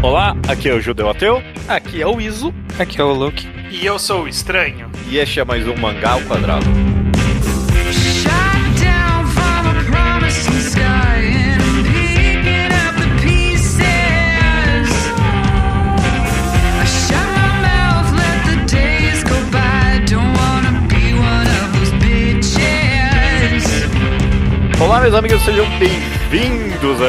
[0.00, 1.42] Olá, aqui é o Judeu Ateu.
[1.66, 2.54] Aqui é o Iso.
[2.78, 3.48] Aqui é o Luke.
[3.70, 4.90] E eu sou o Estranho.
[5.08, 6.66] E este é mais um Mangá ao Quadrado.
[24.80, 26.17] Olá, meus amigos, sejam bem-vindos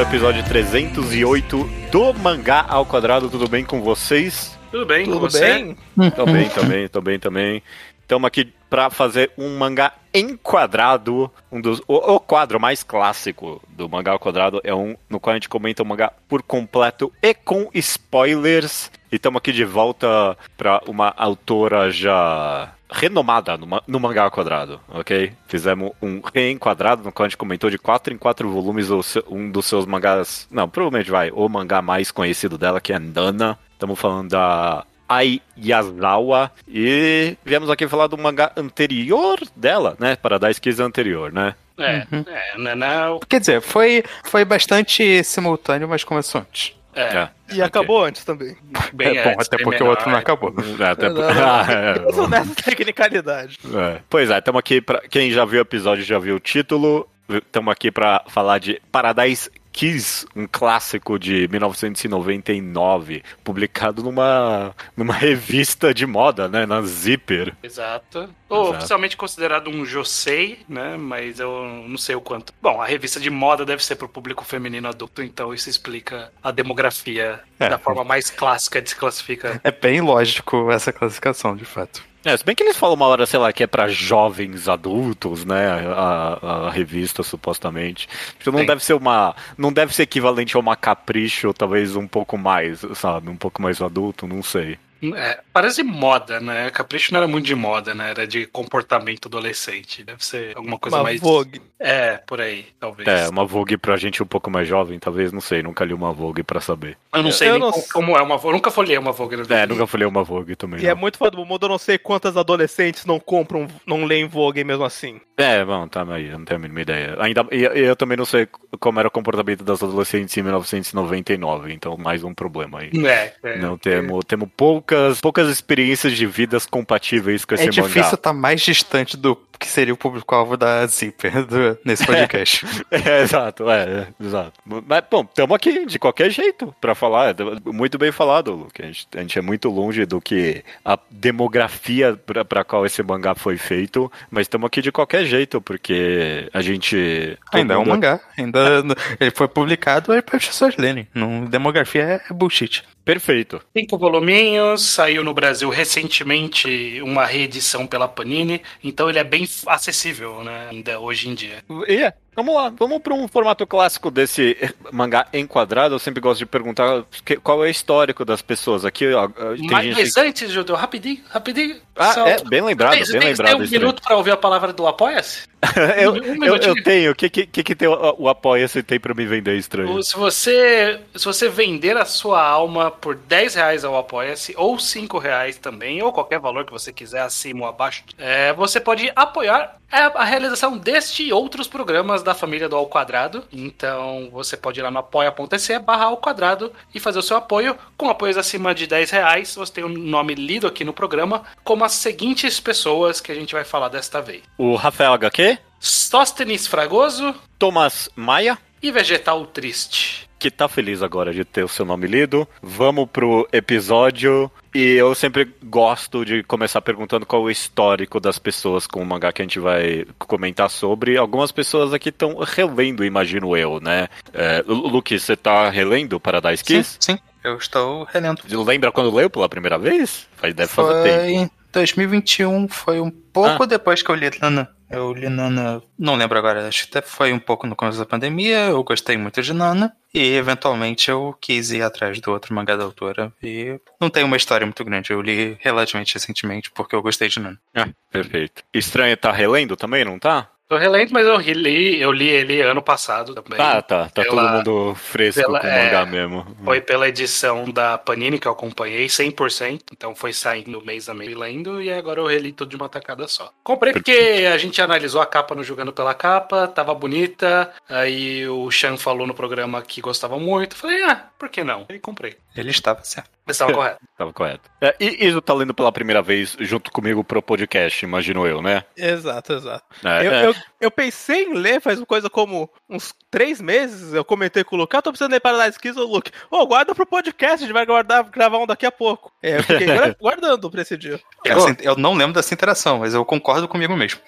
[0.00, 3.28] episódio 308 do Mangá ao Quadrado.
[3.28, 4.58] Tudo bem com vocês?
[4.70, 5.40] Tudo bem com Tudo você?
[5.40, 5.76] bem?
[6.16, 7.62] Tô bem também, tô bem também.
[8.00, 13.88] Estamos aqui para fazer um mangá enquadrado, um dos o, o quadro mais clássico do
[13.90, 17.34] mangá ao quadrado é um no qual a gente comenta o mangá por completo e
[17.34, 18.90] com spoilers.
[19.12, 24.30] E estamos aqui de volta para uma autora já renomada no, ma- no mangá ao
[24.30, 25.32] quadrado, ok?
[25.46, 29.24] Fizemos um reenquadrado no qual a gente comentou de 4 em 4 volumes o seu-
[29.30, 33.58] um dos seus mangás, não, provavelmente vai, o mangá mais conhecido dela que é Nana.
[33.72, 36.50] Estamos falando da Ai Yazawa.
[36.68, 40.16] E viemos aqui falar do mangá anterior dela, né?
[40.16, 41.54] Paradise Kiss anterior, né?
[41.78, 46.74] É, é, não, não, Quer dizer, foi, foi bastante simultâneo, mas começou antes.
[46.94, 48.56] É, E acabou antes também.
[48.92, 49.90] bem é bom, antes, até bem porque o menor.
[49.96, 50.54] outro não acabou.
[50.78, 51.42] É, até Não, por- não, não.
[51.48, 53.58] Ah, é, Eu sou nessa tecnicalidade.
[53.74, 54.00] é.
[54.08, 57.08] Pois é, estamos aqui para quem já viu o episódio já viu o título.
[57.28, 65.92] Estamos aqui para falar de Paradise Kiss, um clássico de 1999, publicado numa numa revista
[65.94, 67.54] de moda, né, na Zipper.
[67.62, 68.28] Exato.
[68.48, 68.78] Ou Exato.
[68.78, 70.96] oficialmente considerado um josei, né?
[70.96, 72.52] Mas eu não sei o quanto.
[72.60, 76.50] Bom, a revista de moda deve ser pro público feminino adulto, então isso explica a
[76.50, 77.68] demografia É.
[77.68, 79.60] da forma mais clássica de se classificar.
[79.62, 82.02] É bem lógico essa classificação, de fato.
[82.24, 85.44] É, se bem que eles falam uma hora, sei lá, que é pra jovens adultos,
[85.44, 85.68] né?
[85.70, 88.06] A, a revista, supostamente.
[88.38, 88.66] Tipo, não Sim.
[88.66, 89.34] deve ser uma.
[89.56, 93.30] Não deve ser equivalente a uma capricho, talvez um pouco mais, sabe?
[93.30, 94.78] Um pouco mais adulto, não sei.
[95.02, 96.70] É, parece moda, né?
[96.70, 98.10] Capricho não era muito de moda, né?
[98.10, 100.04] Era de comportamento adolescente.
[100.04, 101.20] Deve ser alguma coisa Uma mais.
[101.20, 101.62] Vogue.
[101.80, 103.08] É, por aí, talvez.
[103.08, 106.12] É, uma Vogue pra gente um pouco mais jovem, talvez, não sei, nunca li uma
[106.12, 106.98] Vogue pra saber.
[107.14, 108.48] Eu não sei Eu nem não como, é uma Vogue.
[108.48, 109.54] Eu nunca folhei uma Vogue na vida.
[109.54, 110.80] É, nunca falei uma Vogue também.
[110.80, 111.00] E é não.
[111.00, 114.84] muito foda do mundo, eu não sei quantas adolescentes não compram, não leem Vogue mesmo
[114.84, 115.20] assim.
[115.38, 117.16] É, bom, tá aí, eu não tenho a mínima ideia.
[117.18, 118.46] Ainda, e, e eu também não sei
[118.78, 122.90] como era o comportamento das adolescentes em 1999, então mais um problema aí.
[123.06, 123.58] É, é.
[123.58, 127.82] Não temos, temos poucas, poucas experiências de vidas compatíveis com esse É mangá.
[127.82, 132.64] difícil estar mais distante do que seria o público-alvo da Zipper do- nesse podcast.
[132.90, 134.52] É, exato, é, é, exato.
[134.64, 137.30] Mas, bom, estamos aqui de qualquer jeito pra falar.
[137.30, 137.34] É
[137.70, 138.82] Muito bem falado, Luke.
[138.82, 142.18] A gente, a gente é muito longe do que a demografia
[142.48, 147.38] pra qual esse mangá foi feito, mas estamos aqui de qualquer jeito, porque a gente.
[147.52, 148.20] Ainda é um mundo- mangá.
[148.36, 148.60] Ainda
[149.20, 151.06] ele foi publicado é para as pessoas lerem.
[151.14, 152.82] Não, demografia é bullshit.
[153.10, 153.60] Perfeito.
[153.76, 160.44] Cinco voluminhos, saiu no Brasil recentemente uma reedição pela Panini, então ele é bem acessível,
[160.44, 161.56] né, ainda hoje em dia.
[161.88, 164.56] E é, vamos lá, vamos para um formato clássico desse
[164.92, 165.94] mangá enquadrado.
[165.94, 167.04] Eu sempre gosto de perguntar
[167.42, 168.84] qual é o histórico das pessoas.
[168.84, 169.28] Aqui ó,
[169.70, 171.76] Mas, mas antes, Judeu, rapidinho, rapidinho.
[171.96, 173.56] Ah, só- é, bem lembrado, Tem- bem tem- lembrado.
[173.58, 175.48] Tem um minuto pra ouvir a palavra do Apoia-se?
[176.00, 177.12] eu, Um eu, eu tenho.
[177.12, 180.02] O que, que, que tem o, o Apoia-se tem pra me vender estranho?
[180.02, 185.18] Se você, se você vender a sua alma por 10 reais ao Apoia-se, ou 5
[185.18, 189.76] reais também, ou qualquer valor que você quiser, acima ou abaixo, é, você pode apoiar
[189.92, 193.44] a, a realização deste e outros programas da família do Ao Quadrado.
[193.52, 197.76] Então você pode ir lá no apoia.se barra ao quadrado e fazer o seu apoio.
[197.96, 201.84] Com apoios acima de 10 reais, você tem o nome lido aqui no programa, como
[201.84, 204.42] as seguintes pessoas que a gente vai falar desta vez.
[204.56, 210.29] O Rafael HQ, Sóstenes Fragoso Thomas Maia, e Vegetal Triste.
[210.40, 212.48] Que tá feliz agora de ter o seu nome lido.
[212.62, 214.50] Vamos pro episódio.
[214.74, 219.06] E eu sempre gosto de começar perguntando qual é o histórico das pessoas com o
[219.06, 221.16] mangá que a gente vai comentar sobre.
[221.16, 224.08] Algumas pessoas aqui estão relendo, imagino eu, né?
[224.32, 226.96] É, Lu- Luke, você tá relendo Paradise Sim, Kiss?
[227.00, 227.18] sim.
[227.44, 228.42] Eu estou relendo.
[228.64, 230.26] Lembra quando leu pela primeira vez?
[230.36, 231.24] Faz- Deve fazer Foi tempo.
[231.44, 233.66] em 2021, foi um pouco Ah.
[233.66, 234.68] depois que eu li Nana.
[234.90, 238.04] Eu li Nana, não lembro agora, acho que até foi um pouco no começo da
[238.04, 242.76] pandemia, eu gostei muito de Nana, e eventualmente eu quis ir atrás do outro mangá
[242.76, 247.02] da autora, e não tem uma história muito grande, eu li relativamente recentemente porque eu
[247.02, 247.60] gostei de Nana.
[247.72, 248.64] Ah, perfeito.
[248.74, 250.50] Estranho tá relendo também, não tá?
[250.70, 253.58] Tô relendo, mas eu li, eu li ele ano passado também.
[253.60, 254.04] Ah, tá.
[254.04, 256.46] Tá todo Pela- mundo fresco pela- com o é, mangá mesmo.
[256.64, 259.80] Foi pela edição da Panini que eu acompanhei, 100%.
[259.92, 263.26] Então foi saindo mês a mês lendo e agora eu reli tudo de uma tacada
[263.26, 263.50] só.
[263.64, 267.72] Comprei porque a gente analisou a capa no Jogando pela Capa, tava bonita.
[267.88, 270.76] Aí o Chan falou no programa que gostava muito.
[270.76, 271.84] Falei, ah, por que não?
[271.90, 272.36] E comprei.
[272.56, 273.28] Ele estava certo.
[273.46, 273.98] Mas estava correto.
[274.16, 274.70] Tava correto.
[274.80, 278.84] É, e Iso tá lendo pela primeira vez junto comigo pro podcast, imagino eu, né?
[278.96, 279.84] Exato, exato.
[280.04, 280.46] É, Eu, é.
[280.46, 284.12] eu, eu pensei em ler faz uma coisa como uns três meses.
[284.12, 286.30] Eu comentei com o Luke, ah, tô precisando ler Paradise Kiss, ô Luke.
[286.50, 289.32] Ô, guarda pro podcast, a gente vai guardar, gravar um daqui a pouco.
[289.42, 289.86] É, eu fiquei
[290.20, 291.20] guardando pra esse dia.
[291.44, 294.20] Essa- eu não lembro dessa interação, mas eu concordo comigo mesmo.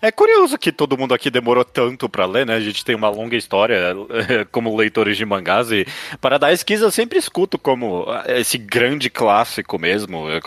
[0.00, 2.54] É curioso que todo mundo aqui demorou tanto pra ler, né?
[2.54, 3.94] A gente tem uma longa história
[4.52, 5.86] como leitores de mangás e
[6.20, 10.26] Paradise Kiss eu sempre escuto como eh, esse grande clássico mesmo.
[10.30, 10.40] É,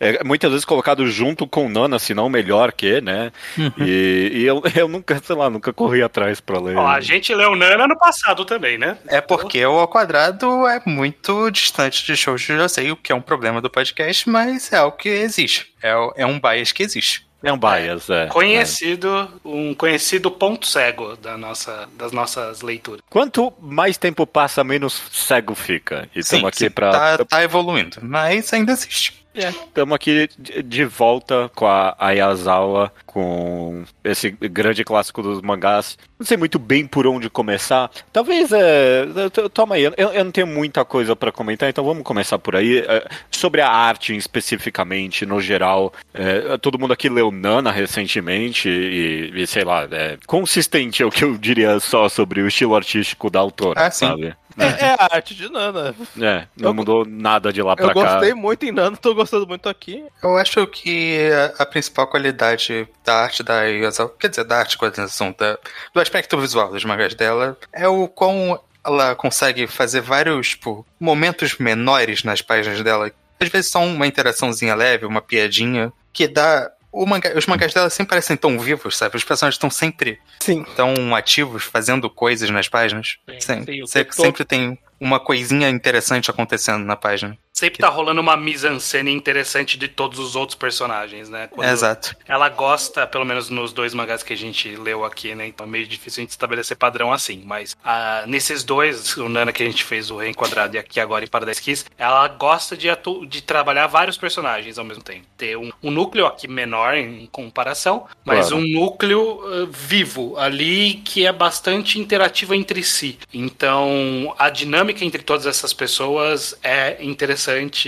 [0.00, 3.32] é- é muitas vezes colocado junto com Nana, se não melhor que, né?
[3.78, 6.76] E, e eu, eu nunca, sei lá, nunca corri atrás pra ler.
[6.76, 8.98] Ó, a gente leu Nana no passado também, né?
[9.06, 13.14] É porque o ao quadrado é muito distante de shows eu sei o que é
[13.14, 15.72] um problema do podcast, mas é algo que existe.
[15.82, 17.26] É, o- é um bias que existe.
[17.42, 18.26] É um bias, é.
[18.28, 23.00] Conhecido, um conhecido ponto cego da nossa, das nossas leituras.
[23.10, 26.08] Quanto mais tempo passa, menos cego fica.
[26.14, 26.90] E estamos aqui sim, pra.
[26.92, 29.21] tá, tá evoluindo, mas ainda existe.
[29.34, 30.28] Estamos aqui
[30.64, 35.96] de volta com a Ayazawa, com esse grande clássico dos mangás.
[36.18, 37.90] Não sei muito bem por onde começar.
[38.12, 39.06] Talvez, é...
[39.52, 42.78] Toma aí, eu, eu não tenho muita coisa para comentar, então vamos começar por aí.
[42.80, 49.32] É, sobre a arte especificamente, no geral, é, todo mundo aqui leu Nana recentemente e,
[49.34, 53.30] e sei lá, é consistente é o que eu diria só sobre o estilo artístico
[53.30, 54.06] da autora, Ah, sim.
[54.06, 54.34] sabe?
[54.58, 55.94] É, é a arte de Nana.
[56.20, 58.12] É, não Eu- mudou nada de lá pra Eu cá.
[58.14, 60.04] gostei muito em Nana, tô gostando muito aqui.
[60.22, 64.76] Eu acho que a, a principal qualidade da arte da Yazawa, quer dizer, da arte
[64.78, 65.58] coordenação, da,
[65.94, 71.56] do aspecto visual dos mangás dela, é o quão ela consegue fazer vários tipo, momentos
[71.58, 73.10] menores nas páginas dela.
[73.40, 76.70] Às vezes são uma interaçãozinha leve, uma piadinha, que dá.
[76.92, 79.16] O mangá, os mangás dela sempre parecem tão vivos, sabe?
[79.16, 80.62] Os personagens estão sempre Sim.
[80.76, 83.16] tão ativos, fazendo coisas nas páginas.
[83.40, 87.36] Sim, sempre, sempre tem uma coisinha interessante acontecendo na página.
[87.54, 91.48] Sempre tá rolando uma mise-en-scène interessante de todos os outros personagens, né?
[91.48, 92.16] Quando Exato.
[92.26, 95.46] Ela gosta, pelo menos nos dois mangás que a gente leu aqui, né?
[95.48, 97.42] Então é meio difícil a gente estabelecer padrão assim.
[97.44, 101.26] Mas ah, nesses dois, o Nana que a gente fez o Reenquadrado e aqui agora
[101.26, 102.88] em Paradise Kiss, ela gosta de,
[103.28, 105.26] de trabalhar vários personagens ao mesmo tempo.
[105.36, 108.64] Ter um, um núcleo aqui menor em comparação, mas Claro.
[108.64, 113.18] um núcleo ah, vivo ali que é bastante interativo entre si.
[113.32, 117.41] Então a dinâmica entre todas essas pessoas é interessante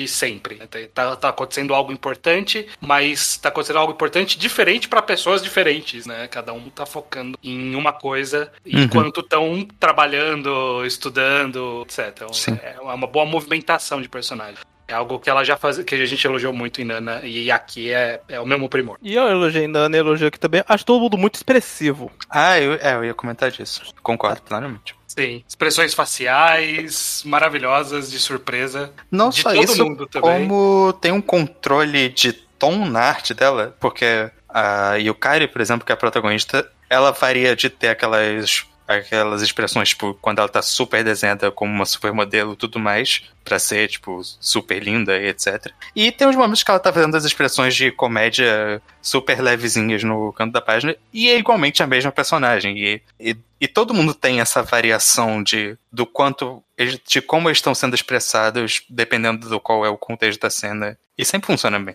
[0.08, 0.56] sempre.
[0.56, 0.66] né?
[0.92, 6.26] Tá, tá acontecendo algo importante, mas tá acontecendo algo importante diferente para pessoas diferentes, né?
[6.28, 12.08] Cada um tá focando em uma coisa enquanto estão trabalhando, estudando, etc.
[12.14, 12.58] Então, Sim.
[12.62, 14.58] é uma boa movimentação de personagem.
[14.86, 17.90] É algo que ela já faz, que a gente elogiou muito em Nana e aqui
[17.90, 18.98] é, é o mesmo primor.
[19.02, 20.62] E eu elogiei Nana, elogio aqui também.
[20.68, 22.12] Acho todo mundo muito expressivo.
[22.28, 23.82] Ah, eu, é, eu ia comentar disso.
[24.02, 24.94] Concordo plenamente.
[25.16, 25.44] Sim.
[25.48, 28.92] Expressões faciais maravilhosas, de surpresa.
[29.10, 30.48] Não De só todo isso, mundo também.
[30.48, 35.92] como tem um controle de tom na arte dela, porque a Yukari, por exemplo, que
[35.92, 41.02] é a protagonista, ela varia de ter aquelas aquelas expressões, tipo, quando ela tá super
[41.02, 45.70] desenhada como uma supermodelo tudo mais, pra ser, tipo, super linda e etc.
[45.94, 50.32] E tem uns momentos que ela tá fazendo as expressões de comédia super levezinhas no
[50.32, 52.78] canto da página, e é igualmente a mesma personagem.
[52.78, 56.62] E, e, e todo mundo tem essa variação de do quanto,
[57.06, 60.98] de como eles estão sendo expressados, dependendo do qual é o contexto da cena.
[61.16, 61.94] E sempre funciona bem.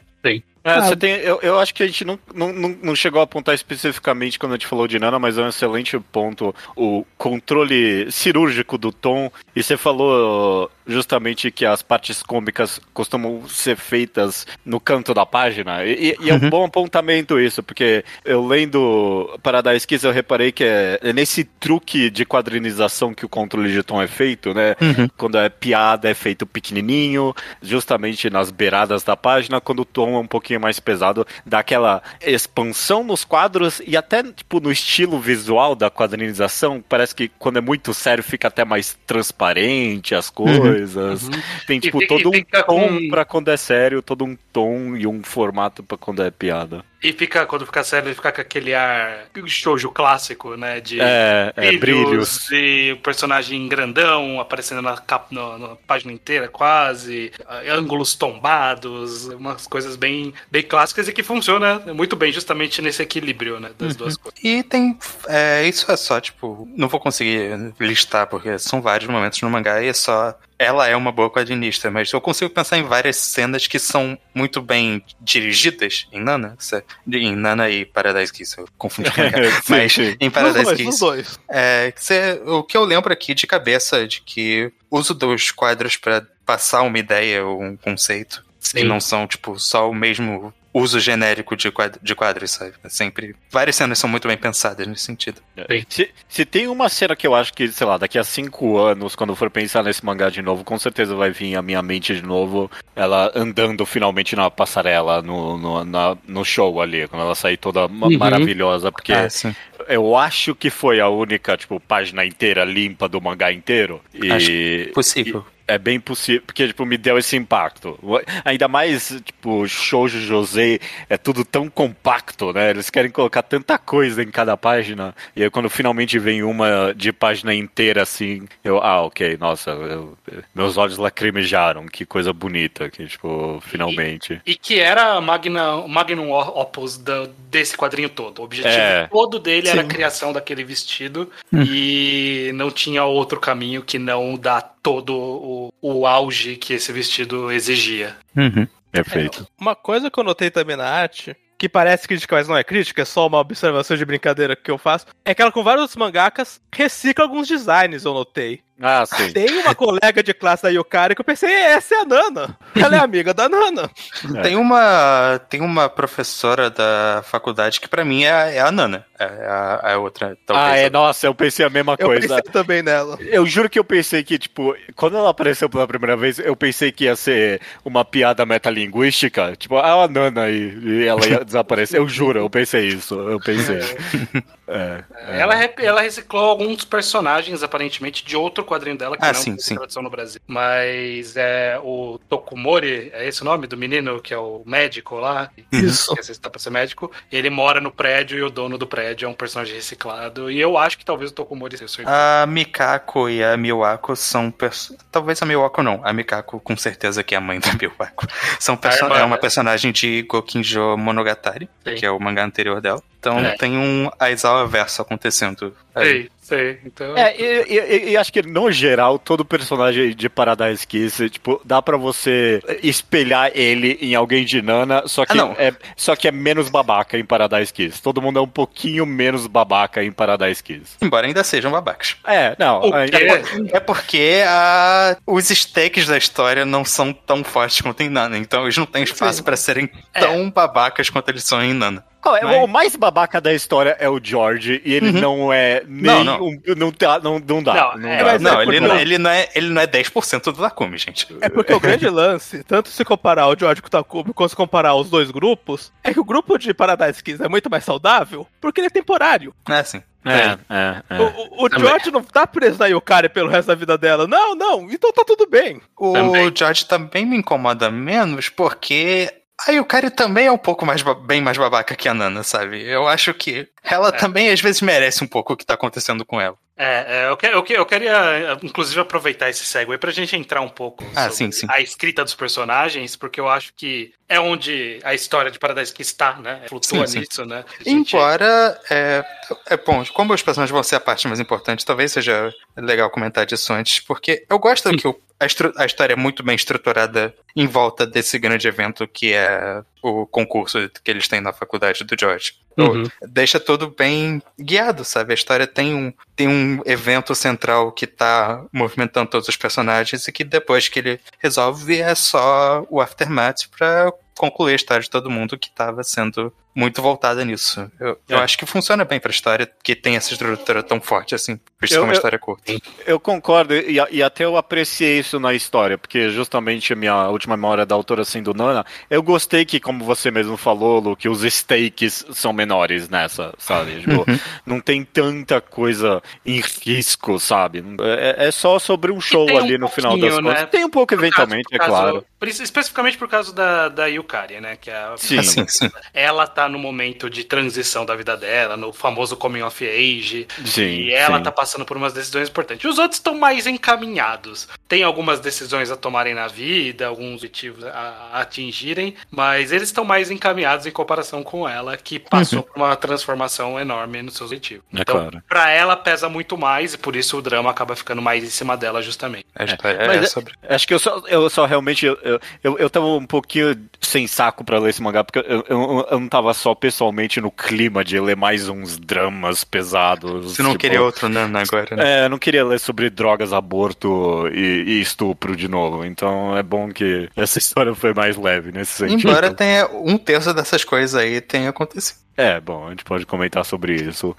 [0.64, 3.24] É, Ah, você tem, eu, eu acho que a gente não, não, não, chegou a
[3.24, 8.12] apontar especificamente quando a gente falou de Nana, mas é um excelente ponto o controle
[8.12, 9.32] cirúrgico do tom.
[9.56, 15.86] E você falou justamente que as partes cômicas costumam ser feitas no canto da página.
[15.86, 20.64] E, e é um bom apontamento isso, porque eu lendo Paradise Kiss eu reparei que
[20.64, 24.76] é, é nesse truque de quadrinização que o controle de tom é feito, né?
[25.16, 30.20] Quando é piada é feito pequenininho, justamente nas beiradas da página, quando o tom é
[30.20, 35.74] um pouquinho mais pesado, dá aquela expansão nos quadros e até tipo no estilo visual
[35.76, 41.28] da quadrinização, parece que quando é muito sério fica até mais transparente as coisas.
[41.66, 44.96] Tem E tipo todo e um tom com- pra quando é sério, todo um tom
[44.96, 46.84] e um formato pra quando é piada.
[47.02, 50.82] E fica, quando fica sério, ele fica com aquele ar shoujo clássico, né?
[50.82, 52.50] De É, é, brilhos.
[52.52, 59.28] e o personagem grandão aparecendo na, capa, no- na página inteira, quase, ah, ângulos tombados,
[59.28, 63.72] umas coisas bem, bem clássicas e que funciona muito bem justamente nesse equilíbrio, né?
[63.78, 64.38] Das duas coisas.
[64.44, 64.98] E tem.
[65.28, 66.68] É, isso é só, tipo.
[66.76, 70.38] Não vou conseguir listar, porque são vários momentos no mangá e é só.
[70.60, 74.62] Ela é uma boa quadrinista, mas eu consigo pensar em várias cenas que são muito
[74.62, 76.56] bem dirigidas em Nana.
[76.60, 79.22] se- Em Nana e Paradise Kiss, eu confundi com.
[79.64, 80.16] Sim, mas sim.
[80.20, 81.00] em Paradise dois, os Kiss.
[81.00, 81.40] dois.
[81.50, 85.96] É, cê- o que eu lembro aqui de cabeça é de que uso dos quadros
[85.96, 88.44] pra passar uma ideia ou um conceito.
[88.76, 92.74] E não são, tipo, só o mesmo uso genérico de, quad de quadros, sabe?
[92.84, 93.36] É sempre.
[93.52, 95.42] Várias cenas são muito bem pensadas nesse sentido.
[95.56, 95.84] É.
[95.90, 99.16] Se, se tem uma cena que eu acho que, sei lá, daqui a cinco anos,
[99.16, 102.16] quando eu for pensar nesse mangá de novo, com certeza vai vir à minha mente
[102.16, 107.36] de novo ela andando finalmente na passarela, no, no, na- no show ali, quando ela
[107.36, 108.18] sair toda Uhum.
[108.18, 109.56] maravilhosa, porque Ah, sim.
[109.88, 114.02] eu acho que foi a única, tipo, página inteira limpa do mangá inteiro.
[114.14, 115.46] E, Acho Possível.
[115.70, 118.00] É bem possível, porque, tipo, me deu esse impacto.
[118.44, 122.72] Ainda mais, tipo, Shoujo José é tudo tão compacto, né?
[122.72, 125.14] Eles querem colocar tanta coisa em cada página.
[125.36, 130.18] E aí, quando finalmente vem uma de página inteira, assim, eu, ah, ok, nossa, eu-
[130.56, 134.42] meus olhos lacrimejaram, que coisa bonita, que, tipo, finalmente.
[134.46, 138.40] E que era a magna, magnum opus da- desse quadrinho todo.
[138.40, 139.08] O objetivo É.
[139.08, 139.90] todo dele era a Sim.
[139.90, 141.62] criação daquele vestido Hum.
[141.64, 147.52] e não tinha outro caminho que não dar todo o, o auge que esse vestido
[147.52, 148.16] exigia.
[148.36, 148.68] Uhum.
[148.92, 149.48] Perfeito.
[149.60, 153.02] Uma coisa que eu notei também na arte, que parece crítica, mas não é crítica,
[153.02, 155.98] é só uma observação de brincadeira que eu faço, é que ela com vários outros
[155.98, 158.62] mangakas recicla alguns designs, eu notei.
[158.82, 159.32] Ah, sim.
[159.34, 162.58] Tem uma colega de classe da Yukari que eu pensei, essa é a Nana.
[162.76, 163.90] Ela é amiga da Nana.
[164.38, 164.42] É.
[164.50, 169.06] Tem uma tem uma professora da faculdade que pra mim é, a- é a Nana.
[169.20, 170.38] É a, a outra.
[170.50, 172.28] Ah, é, nossa, eu pensei a mesma Eu coisa.
[172.38, 173.18] pensei também nela.
[173.22, 176.90] Eu juro que eu pensei que, tipo, quando ela apareceu pela primeira vez, eu pensei
[176.92, 179.56] que ia ser uma piada metalinguística.
[179.58, 182.00] Tipo, ah, a Nana e, e ela ia desaparecer.
[182.00, 183.14] Eu juro, eu pensei isso.
[183.16, 183.80] Eu pensei.
[184.70, 185.04] É,
[185.36, 185.40] é.
[185.42, 189.52] Ela, rep- ela reciclou alguns personagens, aparentemente, de outro quadrinho dela, que Ah, não sim,
[189.56, 189.76] tem sim.
[189.76, 190.40] tradução no Brasil.
[190.46, 195.50] Mas é o Tokumori, é esse o nome do menino, que é o médico lá?
[195.72, 196.14] Isso.
[196.16, 197.12] Que está pra ser médico.
[197.32, 200.52] Ele mora no prédio e o dono do prédio é um personagem reciclado.
[200.52, 202.06] E eu acho que talvez o Tokumori seja o seu.
[202.08, 204.52] A Mikako e a Miwako são.
[204.52, 206.02] perso- Talvez a Miwako não.
[206.04, 208.28] A Mikako, com certeza, que é a mãe da Miwako.
[208.60, 209.42] São perso- é uma né?
[209.42, 211.96] personagem de Gokinjo Monogatari, Sim.
[211.96, 213.02] que é o mangá anterior dela.
[213.20, 213.56] Então É.
[213.58, 215.76] tem um Aizawa verso acontecendo.
[215.94, 216.06] aí.
[216.06, 216.80] Sei, sei.
[216.86, 217.18] Então.
[217.18, 221.82] É, e, e- e acho que no geral, todo personagem de Paradise Kiss, tipo, dá
[221.82, 225.52] pra você espelhar ele em alguém de Nana, só que, Ah, não.
[225.58, 228.02] é, só que é menos babaca em Paradise Kiss.
[228.02, 230.96] Todo mundo é um pouquinho menos babaca em Paradise Kiss.
[231.02, 232.16] Embora ainda sejam babacas.
[232.26, 232.80] É, não.
[232.90, 233.42] O ainda- quê?
[233.74, 238.64] É porque a- os stakes da história não são tão fortes quanto em Nana, então
[238.64, 242.06] eles não têm espaço pra serem tão babacas quanto eles são em Nana.
[242.22, 242.42] Qual é?
[242.42, 246.04] Mas- O mais babaca da história é o George, e ele não é nem.
[246.06, 246.44] Não, não.
[246.48, 247.74] um- não, tá- não, não dá.
[247.74, 248.24] Não, Não, é, dá.
[248.26, 251.28] mas não, é ele, não, ele, não é, ele não é 10% do Takumi, gente.
[251.42, 254.56] É porque o grande lance, tanto se comparar o George com o Takumi, quanto se
[254.56, 258.46] comparar os dois grupos, é que o grupo de Paradise Kiss é muito mais saudável,
[258.60, 259.54] porque ele é temporário.
[259.70, 260.04] É assim.
[260.26, 261.22] É, é, é.
[261.22, 261.70] O, o-.
[261.80, 264.28] George não tá preso na Yukari pelo resto da vida dela.
[264.28, 265.82] Não, não, então tá tudo bem.
[265.98, 266.52] O Também.
[266.54, 269.34] George também me incomoda menos porque
[269.68, 272.82] a Yukari também é um pouco mais bem mais babaca que a Nana, sabe?
[272.84, 276.40] Eu acho que ela também às vezes merece um pouco o que tá acontecendo com
[276.40, 276.58] ela.
[276.82, 280.62] É, é, eu, que- eu, que- eu queria, inclusive, aproveitar esse segue pra gente entrar
[280.62, 281.68] um pouco Ah, sobre sim, sim.
[281.70, 286.12] a escrita dos personagens, porque eu acho que é onde a história de Paradise Kiss
[286.12, 286.62] está, né?
[286.70, 287.20] Flutua Sim, sim.
[287.20, 287.66] nisso, né?
[287.82, 289.26] A gente- Embora, é,
[289.72, 293.46] é bom, como os personagens vão ser a parte mais importante, talvez seja legal comentar
[293.46, 297.68] disso antes, porque eu gosto que o- a, a história é muito bem estruturada em
[297.68, 302.54] volta desse grande evento que é o concurso que eles têm na faculdade do George.
[302.86, 303.04] Uhum.
[303.22, 305.34] Deixa tudo bem guiado, sabe?
[305.34, 310.32] A história tem um, tem um evento central que tá movimentando todos os personagens e
[310.32, 315.30] que depois que ele resolve é só o aftermath pra concluir a história de todo
[315.30, 317.92] mundo que tava sendo muito voltada nisso.
[318.00, 318.42] Eu, eu É.
[318.42, 321.98] acho que funciona bem pra história que tem essa estrutura tão forte assim, por ser
[321.98, 322.72] Eu- uma eu- história curta.
[323.06, 327.58] Eu concordo, e, e até eu apreciei isso na história, porque justamente a minha última
[327.58, 331.42] memória da autora sendo Nana, eu gostei que, como você mesmo falou, Lu, que os
[331.44, 334.00] stakes são menores nessa, sabe?
[334.02, 334.26] Tipo,
[334.66, 337.84] não tem tanta coisa em risco, sabe?
[338.02, 340.62] É, é só sobre um show tem um ali no final das pouquinho, contas.
[340.62, 340.68] né?
[340.68, 342.26] Tem um pouco Por eventualmente, causa- é causa- claro.
[342.40, 344.76] por isso- especificamente por causa da, da Yukari, né?
[344.76, 345.40] Que é a, Sim.
[345.44, 345.90] Sim, sim.
[346.14, 350.48] ela tá no momento de transição da vida dela, no famoso coming of age.
[350.66, 351.44] Sim, e ela sim.
[351.44, 352.90] tá passando por umas decisões importantes.
[352.90, 354.68] Os outros estão mais encaminhados.
[354.88, 360.04] Tem algumas decisões a tomarem na vida, alguns objetivos a, a atingirem, mas eles estão
[360.04, 364.84] mais encaminhados em comparação com ela, que passou por uma transformação enorme no seu objetivo.
[364.94, 365.44] É então, claro.
[365.48, 368.76] pra ela pesa muito mais e por isso o drama acaba ficando mais em cima
[368.76, 369.46] dela, justamente.
[369.56, 370.54] A história mas é, é- sobre.
[370.68, 372.06] Acho que eu só, eu só realmente.
[372.06, 375.64] Eu, eu, eu, eu tava um pouquinho sem saco pra ler esse mangá, porque eu,
[375.68, 380.56] eu, eu não tava só pessoalmente no clima de ler mais uns dramas pesados.
[380.56, 382.22] Você não tipo, queria outro Nana agora, né?
[382.22, 386.06] É, eu não queria ler sobre drogas, aborto e, e estupro de novo.
[386.06, 389.30] Então é bom que essa história foi mais leve nesse sentido.
[389.30, 392.18] Embora tenha um terço dessas coisas aí tenha acontecido.
[392.40, 394.34] É, bom, a gente pode comentar sobre isso.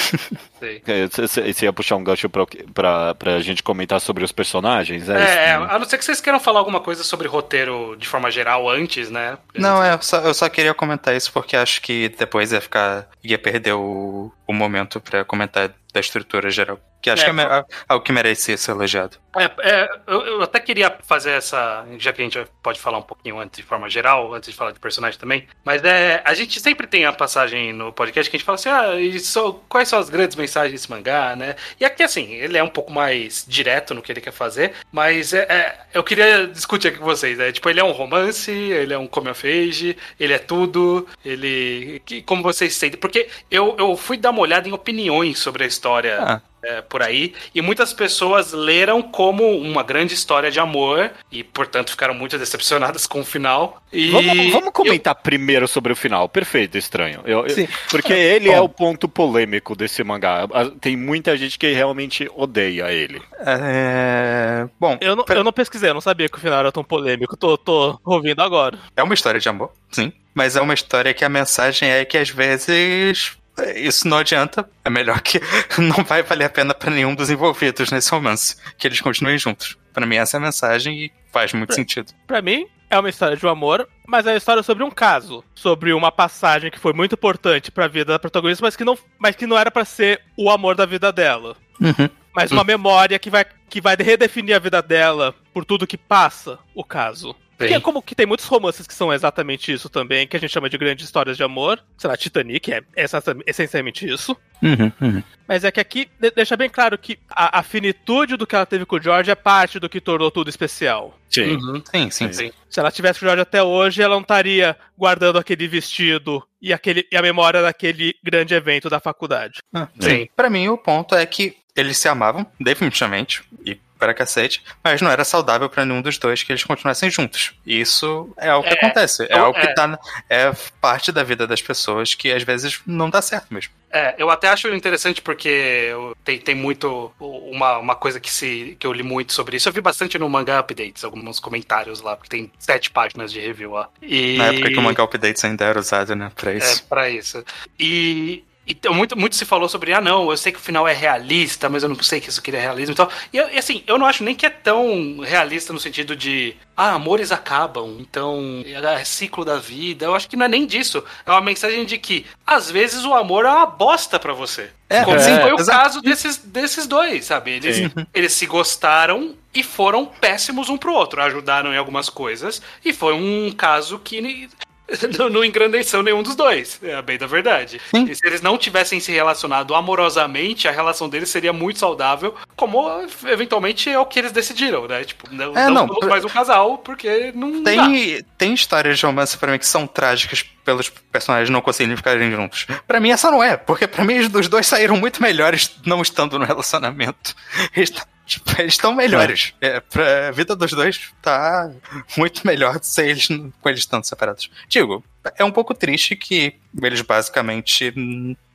[0.60, 0.82] Sei.
[0.86, 2.44] É, Você ia puxar um gancho pra,
[2.74, 5.08] pra, pra gente comentar sobre os personagens?
[5.08, 5.66] É, É, é, isso, né?
[5.70, 9.10] a não ser que vocês queiram falar alguma coisa sobre roteiro de forma geral antes,
[9.10, 9.38] né?
[9.54, 13.08] Não, é, eu só, eu só queria comentar isso porque acho que depois ia ficar.
[13.22, 16.78] ia perder o, o momento pra comentar da estrutura geral.
[17.00, 19.16] Que acho É, que é algo que merecia ser elogiado.
[19.36, 21.86] É, é, eu, eu até queria fazer essa.
[21.98, 24.72] Já que a gente pode falar um pouquinho antes de forma geral, antes de falar
[24.72, 25.46] de personagem também.
[25.64, 26.20] Mas é.
[26.24, 29.52] A gente sempre tem a passagem no podcast que a gente fala assim: ah, só-
[29.68, 31.54] quais são as grandes mensagens desse mangá, né?
[31.80, 35.32] E aqui, assim, ele é um pouco mais direto no que ele quer fazer, mas
[35.32, 37.38] é, é, eu queria discutir aqui com vocês.
[37.38, 37.52] né?
[37.52, 42.02] Tipo, ele é um romance, ele é um come of age, ele é tudo, ele.
[42.04, 42.98] que- como vocês sentem?
[42.98, 45.85] Porque eu, eu fui dar uma olhada em opiniões sobre a história
[46.20, 46.40] Ah.
[46.62, 47.32] é, por aí.
[47.54, 53.06] E muitas pessoas leram como uma grande história de amor e, portanto, ficaram muito decepcionadas
[53.06, 53.80] com o final.
[53.92, 56.28] E Vamos, vamos comentar primeiro sobre o final.
[56.28, 57.20] Perfeito, estranho.
[57.24, 57.68] Eu- eu- Sim.
[57.90, 60.46] porque ele é o ponto polêmico desse mangá.
[60.80, 63.22] Tem muita gente que realmente odeia ele.
[63.38, 64.66] É.
[64.80, 67.36] Bom, Eu não, eu não pesquisei, eu não sabia que o final era tão polêmico.
[67.36, 68.78] Tô, tô ouvindo agora.
[68.96, 70.12] é uma história de amor, sim.
[70.34, 73.36] Mas é uma história que a mensagem é que às vezes.
[73.74, 74.68] Isso não adianta.
[74.84, 75.40] É melhor que
[75.78, 78.56] não vai valer a pena pra nenhum dos envolvidos nesse romance.
[78.76, 79.76] Que eles continuem juntos.
[79.92, 82.12] Pra mim, essa é a mensagem e faz muito sentido.
[82.26, 85.42] Pra mim, é uma história de um amor, mas é uma história sobre um caso.
[85.54, 89.34] Sobre uma passagem que foi muito importante pra vida da protagonista, mas que não, mas
[89.34, 91.56] que não era pra ser o amor da vida dela.
[91.80, 92.08] Uhum.
[92.34, 96.58] Mas uma memória que vai, que vai redefinir a vida dela por tudo que passa
[96.74, 97.34] o caso.
[97.56, 100.52] Porque é como que tem muitos romances que são exatamente isso também, que a gente
[100.52, 101.82] chama de grandes histórias de amor.
[101.96, 104.36] Sei lá, Titanic é essa- essencialmente isso.
[104.62, 105.22] Uhum, uhum.
[105.48, 108.66] Mas é que aqui de- deixa bem claro que a, a finitude do que ela
[108.66, 111.18] teve com o George é parte do que tornou tudo especial.
[111.30, 111.56] Sim.
[111.56, 111.82] Uhum.
[111.84, 112.32] Sim, sim, sim.
[112.32, 112.52] Sim.
[112.68, 116.72] Se ela tivesse com o George até hoje, ela não estaria guardando aquele vestido e,
[116.72, 119.60] aquele, e a memória daquele grande evento da faculdade.
[119.74, 120.28] Ah, Sim.
[120.36, 125.10] Pra mim, o ponto é que eles se amavam, definitivamente, e para cacete, mas não
[125.10, 127.54] era saudável pra nenhum dos dois que eles continuassem juntos.
[127.66, 129.22] Isso é algo que É, acontece.
[129.22, 129.72] É então, algo que é.
[129.72, 129.98] tá.
[130.28, 133.72] É parte da vida das pessoas que às vezes não dá certo mesmo.
[133.90, 138.86] É, eu até acho interessante porque tem, tem muito uma, uma coisa que, se, que
[138.86, 139.66] eu li muito sobre isso.
[139.66, 143.70] Eu vi bastante no Manga Updates, alguns comentários lá, porque tem sete páginas de review
[143.72, 143.88] lá.
[144.02, 144.36] E...
[144.36, 146.30] Na época que o Manga Updates ainda era usado, né?
[146.36, 146.84] Pra É, isso.
[146.86, 147.42] pra isso.
[147.80, 148.44] E.
[148.66, 151.68] Então, muito, muito se falou sobre, ah, não, eu sei que o final é realista,
[151.68, 153.10] mas eu não sei que isso aqui é realismo e tal.
[153.32, 156.94] E, e, assim, eu não acho nem que é tão realista no sentido de, ah,
[156.94, 160.06] amores acabam, então é ciclo da vida.
[160.06, 161.04] Eu acho que não é nem disso.
[161.24, 164.70] É uma mensagem de que, às vezes, o amor é uma bosta pra você.
[164.88, 165.78] É, Como é, foi o exato.
[165.78, 167.52] caso desses, desses dois, sabe?
[167.52, 167.90] Eles, Sim.
[168.14, 171.22] eles se gostaram e foram péssimos um pro outro.
[171.22, 172.60] Ajudaram em algumas coisas.
[172.84, 174.48] E foi um caso que
[175.18, 176.78] não, não engrandeceu nenhum dos dois.
[176.82, 177.80] É a bem da verdade.
[177.94, 178.04] Sim.
[178.08, 182.88] E se eles não tivessem se relacionado amorosamente, a relação deles seria muito saudável, como
[183.26, 185.04] eventualmente é o que eles decidiram, né?
[185.04, 187.70] Tipo, não, É, não, não, pra- mais um casal, porque não dá.
[187.70, 192.30] Tem, tem histórias de romance pra mim que são trágicas pelos personagens não conseguirem ficarem
[192.30, 192.66] juntos.
[192.86, 196.38] Pra mim essa não é, porque pra mim os dois saíram muito melhores não estando
[196.38, 197.34] no relacionamento.
[197.74, 197.90] Eles
[198.26, 199.54] tipo, eles estão melhores.
[199.60, 201.70] É, pra vida dos dois tá
[202.16, 204.50] muito melhor se eles com eles estando separados.
[204.68, 205.04] Digo,
[205.38, 207.94] é um pouco triste que eles basicamente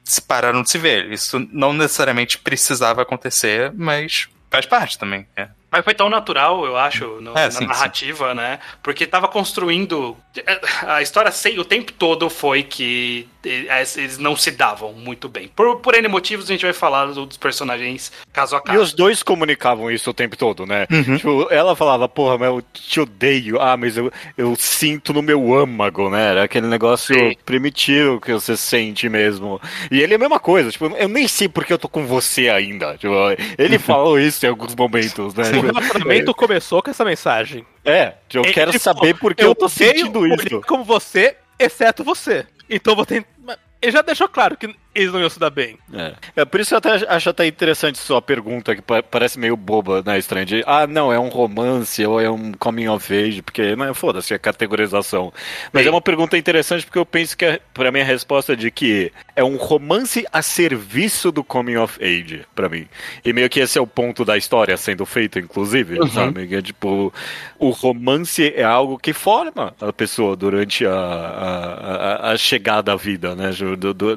[0.04, 1.12] se pararam de se ver.
[1.12, 5.26] Isso não necessariamente precisava acontecer, mas faz parte também.
[5.36, 5.48] É.
[5.72, 8.60] Mas foi tão natural, eu acho, no- É, na sim, narrativa, né?
[8.84, 10.18] Porque tava construindo.
[10.86, 15.48] A história sei, o tempo todo foi que eles não se davam muito bem.
[15.56, 18.82] Por, por N motivos, a gente vai falar dos personagens caso a E caso.
[18.82, 20.86] os dois comunicavam isso o tempo todo, né?
[20.92, 21.18] Uhum.
[21.18, 23.60] Tipo, ela falava, porra, mas eu te odeio.
[23.60, 26.32] Ah, mas eu, eu sinto no meu âmago, né?
[26.32, 27.36] Era aquele negócio Sim.
[27.46, 29.60] primitivo que você sente mesmo.
[29.90, 32.50] E ele é a mesma coisa, tipo, eu nem sei porque eu tô com você
[32.50, 32.98] ainda.
[32.98, 33.14] Tipo,
[33.58, 35.61] ele falou isso em alguns momentos, né?
[35.62, 37.66] O relacionamento começou com essa mensagem.
[37.86, 40.62] É, eu Ele quero falou, saber porque eu, tô odeio sentindo isso.
[40.68, 42.46] como você, exceto você.
[42.70, 43.30] Então vou tentar.
[43.82, 45.76] Ele já deixou claro que eles não iam se dar bem.
[45.92, 46.14] É.
[46.36, 50.04] É, por isso eu até acho até interessante sua pergunta, que pa- parece meio boba,
[50.06, 50.46] né, estranha.
[50.46, 54.36] De, ah, não, é um romance ou é um coming of age, porque, né, foda-se,
[54.36, 55.34] é categorização.
[55.74, 55.88] Mas Sim.
[55.90, 58.70] é uma pergunta interessante porque eu penso que, é, pra mim, a resposta é de
[58.70, 62.88] que é um romance a serviço do coming of age, pra mim.
[63.26, 66.48] E meio que esse é o ponto da história sendo feito, inclusive, sabe?
[66.48, 67.14] Que é tipo,
[67.60, 72.96] o romance é algo que forma a pessoa durante a, a, a- a chegada à
[72.96, 73.52] vida, né?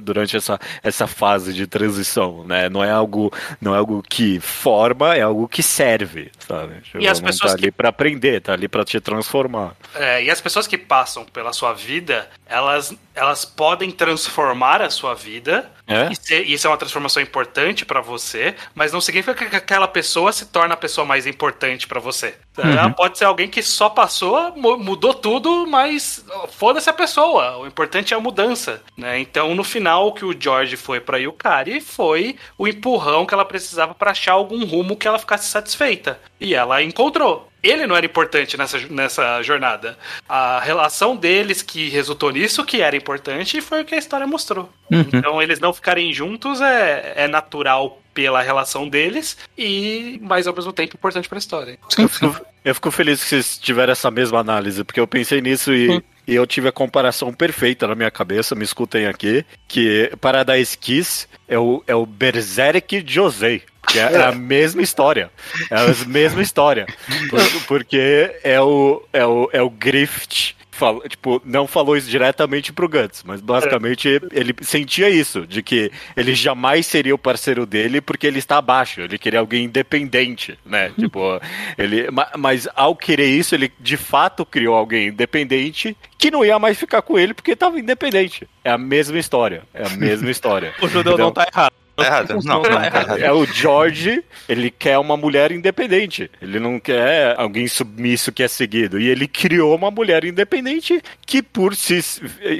[0.03, 2.69] Durante essa, essa fase de transição, né?
[2.69, 6.75] Não é algo, não é algo que forma, é algo que serve, sabe?
[6.83, 9.75] Tipo, E as não pessoas tá ali pra aprender, tá ali pra te transformar.
[9.95, 15.15] É, e as pessoas que passam pela sua vida, elas, elas podem transformar a sua
[15.15, 15.71] vida.
[15.87, 16.09] É?
[16.31, 20.47] E isso é uma transformação importante pra você, mas não significa que aquela pessoa se
[20.47, 22.35] torna a pessoa mais importante pra você.
[22.57, 27.59] Ela pode ser alguém que só passou, mu- mudou tudo, mas foda-se a pessoa.
[27.59, 29.19] O importante é a mudança, né?
[29.19, 33.45] Então, no final, o que o George foi pra Yukari foi o empurrão que ela
[33.45, 36.19] precisava pra achar algum rumo que ela ficasse satisfeita.
[36.41, 37.51] E ela encontrou.
[37.65, 39.99] Ele não era importante nessa, nessa jornada.
[40.29, 44.27] A relação deles que resultou nisso que era importante e foi o que a história
[44.27, 44.71] mostrou.
[44.91, 50.73] Então, eles não ficarem juntos é, é natural pela relação deles e, mas ao mesmo
[50.73, 51.79] tempo, importante pra história.
[51.99, 55.73] Eu fico, eu fico feliz que vocês tiveram essa mesma análise, porque eu pensei nisso
[55.75, 60.79] e, e eu tive a comparação perfeita na minha cabeça, me escutem aqui, que Paradise
[60.79, 63.63] Kiss é o, é o Berserk Josei.
[63.89, 65.31] Que é, é a mesma história.
[65.71, 66.87] É a mesma história.
[67.31, 70.57] Por- porque é o, é o, é o Grift.
[70.77, 75.89] Fala, tipo, não falou isso diretamente pro Guts, mas basicamente ele sentia isso, de que
[76.17, 80.91] ele jamais seria o parceiro dele porque ele está abaixo, ele queria alguém independente, né?
[80.99, 81.41] Tipo,
[81.79, 86.59] ele, ma- mas ao querer isso, ele de fato criou alguém independente que não ia
[86.59, 88.49] mais ficar com ele porque estava independente.
[88.65, 90.75] É a mesma história, é a mesma história.
[90.83, 91.73] O judeu não tá errado.
[91.97, 92.29] Tá errado?
[92.45, 93.19] Não, não, tá errado.
[93.19, 96.31] É o George, ele quer uma mulher independente.
[96.43, 98.99] Ele não quer alguém submisso que é seguido.
[99.01, 102.01] E ele criou uma mulher independente que, por se.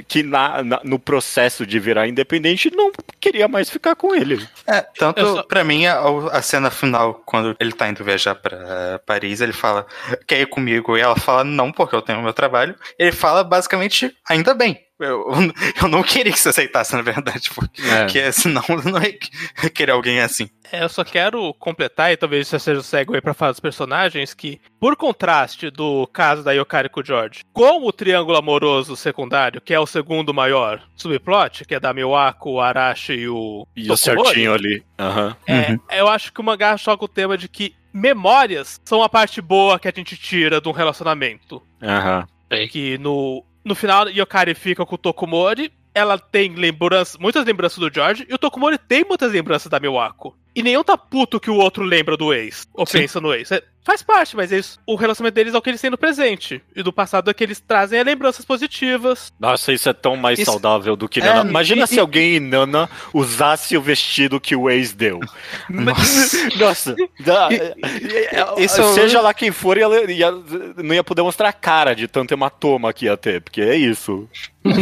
[0.07, 4.45] que na, na- no processo de virar independente, não queria mais ficar com ele.
[4.65, 5.99] É, tanto Eu só- pra mim, a,
[6.31, 9.85] a cena final, quando ele tá indo viajar pra Paris, ele fala,
[10.25, 10.97] quer ir comigo?
[10.97, 12.75] E ela fala, não, porque eu tenho meu trabalho.
[12.97, 14.84] Ele fala basicamente, ainda bem.
[14.99, 15.25] Eu,
[15.81, 17.81] eu não queria que você aceitasse, na verdade, porque
[18.19, 18.31] É.
[18.31, 20.49] senão eu não ia querer alguém assim.
[20.71, 24.33] É, eu só quero completar, e talvez isso seja o segue pra falar dos personagens,
[24.33, 29.61] que, por contraste do caso da Yokari com o George, com o triângulo amoroso secundário,
[29.61, 33.91] que é o segundo maior subplot, que é da Miwako, o Arashi e o E
[33.91, 34.83] o certinho ali.
[34.97, 35.35] Aham.
[35.47, 39.41] É, eu acho que o mangá joga o tema de que memórias são a parte
[39.41, 41.61] boa que a gente tira de um relacionamento.
[41.81, 42.27] Aham.
[42.71, 47.91] Que no, no final, Yokari fica com o Tokumori, ela tem lembranças, muitas lembranças do
[47.91, 50.37] George, e o Tokumori tem muitas lembranças da Miwako.
[50.55, 52.99] E nenhum tá puto que o outro lembra do ex, ou Sim.
[52.99, 53.49] pensa no ex.
[53.85, 56.61] É, faz parte, mas eles, o relacionamento deles é o que eles têm no presente.
[56.75, 59.31] E do passado é que eles trazem lembranças positivas.
[59.39, 61.49] Nossa, isso é tão mais Isso- saudável do que É, Nana.
[61.49, 65.19] Imagina e- se alguém em Nana usasse o vestido que o ex deu.
[65.69, 66.49] Nossa.
[66.57, 66.95] Nossa.
[67.19, 70.31] Da- E- isso- seja lá quem for, ia, ia-
[70.77, 74.27] não ia poder mostrar a cara de tanto hematoma que ia ter, porque é isso.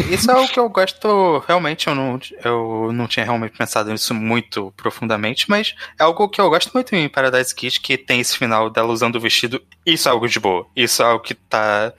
[0.09, 4.13] Isso é o que eu gosto, realmente, eu não, eu não tinha realmente pensado nisso
[4.13, 8.37] muito profundamente, mas é algo que eu gosto muito em Paradise Kiss, que tem esse
[8.37, 9.61] final dela usando o vestido.
[9.85, 10.65] Isso é algo de boa.
[10.75, 11.93] Isso é algo que tá,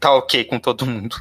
[0.00, 1.16] tá ok com todo mundo.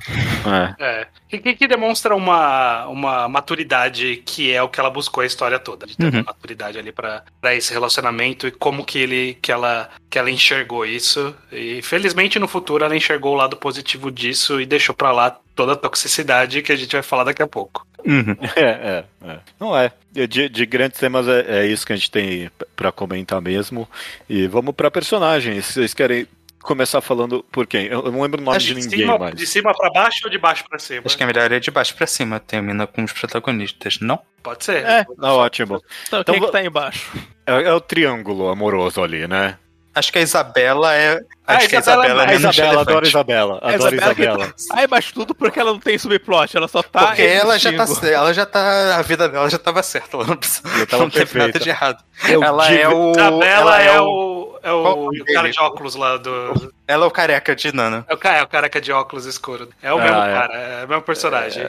[0.80, 0.84] É.
[0.84, 1.08] É.
[1.34, 5.58] Que, que- que demonstra uma, uma maturidade que é o que ela buscou a história
[5.58, 5.88] toda.
[5.88, 6.24] De ter uma Uhum.
[6.26, 10.86] maturidade ali pra pra esse relacionamento e como que, ele, que, ela, que ela enxergou
[10.86, 11.36] isso.
[11.52, 15.74] E felizmente no futuro ela enxergou o lado positivo disso e deixou pra lá toda
[15.74, 17.86] a toxicidade que a gente vai falar daqui a pouco.
[18.06, 18.36] Uhum.
[18.56, 19.40] É, é, é.
[19.60, 19.92] Não é.
[20.12, 23.90] De, de grandes temas é, é isso que a gente tem p- pra comentar mesmo.
[24.30, 25.66] E vamos pra personagens.
[25.66, 26.28] Vocês querem
[26.64, 27.86] começar falando por quem?
[27.88, 29.36] Eu não lembro o nome Acho de ninguém cima, mais.
[29.36, 31.04] de cima pra baixo ou de baixo pra cima?
[31.06, 34.20] Acho que é melhor ir de baixo pra cima, termina com os protagonistas, não?
[34.42, 34.84] Pode ser.
[34.86, 35.06] É.
[35.22, 35.82] Ah, ótimo.
[36.08, 37.12] Então, Então quem vo- que tá aí embaixo?
[37.46, 39.58] É, é o triângulo amoroso ali, né?
[39.96, 41.20] Acho que a Isabela é.
[41.46, 43.08] Ah, Acho que a Isabela Isabela é A menos Isabela, adoro.
[43.08, 43.60] Isabela.
[43.62, 44.54] A Adoro Isabela que- Isabela.
[44.72, 47.08] Aí embaixo tudo porque ela não tem subplot, ela só tá.
[47.08, 48.96] Porque ela já, tá, ela já tá.
[48.98, 50.18] A vida dela já tava certa.
[50.18, 52.04] Ela não, precisa, Já tava não teve nada de errado.
[52.28, 53.12] Eu ela digo- é o.
[53.12, 56.74] Isabela ela é, é o, é o, o cara de óculos lá do.
[56.88, 58.06] Ela é o careca de Nana.
[58.10, 59.70] É o cara, é o careca de óculos escuro.
[59.82, 60.34] É o mesmo Ah, é.
[60.34, 61.64] cara, é o mesmo personagem.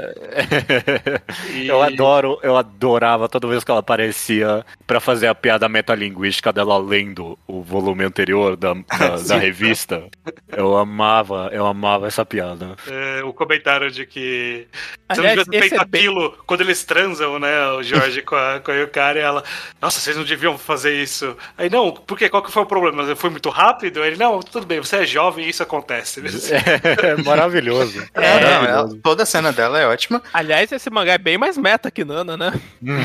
[1.52, 6.52] E- Eu adoro, eu adorava toda vez que ela aparecia pra fazer a piada metalinguística
[6.52, 10.04] dela lendo o volume anterior da, da, da revista.
[10.48, 12.76] Eu amava, eu amava essa piada.
[12.86, 14.66] É, o comentário de que
[15.12, 17.68] se Aliás, não tivesse esse feito é bem- aquilo quando eles transam, né?
[17.72, 19.44] O Jorge com a, com a Yukari, ela.
[19.80, 21.36] Nossa, vocês não deviam fazer isso.
[21.56, 22.28] Aí, não, por quê?
[22.28, 23.14] Qual que foi o problema?
[23.16, 24.02] Foi muito rápido?
[24.04, 26.20] Ele, não, tudo bem, você é jovem e isso acontece.
[27.02, 28.02] É maravilhoso.
[28.14, 28.94] É, não, maravilhoso.
[28.94, 30.22] ela- toda a cena dela é ótima.
[30.32, 32.52] Aliás, esse mangá é bem mais meta que Nana, né?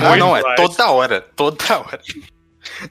[0.04, 2.00] Ah, não, é toda hora, toda hora.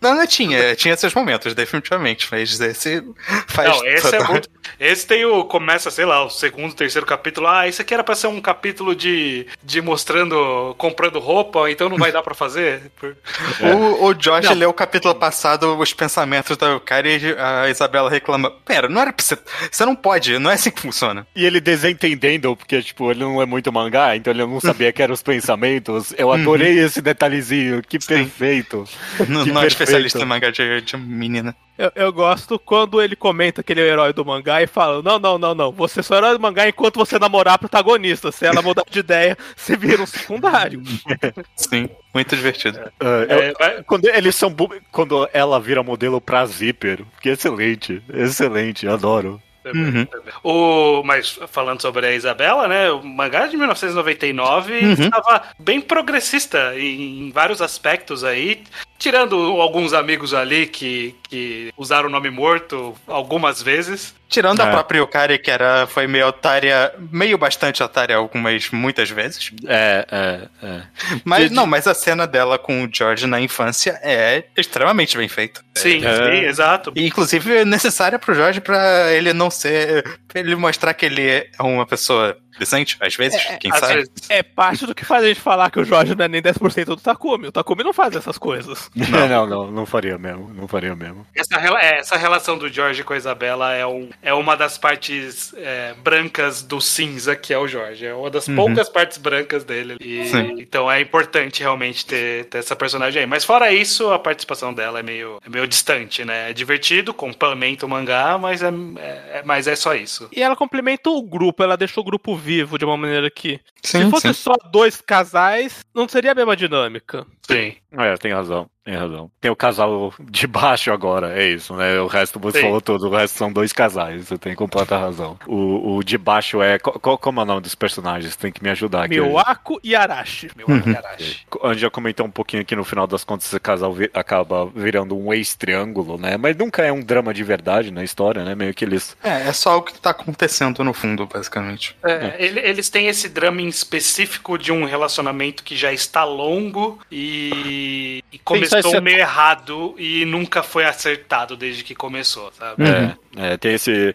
[0.00, 3.02] Nana tinha, tinha seus momentos, definitivamente, mas esse
[3.46, 4.48] faz Não, esse é toda- muito.
[4.78, 5.44] Esse tem o.
[5.44, 7.46] Começa, sei lá, o segundo, terceiro capítulo.
[7.46, 10.74] Ah, isso aqui era pra ser um capítulo de, de mostrando.
[10.78, 12.90] comprando roupa, então não vai dar pra fazer.
[12.98, 13.16] Por-
[13.60, 14.54] O, o Josh Não.
[14.54, 18.50] leu o capítulo passado, os pensamentos da cara e a Isabela reclama.
[18.64, 19.36] Pera, não era pra você.
[19.70, 21.26] Você não pode, não é assim que funciona.
[21.34, 25.02] E ele desentendendo, porque, tipo, ele não é muito mangá, então ele não sabia que
[25.02, 26.14] eram os pensamentos.
[26.16, 28.84] Eu adorei esse detalhezinho, que perfeito.
[29.28, 29.66] Não, Que não é perfeito.
[29.68, 31.54] especialista em mangá de, de menina.
[31.78, 35.00] Eu, eu gosto quando ele comenta que ele é o herói do mangá e fala:
[35.00, 35.70] Não, não, não, não.
[35.70, 38.32] Você só é herói do mangá enquanto você namorar a protagonista.
[38.32, 40.82] Se ela mudar de ideia, você vira um secundário.
[41.54, 42.80] Sim, muito divertido.
[42.98, 44.52] Eu- É, vai- quando eles são
[44.90, 49.40] quando ela vira modelo pra zíper, que excelente, excelente, adoro.
[49.74, 50.06] Uhum.
[50.42, 52.90] O, mas falando sobre a Isabela, né?
[52.90, 54.92] O mangá de 1999 Uhum.
[54.94, 58.62] estava bem progressista em, em vários aspectos aí.
[58.98, 64.14] Tirando alguns amigos ali que, que usaram o nome morto algumas vezes.
[64.28, 64.64] Tirando É.
[64.64, 69.50] a própria Yukari, que era, foi meio otária, meio bastante otária algumas, muitas vezes.
[69.66, 70.82] É, é, é.
[71.24, 75.28] Mas De- não, mas a cena dela com o George na infância é extremamente bem
[75.28, 75.62] feita.
[75.76, 76.14] Sim, É.
[76.16, 76.92] sim, exato.
[76.94, 80.02] E, inclusive, é necessária pro Jorge pra ele não ser.
[80.26, 83.94] pra ele mostrar que ele é uma pessoa decente, às vezes, quem Às sabe.
[83.94, 84.12] vezes.
[84.28, 86.84] É parte do que faz a gente falar que o Jorge não é nem 10%
[86.86, 87.48] do Takumi.
[87.48, 88.90] O Takumi não faz essas coisas.
[89.08, 91.26] Não, não, não, não faria mesmo, não faria mesmo.
[91.34, 95.52] Essa, é, essa relação do Jorge com a Isabela é, um, é uma das partes
[95.56, 98.04] é, brancas do cinza que é o Jorge.
[98.06, 99.96] É uma das poucas partes brancas dele.
[100.00, 103.26] E- então é importante realmente ter, ter essa personagem aí.
[103.26, 106.50] Mas fora isso, a participação dela é meio, é meio distante, né?
[106.50, 110.28] É divertido, complementa o mangá, mas é, é- é- mas é só isso.
[110.32, 113.60] E ela complementa o grupo, ela deixou o grupo vivo de uma maneira que.
[113.82, 114.34] Sim, se fosse sim.
[114.34, 117.26] só dois casais, não seria a mesma dinâmica.
[117.46, 117.74] Sim.
[117.92, 119.30] É, tem razão, tem razão.
[119.40, 122.00] Tem o casal de baixo agora, é isso, né?
[122.00, 122.64] O resto você Sim.
[122.66, 125.38] falou tudo, o resto são dois casais, você tem completa razão.
[125.46, 126.78] O, o de baixo é.
[126.78, 128.34] Qual, qual- como é o nome dos personagens?
[128.36, 129.20] Tem que me ajudar aqui.
[129.20, 130.50] Miwako e Arashi.
[130.56, 130.94] Meu Uhum.
[130.96, 131.46] Arashi.
[131.62, 134.66] A gente já comentou um pouquinho aqui no final das contas, esse casal vi- acaba
[134.74, 136.36] virando um ex-triângulo, né?
[136.38, 138.54] Mas nunca é um drama de verdade na história, né?
[138.54, 139.16] Meio que eles.
[139.22, 141.94] É, é só o que tá acontecendo no fundo, basicamente.
[142.02, 146.98] É, ele- eles têm esse drama em específico de um relacionamento que já está longo
[147.10, 152.82] e, e começou esse- meio errado e nunca foi acertado desde que começou, sabe?
[152.82, 152.88] Uhum.
[153.36, 154.14] É, é, tem esse,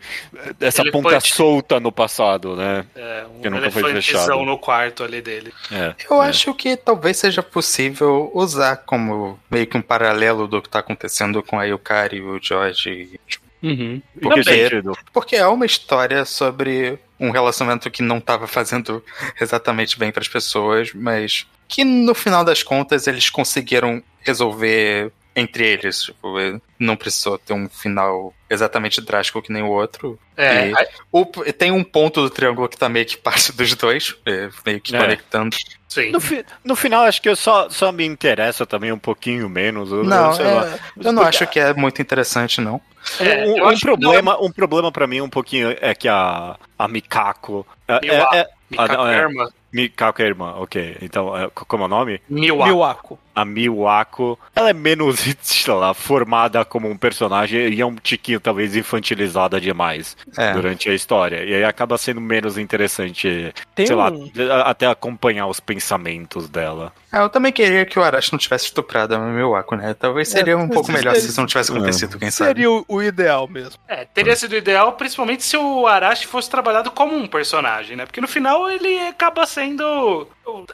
[0.59, 0.91] essa Elefante.
[0.91, 2.85] ponta solta no passado, né?
[2.95, 4.43] É, Que um nunca foi fechado.
[4.43, 5.53] no quarto ali dele.
[5.71, 6.27] É, Eu é.
[6.27, 11.41] acho que talvez seja possível usar como meio que um paralelo do que tá acontecendo
[11.43, 13.19] com a Yukari e o George.
[13.61, 14.97] Que Porque- sentido?
[15.13, 19.01] Porque é uma história sobre um relacionamento que não tava fazendo
[19.39, 26.03] exatamente bem pras pessoas, mas que no final das contas eles conseguiram resolver entre eles.
[26.03, 26.35] Tipo,
[26.77, 30.19] não precisou ter um final exatamente drástico que nem o outro.
[30.37, 30.73] É, E
[31.11, 31.25] o-
[31.57, 34.95] tem um ponto do triângulo que tá meio que parte dos dois, é, meio que
[34.95, 34.99] É.
[34.99, 35.55] conectando.
[35.89, 36.11] sim.
[36.11, 39.91] No, fi- no final, acho que só, só me interessa também um pouquinho menos.
[39.91, 40.67] eu- Não, eu sei lá.
[40.67, 42.79] é, eu não acho que é muito interessante, não.
[43.19, 46.87] É, um, eu um problema, um problema para mim um pouquinho é que a, a
[46.87, 47.65] Mikako.
[47.87, 49.17] É, é, é- Mikako ah, não, é.
[49.19, 49.51] Irma.
[49.73, 50.97] Mikako é a irmã, ok.
[51.01, 52.21] Então, é, co- como é o nome?
[52.29, 52.69] Miwako.
[52.71, 53.19] Miwako.
[53.35, 54.37] A Miwako.
[54.55, 59.59] Ela é menos, sei lá, formada como um personagem e é um tiquinho talvez infantilizada
[59.59, 60.53] demais É.
[60.53, 61.43] durante a história.
[61.43, 66.47] E aí acaba sendo menos interessante, Tem sei lá, um- a- até acompanhar os pensamentos
[66.47, 66.93] dela.
[67.11, 69.93] É, eu também queria que o Arashi não tivesse estuprado a Miwako, né?
[69.95, 72.49] Talvez seria um mas pouco melhor se isso não tivesse acontecido, quem sabe.
[72.49, 73.79] Seria o, o ideal mesmo.
[73.87, 78.05] É, teria sido ideal, principalmente se o Arashi fosse trabalhado como um personagem, né?
[78.05, 79.62] Porque no final ele acaba sendo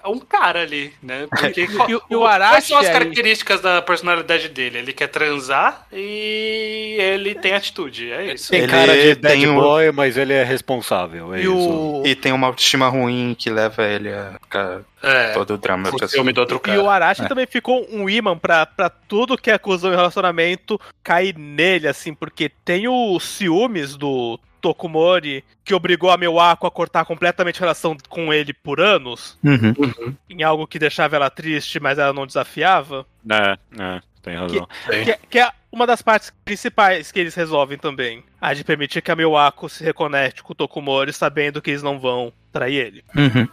[0.06, 1.28] um cara ali, né?
[1.30, 2.93] Porque E o- e o quais Arashi são as aí?
[2.93, 4.80] características da personalidade dele?
[4.80, 8.49] Ele quer transar e ele tem atitude, é isso.
[8.49, 11.34] Tem Ele cara de bad tem um- boy, mas ele é responsável.
[11.34, 11.52] É E isso.
[11.54, 15.89] o, E tem uma autoestima ruim que leva ele a ficar É, todo o drama
[15.93, 16.82] o filme do outro e cara.
[16.82, 17.28] o Arashi É.
[17.28, 22.13] também ficou um imã pra, pra tudo que é acusão em relacionamento cair nele, assim,
[22.13, 27.95] porque tem os ciúmes do Tokumori que obrigou a Miwako a cortar completamente a relação
[28.08, 30.15] com ele por anos, Uhum.
[30.30, 33.06] em algo que deixava ela triste, mas ela não desafiava.
[33.30, 34.67] É, é, tem razão.
[34.88, 38.24] Que, que é uma das partes principais que eles resolvem também.
[38.41, 42.00] A de permitir que a Miwako se reconecte com o Tokumori, sabendo que eles não
[42.00, 43.04] vão trair ele.
[43.15, 43.48] Uhum.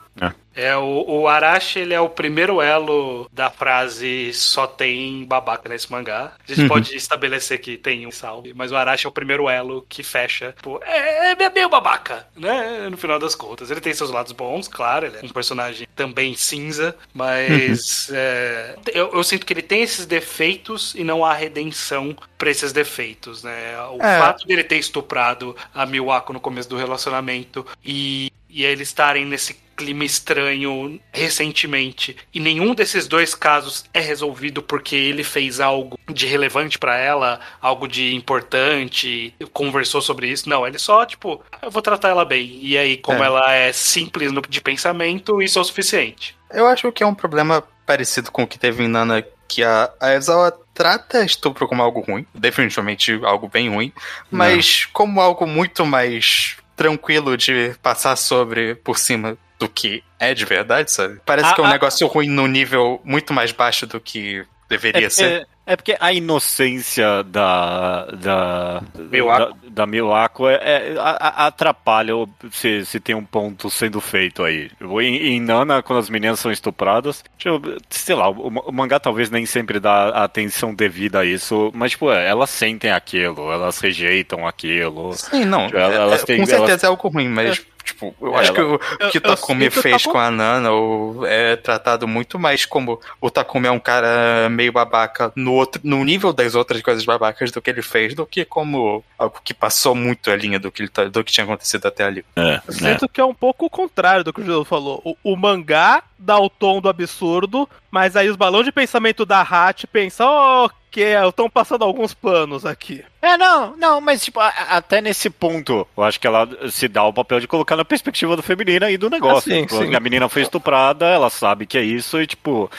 [0.58, 5.92] É, o, o Arashi, ele é o primeiro elo da frase só tem babaca nesse
[5.92, 6.32] mangá.
[6.42, 6.68] A gente Uhum.
[6.68, 10.54] pode estabelecer que tem um salve, mas o Arashi é o primeiro elo que fecha.
[10.62, 12.88] Pô, é, é meio babaca, né?
[12.88, 13.70] No final das contas.
[13.70, 19.12] Ele tem seus lados bons, claro, ele é um personagem também cinza, mas é, eu,
[19.12, 23.78] eu sinto que ele tem esses defeitos e não há redenção pra esses defeitos, né?
[23.90, 24.18] O É.
[24.18, 29.65] fato dele ter estuprado a Miwako no começo do relacionamento e, e eles estarem nesse
[29.76, 36.26] clima estranho recentemente e nenhum desses dois casos é resolvido porque ele fez algo de
[36.26, 40.48] relevante pra ela, algo de importante, conversou sobre isso.
[40.48, 42.58] Não, ele só, tipo, eu vou tratar ela bem.
[42.62, 43.26] E aí, como É.
[43.26, 46.36] ela é simples no, de pensamento, isso é o suficiente.
[46.50, 49.90] Eu acho que é um problema parecido com o que teve em Nana, que a,
[50.00, 53.92] a Ezawa trata estupro como algo ruim, definitivamente algo bem ruim,
[54.30, 60.44] mas como algo muito mais tranquilo de passar sobre por cima do que é de
[60.44, 61.20] verdade, sabe?
[61.24, 64.44] Parece A- que é um a- negócio ruim num nível muito mais baixo do que
[64.68, 65.40] deveria É ser.
[65.40, 69.54] porque, é porque a inocência da da Miwako.
[69.54, 72.12] da, da Miwako é, é- a- atrapalha
[72.50, 74.70] se, se tem um ponto sendo feito aí.
[74.80, 79.30] Em, em Nana, quando as meninas são estupradas, tipo, sei lá, o, o mangá talvez
[79.30, 83.78] nem sempre dá a atenção devida a isso, mas tipo, é, elas sentem aquilo, elas
[83.78, 85.12] rejeitam aquilo.
[85.14, 85.66] Sim, não.
[85.72, 87.64] Elas- é- elas é- têm- com certeza elas- é algo ruim, mas.
[87.96, 90.70] Tipo, eu É, acho que ela- o, o que o Takumi fez com a Nana
[90.70, 95.80] o- é tratado muito mais como o Takumi é um cara meio babaca no, outro,
[95.82, 99.54] no nível das outras coisas babacas do que ele fez, do que como algo que
[99.54, 102.24] passou muito a linha do que, tá- do que tinha acontecido até ali.
[102.36, 105.00] É, Eu sinto que é um pouco o contrário do que o Júlio falou.
[105.04, 109.40] O, o mangá dá o tom do absurdo, mas aí os balões de pensamento da
[109.42, 110.26] Hat pensam,
[110.66, 113.04] oh, que estão passando alguns planos aqui.
[113.20, 116.86] É, não, não, mas tipo, a- a- até nesse ponto, eu acho que ela se
[116.88, 119.52] dá o papel de colocar na perspectiva do feminina e do negócio.
[119.52, 119.94] Ah, sim, Tipo, sim.
[119.94, 122.70] A menina foi estuprada, ela sabe que é isso, e tipo,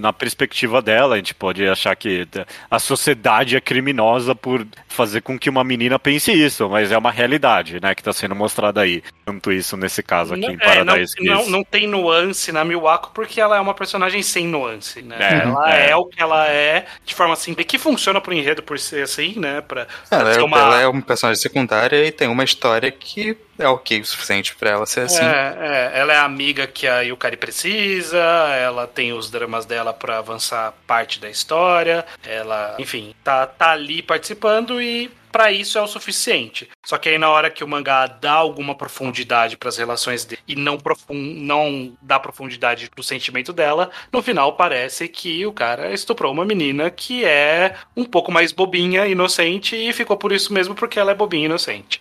[0.00, 2.26] na perspectiva dela, a gente pode achar que
[2.70, 7.10] a sociedade é criminosa por fazer com que uma menina pense isso, mas é uma
[7.10, 9.02] realidade, né, que tá sendo mostrada aí.
[9.24, 12.64] Tanto isso nesse caso aqui Não, em é, não, Paradise não, não tem nuance na
[12.64, 15.16] Miwako porque ela é uma personagem sem nuance, né?
[15.18, 15.90] É, ela é.
[15.90, 15.96] é.
[15.96, 19.60] o que ela é de forma simples, que funciona pro enredo por ser assim, né?
[19.60, 20.58] Pra, pra Ela, ser é, uma...
[20.58, 24.70] ela é uma personagem secundária e tem uma história que é ok o suficiente pra
[24.70, 25.24] ela ser assim.
[25.24, 29.92] É, é, ela é a amiga que a Yukari precisa, ela tem os dramas dela
[29.92, 35.82] pra avançar parte da história, ela, enfim, tá, tá ali participando e pra isso é
[35.82, 36.70] o suficiente.
[36.86, 40.54] Só que aí na hora que o mangá dá alguma profundidade pras relações dele e
[40.54, 46.32] não, profun não dá profundidade pro sentimento dela, no final parece que o cara estuprou
[46.32, 51.00] uma menina que é um pouco mais bobinha, inocente e ficou por isso mesmo porque
[51.00, 52.00] ela é bobinha e inocente.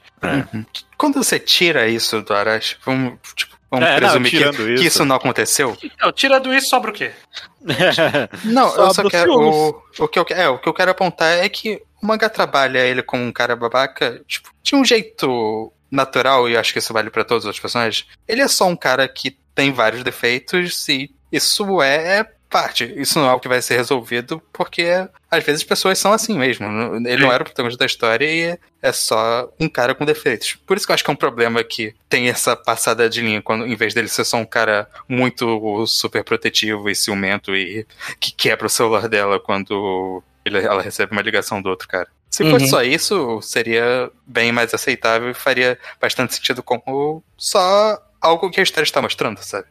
[0.95, 4.73] Quando você tira isso do Arashi, vamos, tipo, vamos É, não, presumir que, tirando que
[4.73, 4.83] isso.
[4.83, 5.77] isso não aconteceu?
[5.83, 7.11] Então, tirando isso, sobra o quê?
[8.43, 9.33] Não, eu só Sobra quero.
[9.33, 12.79] O, o, que eu, é, o que eu quero apontar é que o mangá trabalha
[12.79, 16.91] ele como um cara babaca, tipo, de um jeito natural, e eu acho que isso
[16.93, 18.05] vale pra todos os outros personagens.
[18.27, 22.93] Ele é só um cara que tem vários defeitos e isso é, é parte.
[22.95, 24.85] Isso não é algo que vai ser resolvido porque
[25.31, 26.65] às vezes as pessoas são assim mesmo.
[27.07, 30.55] Ele não era o protagonista da história e é só um cara com defeitos.
[30.67, 33.41] Por isso que eu acho que é um problema que tem essa passada de linha,
[33.41, 37.85] quando em vez dele ser só um cara muito super protetivo e ciumento e
[38.19, 42.07] que quebra o celular dela quando ele- ela recebe uma ligação do outro cara.
[42.29, 42.69] Se fosse Uhum.
[42.69, 48.63] só isso, seria bem mais aceitável e faria bastante sentido como só algo que a
[48.63, 49.67] história está mostrando, sabe?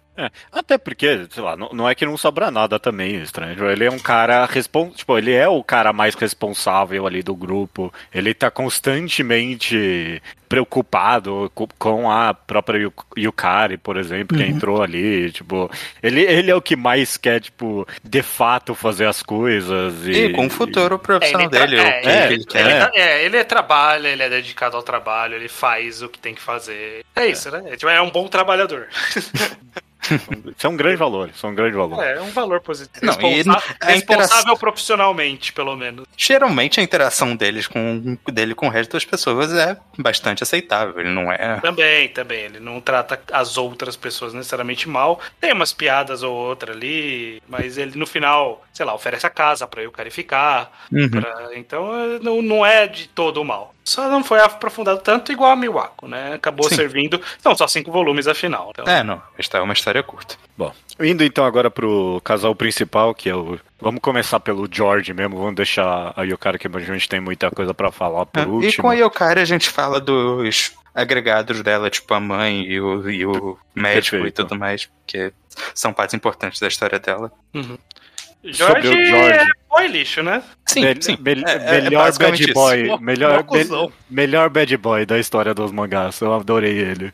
[0.53, 3.71] Até porque, sei lá, não, não é que não sobra nada também, estranho.
[3.71, 4.91] Ele é um cara respon...
[4.91, 7.93] tipo, ele é o cara mais responsável ali do grupo.
[8.13, 15.33] Ele tá constantemente preocupado co- com a própria Yu- Yukari, por exemplo, que entrou ali,
[15.33, 15.71] tipo,
[16.03, 20.33] ele, ele é o que mais quer, tipo, de fato fazer as coisas e, E,
[20.35, 22.91] com o futuro profissional dele, o que é, ele ele, quer.
[22.95, 26.43] é, ele é trabalha, ele é dedicado ao trabalho, ele faz o que tem que
[26.43, 27.03] fazer.
[27.17, 27.63] É isso, né?
[27.69, 28.89] É, tipo, é um bom trabalhador.
[30.57, 32.03] Isso é um grande valor, isso é um grande valor.
[32.03, 33.05] É, é um valor positivo.
[33.07, 36.05] Não, Responsa- a responsável interação- profissionalmente, pelo menos.
[36.17, 40.99] Geralmente a interação deles com, dele com o resto das pessoas é bastante aceitável.
[41.01, 41.61] Ele não é.
[41.61, 42.41] Também, também.
[42.45, 45.21] Ele não trata as outras pessoas necessariamente mal.
[45.41, 49.67] Tem umas piadas ou outra ali, mas ele no final, sei lá, oferece a casa
[49.67, 50.71] pra eu carificar.
[50.93, 51.09] Uhum.
[51.09, 53.72] pra- Então eh, não, não é de todo o mal.
[53.85, 56.35] Só não foi aprofundado tanto igual a Miwako, né?
[56.35, 56.77] Acabou Sim.
[56.77, 57.21] servindo.
[57.41, 58.71] São só cinco volumes afinal.
[58.71, 59.21] Então, É, não.
[59.37, 60.37] Esta é uma história curta.
[60.57, 63.59] Bom, indo então agora pro casal principal, que é o.
[63.81, 67.75] Vamos começar pelo George mesmo, vamos deixar a Yokara, que a gente tem muita coisa
[67.75, 68.71] pra falar por É, último.
[68.71, 73.11] E com a Yokari a gente fala dos agregados dela, tipo a mãe e o,
[73.11, 74.27] e o médico Perfeito.
[74.43, 75.33] e tudo mais, que
[75.75, 77.33] são partes importantes da história dela.
[78.45, 79.47] Jorge, Sobre o George.
[79.73, 80.43] É boy lixo, né?
[80.67, 81.19] Sim, sim.
[81.21, 82.55] mel- É- é- é melhor basicamente bad isso.
[82.55, 86.21] boy, Mó- melhor, me- melhor bad boy da história dos mangás.
[86.21, 87.13] Eu adorei ele.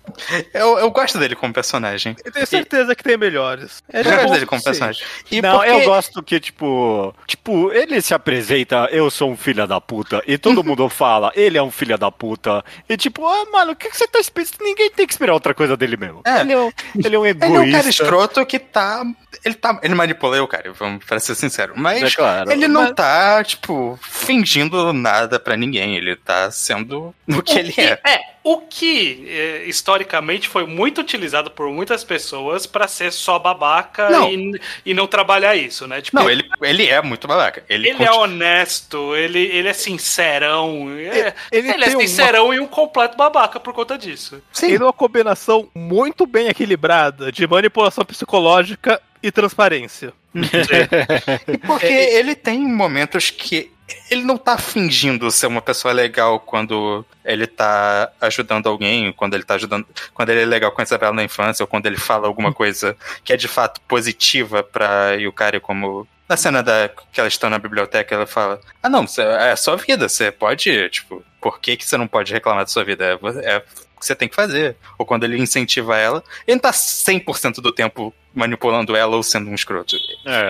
[0.55, 2.15] Eu, eu gosto dele como personagem.
[2.25, 3.83] Eu tenho certeza que tem melhores.
[3.93, 4.99] Eu Ele é gosto dele como suficiente.
[4.99, 5.27] personagem.
[5.31, 9.67] E não, porque- eu gosto que, tipo, tipo, ele se apresenta, eu sou um filho
[9.67, 13.45] da puta, e todo mundo fala, ele é um filho da puta, e tipo, ah,
[13.53, 14.39] mano, o que, que você tá esperando?
[14.61, 16.21] Ninguém tem que esperar outra coisa dele mesmo.
[16.25, 16.41] É.
[16.41, 16.71] Ele, é um,
[17.05, 17.79] ele é um Ele é um egoísta.
[17.79, 19.03] cara escroto que tá.
[19.45, 19.79] Ele tá.
[19.83, 21.73] Ele manipula o cara, vamos pra ser sincero.
[21.77, 25.97] Mas É claro, ele não mas- tá, tipo, fingindo nada pra ninguém.
[25.97, 28.01] Ele tá sendo o que ele que- é.
[28.45, 34.31] O que eh, historicamente foi muito utilizado por muitas pessoas pra ser só babaca Não.
[34.33, 36.01] E, e não trabalhar isso, né?
[36.01, 37.65] Tipo, Não, ele, ele é muito babaca.
[37.69, 40.89] Ele, Ele é continua- honesto, ele, ele é sincerão.
[40.99, 44.43] é- ele ele é tem uma- sincerão e um completo babaca por conta disso.
[44.53, 44.67] Sim.
[44.73, 50.13] Ele é uma combinação muito bem equilibrada de manipulação psicológica e transparência.
[51.67, 53.71] Porque ele tem momentos que
[54.11, 59.45] ele não tá fingindo ser uma pessoa legal quando ele tá ajudando alguém, quando ele
[59.45, 59.87] tá ajudando.
[60.15, 62.97] Quando ele é legal com a Isabela na infância, ou quando ele fala alguma coisa
[63.25, 66.07] que é de fato positiva pra Yukari, como.
[66.29, 69.77] Na cena da que elas estão na biblioteca, ela fala: Ah, não, é a sua
[69.77, 73.05] vida, você pode, tipo, por que, que você não pode reclamar da sua vida?
[73.05, 74.77] É, é o que você tem que fazer.
[74.99, 79.51] Ou quando ele incentiva ela, ele não tá 100% do tempo manipulando ela ou sendo
[79.51, 79.97] um escroto.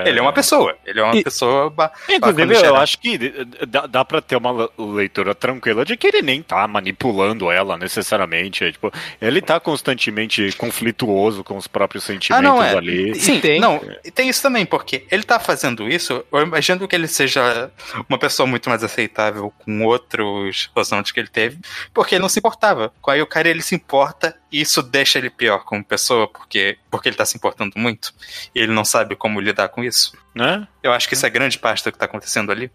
[0.04, 0.76] Ele é uma pessoa.
[0.86, 1.70] Ele é uma E- pessoa.
[1.70, 3.18] ba- Inclusive, eu acho que
[3.66, 7.76] dá, dá pra ter uma le- leitura tranquila de que ele nem tá manipulando ela
[7.76, 8.64] necessariamente.
[8.64, 12.76] É, tipo, ele tá constantemente conflituoso com os próprios sentimentos Ah, não é.
[12.76, 13.14] ali.
[13.14, 13.60] Sim, tem.
[13.60, 17.70] não, e tem isso também, porque ele tá fazendo isso, eu imagino que ele seja
[18.08, 21.58] uma pessoa muito mais aceitável com outros relacionamentos que ele teve,
[21.94, 22.92] porque ele não se importava.
[23.08, 27.16] Aí o cara ele se importa isso deixa ele pior como pessoa, porque, porque ele
[27.16, 28.12] tá se importando muito
[28.54, 30.16] e ele não sabe como lidar com isso.
[30.34, 30.66] Né?
[30.82, 32.70] Eu acho que isso é grande parte do que tá acontecendo ali.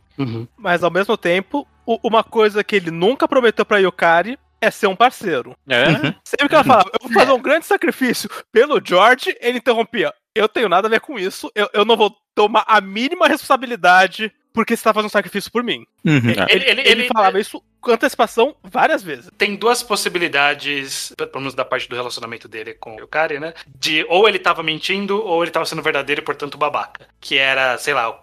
[0.57, 1.67] Mas ao mesmo tempo,
[2.03, 5.55] uma coisa que ele nunca prometeu pra Yukari é ser um parceiro.
[5.67, 5.89] É.
[5.89, 6.13] Uhum.
[6.23, 10.13] Sempre que ela falava, eu vou fazer um grande sacrifício pelo George, ele interrompia.
[10.35, 14.31] Eu tenho nada a ver com isso, eu, eu não vou tomar a mínima responsabilidade
[14.53, 15.85] porque você tá fazendo um sacrifício por mim.
[16.05, 16.29] Uhum.
[16.29, 16.45] É.
[16.53, 19.29] Ele, Ele- ele, ele- falava isso com antecipação várias vezes.
[19.37, 23.53] Tem duas possibilidades, pelo menos da parte do relacionamento dele com o Yukari, né?
[23.67, 27.05] De ou ele tava mentindo ou ele tava sendo verdadeiro e, portanto, babaca.
[27.19, 28.17] Que era, sei lá,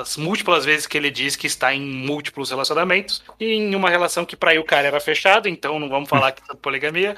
[0.00, 3.22] as múltiplas vezes que ele diz que está em múltiplos relacionamentos.
[3.38, 6.54] E em uma relação que pra Yukari era fechada, então não vamos falar que é
[6.54, 7.16] poligamia.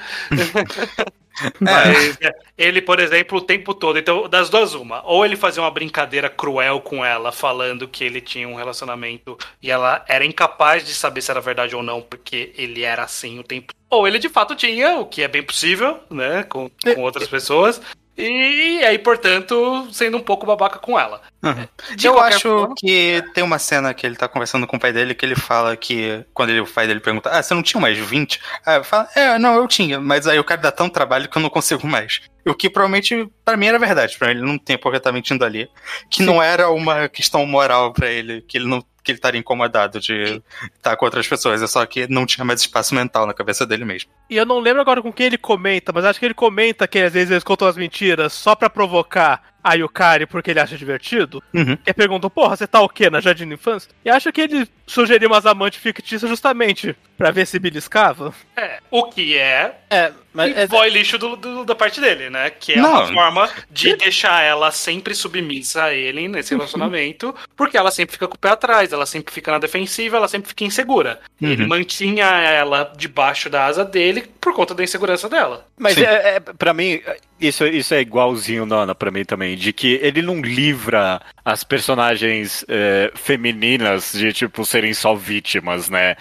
[1.61, 3.99] Mas é, ele, por exemplo, o tempo todo.
[3.99, 5.03] Então, das duas, uma.
[5.05, 9.71] Ou ele fazia uma brincadeira cruel com ela, falando que ele tinha um relacionamento e
[9.71, 13.45] ela era incapaz de saber se era verdade ou não, porque ele era assim o
[13.45, 13.73] tempo.
[13.91, 16.43] Ou ele de fato tinha, o que é bem possível, né?
[16.45, 17.81] Com, com outras pessoas.
[18.17, 21.21] E, aí, portanto, sendo um pouco babaca com ela.
[21.43, 21.67] Uhum.
[22.01, 25.17] Eu acho forma- que tem uma cena que ele tá conversando com o pai dele
[25.17, 27.99] que ele fala que, quando ele- o pai dele pergunta, ah, você não tinha mais
[27.99, 28.41] 20?
[28.65, 31.37] Aí eu falo, é, não, eu tinha, mas aí o cara dá tão trabalho que
[31.37, 32.21] eu não consigo mais.
[32.47, 35.69] O que provavelmente, pra mim, era verdade, pra ele não tem porque tá mentindo ali.
[36.09, 40.01] Que não era uma questão moral pra ele, que ele não que ele estaria incomodado
[40.01, 40.43] de
[40.75, 43.85] estar com outras pessoas, é só que não tinha mais espaço mental na cabeça dele
[43.85, 44.11] mesmo.
[44.31, 46.99] E eu não lembro agora com quem ele comenta, mas acho que ele comenta que
[46.99, 51.43] às vezes eles contam as mentiras só pra provocar a Yukari porque ele acha divertido.
[51.55, 51.77] Uhum.
[51.87, 53.09] E perguntam, porra, você tá o quê?
[53.09, 53.91] Na Jardim da Infância?
[54.05, 58.35] E acho que ele sugeriu umas amantes fictícias justamente pra ver se beliscava.
[58.57, 62.51] É, o que é É, mas é, boy lixo do- do- da parte dele, né?
[62.51, 62.91] Que é Não.
[63.05, 68.27] uma forma de deixar ela sempre submissa a ele nesse relacionamento, porque ela sempre fica
[68.27, 71.21] com o pé atrás, ela sempre fica na defensiva, ela sempre fica insegura.
[71.41, 71.69] Ele Uhum.
[71.69, 75.67] mantinha ela debaixo da asa dele por conta da insegurança dela.
[75.79, 77.01] Mas é, é, pra mim,
[77.41, 82.65] isso, isso é igualzinho Nana pra mim também, de que ele não livra as personagens
[82.69, 86.17] é, femininas de, tipo, serem só vítimas, né?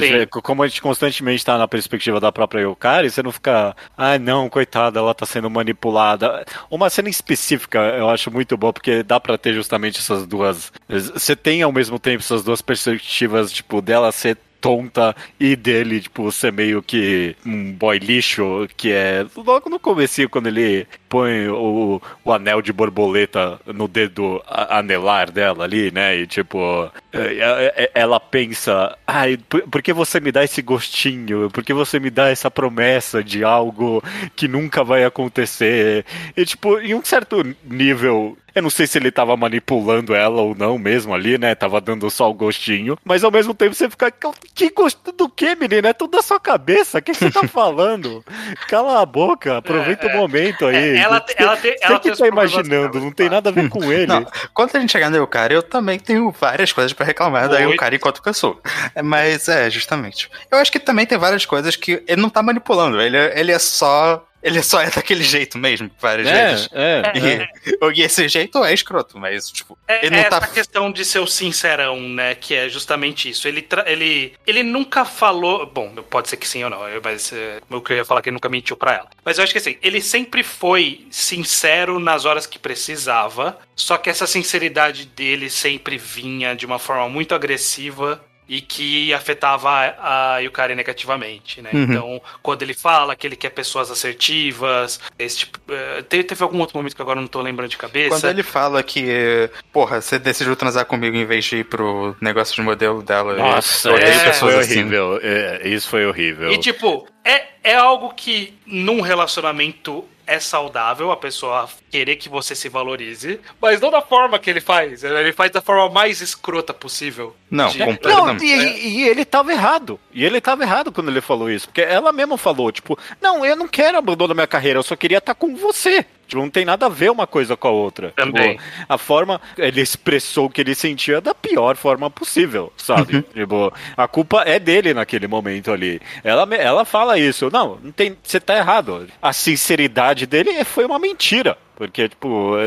[0.00, 0.26] Sim.
[0.38, 4.18] É, como a gente constantemente tá na perspectiva da própria Yukari, você não fica, ah,
[4.18, 6.44] não, coitada, ela tá sendo manipulada.
[6.70, 10.72] Uma cena específica eu acho muito boa, porque dá pra ter justamente essas duas.
[10.88, 16.30] Você tem ao mesmo tempo essas duas perspectivas, tipo, dela ser tonta e dele, tipo,
[16.32, 22.00] ser meio que um boy lixo, que é logo no começo quando ele põe o,
[22.24, 26.16] o anel de borboleta no dedo anelar dela ali, né?
[26.16, 29.38] E tipo, é, é, ela pensa, ai,
[29.70, 31.50] por que você me dá esse gostinho?
[31.50, 34.02] Por que você me dá essa promessa de algo
[34.34, 36.04] que nunca vai acontecer?
[36.36, 40.54] E tipo, em um certo nível, eu não sei se ele tava manipulando ela ou
[40.54, 41.54] não mesmo ali, né?
[41.54, 42.98] Tava dando só o gostinho.
[43.04, 44.12] Mas ao mesmo tempo você fica.
[44.54, 45.88] Que gosto do que, menina?
[45.88, 46.98] É tudo da sua cabeça.
[46.98, 48.24] O que você tá falando?
[48.68, 50.76] Cala a boca, aproveita É, o momento aí.
[50.76, 53.52] é, ela te- ela te- Você ela que tem tá imaginando, não tem nada a
[53.52, 54.06] ver com ele.
[54.06, 57.58] Não, quando a gente chegar no Yukari, eu também tenho várias coisas pra reclamar da.
[57.60, 58.58] Yukari enquanto pessoa.
[58.94, 60.28] É, Mas é, justamente.
[60.50, 63.00] Eu acho que também tem várias coisas que ele não tá manipulando.
[63.00, 64.24] Ele, é- ele é só.
[64.42, 66.68] Ele só é daquele jeito mesmo, várias vezes.
[66.72, 67.48] É, é.
[67.92, 70.46] E, e esse jeito é escroto, mas, tipo, É, ele é não essa tá.
[70.46, 72.34] questão de ser o sincerão, né?
[72.36, 73.48] Que é justamente isso.
[73.48, 75.66] Ele, tra- ele, ele nunca falou.
[75.66, 78.22] Bom, pode ser que sim ou não, eu- mas é, o que eu ia falar
[78.22, 79.08] que ele nunca mentiu pra ela.
[79.24, 83.58] Mas eu acho que assim, ele sempre foi sincero nas horas que precisava.
[83.74, 88.24] Só que essa sinceridade dele sempre vinha de uma forma muito agressiva.
[88.48, 89.68] E que afetava
[90.00, 91.68] a Yukari negativamente, né?
[91.72, 91.82] Uhum.
[91.82, 95.58] Então, quando ele fala que ele quer pessoas assertivas, esse tipo.
[95.68, 98.08] eh, te- teve algum outro momento que agora eu não tô lembrando de cabeça.
[98.08, 102.54] Quando ele fala que, porra, você decidiu transar comigo em vez de ir pro negócio
[102.54, 103.34] de modelo dela.
[103.34, 104.78] Nossa, eu odeio isso pessoas foi assim.
[104.80, 105.20] horrível.
[105.22, 106.50] É, isso foi horrível.
[106.52, 112.54] E tipo, é, é algo que num relacionamento é saudável a pessoa querer que você
[112.54, 115.02] se valorize, mas não da forma que ele faz.
[115.02, 117.34] Ele faz da forma mais escrota possível.
[117.50, 118.44] Não, De- Não, completamente.
[118.44, 119.98] e, e ele tava errado.
[120.12, 121.66] E ele tava errado quando ele falou isso.
[121.68, 125.18] Porque ela mesma falou, tipo, não, eu não quero abandonar minha carreira, eu só queria
[125.18, 126.04] estar com você.
[126.26, 128.12] Tipo, não tem nada a ver uma coisa com a outra.
[128.14, 128.58] Também.
[128.58, 133.22] Tipo, a forma, ele expressou o que ele sentia da pior forma possível, sabe?
[133.32, 136.02] Tipo, a culpa é dele naquele momento ali.
[136.22, 137.48] Ela, ela fala isso.
[137.50, 139.06] Não, não tem, você tá errado.
[139.22, 141.56] A sinceridade dele foi uma mentira.
[141.78, 142.66] Porque, tipo, é,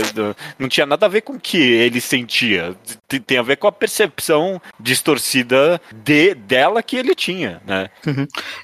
[0.58, 2.74] não tinha nada a ver com o que ele sentia.
[3.28, 7.90] Tem- a ver com a percepção distorcida de, dela que ele tinha, né?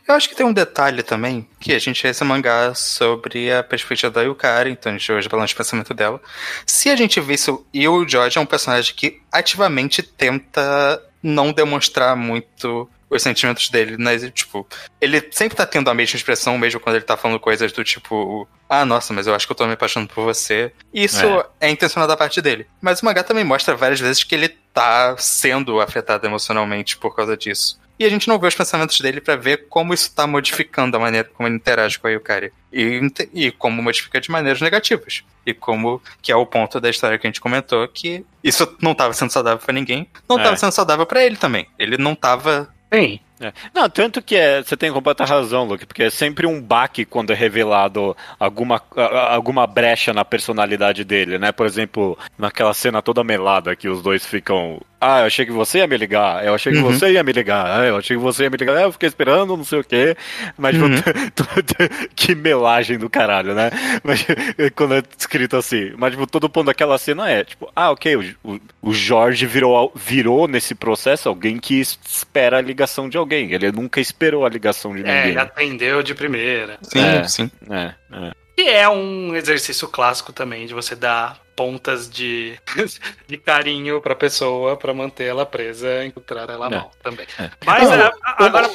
[0.08, 3.62] Eu acho que tem um detalhe também, que a gente vê esse mangá sobre a
[3.62, 6.22] perspectiva da Yukari, então a gente hoje falando de pensamento dela.
[6.66, 11.52] Se a gente visse o e o George é um personagem que ativamente tenta não
[11.52, 14.18] demonstrar muito os sentimentos dele, né?
[14.32, 14.68] Tipo,
[15.00, 18.48] ele sempre tá tendo a mesma expressão, mesmo quando ele tá falando coisas do tipo,
[18.70, 20.72] ah, nossa, mas eu acho que eu tô me apaixonando por você.
[20.94, 21.26] Isso
[21.60, 22.68] é, intencional da parte dele.
[22.82, 27.36] Mas o mangá também mostra várias vezes que ele tá sendo afetado emocionalmente por causa
[27.38, 27.80] disso.
[28.00, 31.00] E a gente não vê os pensamentos dele pra ver como isso tá modificando a
[31.00, 32.54] maneira como ele interage com a Yukari.
[32.72, 33.02] E,
[33.34, 35.24] e como modifica de maneiras negativas.
[35.44, 38.94] E como, que é o ponto da história que a gente comentou, que isso não
[38.94, 40.44] tava sendo saudável pra ninguém, não É.
[40.44, 41.68] tava sendo saudável pra ele também.
[41.80, 43.20] Ele não tava Sim.
[43.40, 43.54] É.
[43.74, 47.32] Não, tanto que é, você tem completa razão, Luke, porque é sempre um baque quando
[47.32, 48.82] é revelado alguma,
[49.30, 51.52] alguma brecha na personalidade dele, né?
[51.52, 54.82] Por exemplo, naquela cena toda melada que os dois ficam.
[55.00, 56.86] Ah, eu achei que você ia me ligar, eu achei que Uhum.
[56.92, 59.08] você ia me ligar, ah, eu achei que você ia me ligar, ah, eu fiquei
[59.08, 60.18] esperando, não sei o quê.
[60.58, 60.90] Mas Uhum.
[62.16, 63.70] que melagem do caralho, né?
[64.04, 64.26] Mas
[64.76, 68.24] quando é escrito assim, mas tipo, todo ponto daquela cena é, tipo, ah, ok, o,
[68.44, 73.27] o, o Jorge virou, virou nesse processo alguém que espera a ligação de alguém.
[73.36, 75.30] Ele nunca esperou a ligação de É, ninguém.
[75.32, 76.78] ele atendeu de primeira.
[76.82, 77.24] Sim, É.
[77.28, 77.52] sim.
[77.70, 78.32] É, é.
[78.58, 82.58] E é um exercício clássico também de você dar pontas de,
[83.28, 86.70] de carinho pra pessoa pra manter ela presa e encontrar ela É.
[86.70, 87.26] mal também.
[87.40, 87.50] É.
[87.66, 88.70] Mas Não, é, agora.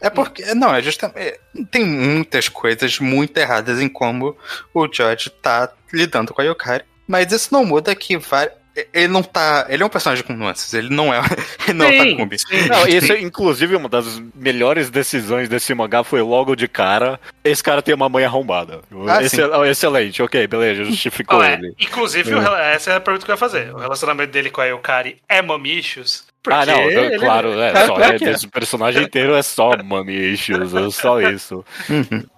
[0.00, 0.54] É porque.
[0.54, 1.18] Não, é justamente.
[1.18, 1.38] é,
[1.70, 4.36] Tem muitas coisas muito erradas em como
[4.72, 6.84] o George tá lidando com a Yukari.
[7.08, 8.50] Mas isso não muda que vai.
[8.92, 9.66] Ele não tá.
[9.68, 10.72] Ele é um personagem com nuances.
[10.74, 11.20] Ele não é.
[11.68, 12.38] Ele não é Sim, Takumi.
[12.38, 12.68] sim.
[12.68, 17.18] Não, isso, é, inclusive, uma das melhores decisões desse mangá foi logo de cara.
[17.42, 18.80] Esse cara tem uma mãe arrombada.
[19.08, 21.74] Ah, Excel- excelente, ok, beleza, justificou é, ele.
[21.80, 23.74] Inclusive, o rela- essa é a pergunta que eu ia fazer.
[23.74, 26.24] O relacionamento dele com a Yukari é mamichos?
[26.48, 28.30] Ah, não, ele- claro, é, Claro- só, claro é, é.
[28.32, 29.70] esse personagem inteiro é só
[30.06, 31.64] issues, é só isso.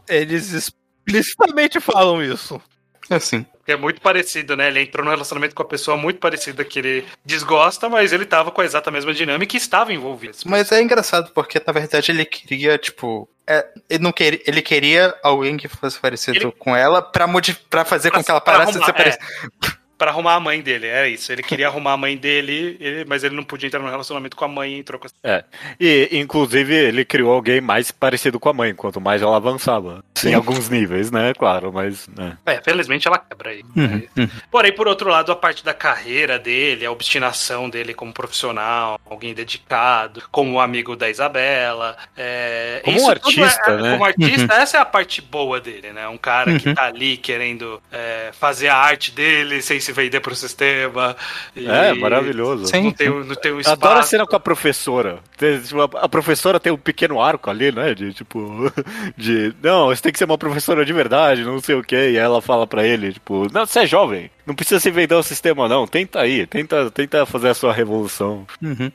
[0.08, 2.60] Eles explicitamente falam isso.
[3.10, 3.44] Assim.
[3.64, 4.68] Que é muito parecido, né?
[4.68, 8.50] Ele entrou num relacionamento com a pessoa muito parecida que ele desgosta, mas ele tava
[8.50, 10.36] com a exata mesma dinâmica e estava envolvido.
[10.46, 13.28] Mas é engraçado porque, na verdade, ele queria, tipo.
[13.46, 14.40] é, ele não queria.
[14.46, 17.26] Ele queria alguém que fosse parecido Ele- com ela pra,
[17.70, 19.18] pra fazer Pra- com que ela parasse de ser arrumar, é.
[19.98, 21.32] Pra arrumar a mãe dele, era isso.
[21.32, 24.44] Ele queria arrumar a mãe dele, ele- mas ele não podia entrar no relacionamento com
[24.44, 25.10] a mãe e entrou com a...
[25.28, 25.44] É.
[25.80, 30.04] E, inclusive, ele criou alguém mais parecido com a mãe, quanto mais ela avançava.
[30.24, 31.32] Em alguns níveis, né?
[31.34, 32.08] Claro, mas.
[32.16, 32.36] Né.
[32.46, 33.62] É, felizmente ela quebra aí.
[33.76, 34.28] Uhum, uhum.
[34.50, 39.32] Porém, por outro lado, a parte da carreira dele, a obstinação dele como profissional, alguém
[39.32, 41.96] dedicado, como amigo da Isabela.
[42.16, 43.90] é, Como isso um tudo artista, é- né?
[43.92, 46.08] Como artista, essa é a parte boa dele, né?
[46.08, 46.74] Um cara que Uhum.
[46.74, 51.16] tá ali querendo é, fazer a arte dele sem se vender pro sistema.
[51.56, 52.66] e É, maravilhoso.
[52.66, 52.84] Sim.
[52.84, 53.76] Não tem, o- não tem um espaço.
[53.80, 55.18] adoro a cena com a professora.
[55.36, 57.94] Tem, tipo, a- professora tem um pequeno arco ali, né?
[57.94, 58.72] De tipo.
[59.16, 59.54] De.
[59.62, 61.96] Não, você tem que ser uma professora de verdade, não sei o quê.
[61.96, 64.30] E aí ela fala pra ele, tipo, não, você é jovem.
[64.46, 65.86] Não precisa se vender ao sistema, não.
[65.86, 68.46] Tenta aí, tenta, tenta fazer a sua revolução.
[68.62, 68.90] Uhum.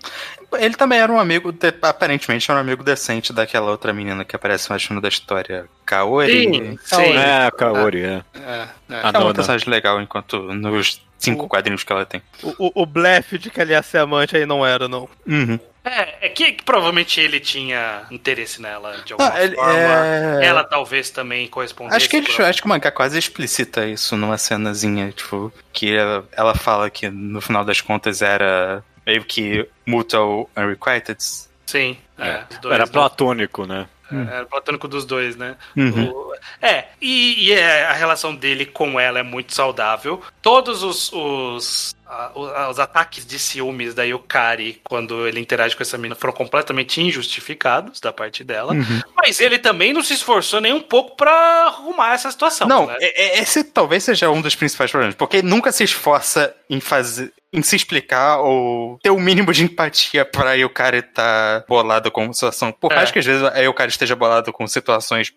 [0.57, 4.35] Ele também era um amigo, de- aparentemente era um amigo decente daquela outra menina que
[4.35, 6.31] aparece mais no final da história, Kaori.
[6.43, 7.13] Sim, sim.
[7.17, 8.21] É, a Kaori, é.
[8.35, 9.01] É, é.
[9.13, 12.21] É uma personagem legal enquanto nos cinco quadrinhos que ela tem.
[12.41, 15.07] O, o, o blefe de que ela ia ser amante aí não era, não.
[15.25, 15.59] Uhum.
[15.85, 19.73] É, é que, que provavelmente ele tinha interesse nela de alguma Ah, ele- forma.
[19.73, 21.97] é- Ela talvez também correspondesse.
[21.97, 26.25] Acho que, ele, acho que o mangá quase explicita isso numa cenazinha, tipo, que ela,
[26.31, 31.17] ela fala que no final das contas era meio que mutual unrequited.
[31.65, 32.91] Sim, é, É, os dois, Era né?
[32.91, 33.87] platônico, né?
[34.11, 35.55] É, Era platônico dos dois, né?
[35.75, 36.09] Uhum.
[36.09, 40.21] O- É, e, e é, a relação dele com ela é muito saudável.
[40.41, 45.97] Todos os, os, a- os ataques de ciúmes da Yukari, quando ele interage com essa
[45.97, 48.73] menina, foram completamente injustificados da parte dela.
[48.73, 49.01] Uhum.
[49.15, 51.31] Mas ele também não se esforçou nem um pouco pra
[51.67, 52.67] arrumar essa situação.
[52.67, 52.97] Não, né?
[52.99, 57.33] esse talvez seja um dos principais problemas, porque ele nunca se esforça em fazer.
[57.53, 62.33] Em se explicar ou ter o mínimo de empatia pra Yukari estar bolado com a
[62.33, 62.71] situação.
[62.71, 62.95] Por É.
[62.95, 65.31] mais que às vezes a Yukari esteja bolado com situações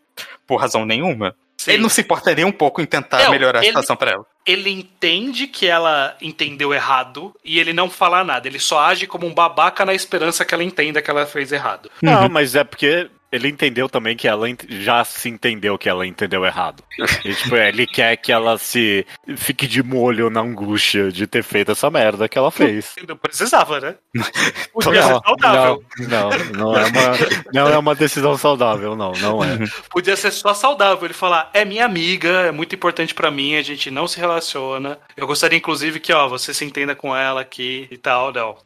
[0.47, 1.73] por razão nenhuma, Sim.
[1.73, 4.13] ele não se importa nem um pouco em tentar Não, melhorar a ele- situação pra
[4.13, 4.25] ela.
[4.47, 8.49] ele entende que ela entendeu errado e ele não fala nada.
[8.49, 11.91] Ele só age como um babaca na esperança que ela entenda que ela fez errado.
[12.01, 16.45] Não, mas é porque ele entendeu também que ela já se entendeu que ela entendeu
[16.45, 16.83] errado.
[17.25, 19.07] E, tipo, ele quer que ela se
[19.37, 22.95] fique de molho na angústia de ter feito essa merda que ela fez.
[23.07, 23.95] Não precisava, né?
[24.73, 25.85] Podia ser saudável.
[25.99, 29.59] não, não, não é uma, não é uma decisão saudável, não, não é.
[29.91, 31.05] Podia ser só saudável.
[31.05, 34.99] Ele falar, é minha amiga, é muito importante pra mim, a gente não se relaciona.
[35.17, 38.33] Eu gostaria, inclusive, que, ó, você se entenda com ela aqui e tal.
[38.33, 38.57] Não.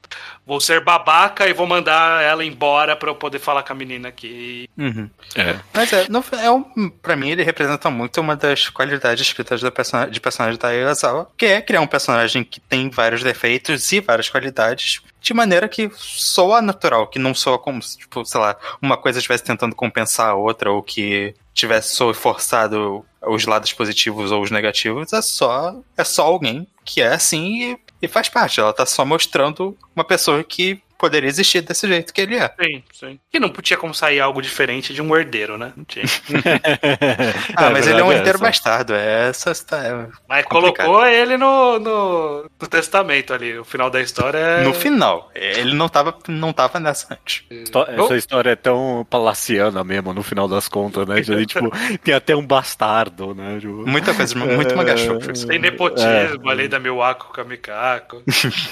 [0.51, 4.09] Vou ser babaca e vou mandar ela embora pra eu poder falar com a menina
[4.09, 4.69] aqui.
[4.77, 5.09] Uhum.
[5.37, 5.55] É.
[5.73, 9.71] Mas é, no, é um, pra mim ele representa muito uma das qualidades escritas da
[9.71, 14.01] persona- de personagem da Ayazawa, que é criar um personagem que tem vários defeitos e
[14.01, 18.57] várias qualidades, de maneira que soa natural, que não soa como, se, tipo, sei lá,
[18.83, 24.33] uma coisa estivesse tentando compensar a outra, ou que tivesse só forçado os lados positivos
[24.33, 28.61] ou os negativos, é só, é só alguém que é assim e, e faz parte.
[28.61, 32.53] Ela tá só mostrando uma pessoa que poderia existir desse jeito que ele é.
[32.63, 33.19] Sim, sim.
[33.33, 35.73] E não podia como sair algo diferente de um herdeiro, né?
[35.77, 36.05] Não tinha.
[37.57, 38.45] Ah, É, mas ele é um é herdeiro essa.
[38.45, 39.51] bastardo, é essa.
[39.51, 40.87] É, Mas Complicado.
[40.87, 43.59] colocou ele no, no, no testamento ali.
[43.59, 44.65] O final da história é.
[44.65, 45.31] No final.
[45.35, 47.45] Ele não tava, não tava nessa antes.
[47.51, 51.21] Histó- Essa história é tão palaciana mesmo, no final das contas, né?
[51.21, 51.71] De, tipo,
[52.05, 53.59] tem até um bastardo, né?
[53.61, 55.19] Tipo, Muita coisa, muito manga show.
[55.49, 58.23] Tem nepotismo ali da Milwaukee com a Mikako.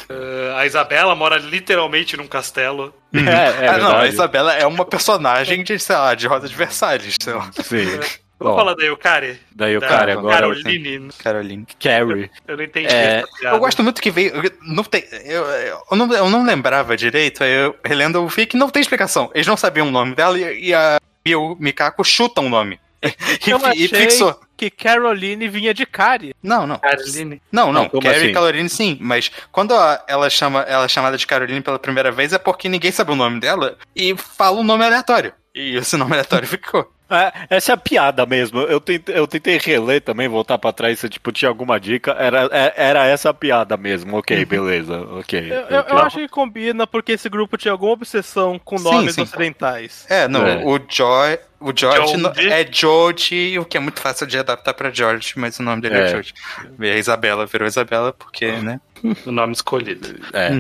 [0.09, 2.93] Eh, a Isabela mora literalmente num castelo.
[3.15, 4.07] É, é ah, não, a.
[4.07, 7.51] Isabela é uma personagem de, sei lá, de Rosa de Versalhes, sei lá.
[7.63, 7.99] Sim.
[8.39, 9.41] Vamos Ó, falar da Yukari?
[9.53, 10.37] daí o Da cara agora.
[10.37, 11.09] Caroline.
[11.19, 11.67] Caroline.
[11.81, 12.31] Carrie.
[12.47, 12.95] Eu não entendi.
[12.95, 13.25] É.
[13.43, 14.33] Eu gosto muito que veio.
[14.63, 18.57] Não tem, eu, eu, não, eu não lembrava direito, aí eu relendo eu vi que
[18.57, 19.29] não tem explicação.
[19.35, 20.99] Eles não sabiam o nome dela e, e a
[21.35, 22.79] o Mikako chutam o nome.
[23.47, 24.39] E, Eu e achei fixou.
[24.59, 26.35] Que Caroline vinha de Kari.
[26.43, 26.79] Não, não.
[26.79, 27.41] Caroline.
[27.51, 28.27] Não, não, Não, Carrie assim?
[28.27, 29.73] e Caroline sim, mas quando
[30.07, 33.17] ela chama ela é chamada de Caroline pela primeira vez é porque ninguém sabe o
[33.17, 35.33] nome dela e fala um nome aleatório.
[35.55, 36.93] E esse nome aleatório ficou.
[37.11, 38.61] É, essa é a piada mesmo.
[38.61, 42.13] Eu tentei, eu tentei reler também, voltar pra trás, se tipo, tinha alguma dica.
[42.19, 44.17] Era, é- era essa a piada mesmo.
[44.19, 45.01] Ok, beleza.
[45.13, 45.39] Ok.
[45.41, 49.15] Eu, eu, eu acho que combina porque esse grupo tinha alguma obsessão com Sim, nomes
[49.15, 49.23] sim.
[49.23, 50.07] ocidentais.
[50.09, 50.57] É, não, É.
[50.65, 52.49] o Joy, o George George.
[52.51, 55.97] é George, o que é muito fácil de adaptar pra George, mas o nome dele
[55.97, 56.09] é, É.
[56.11, 56.35] George.
[56.79, 58.81] E a Isabela virou Isabela porque, né?
[59.25, 60.21] O nome escolhido.
[60.33, 60.51] É.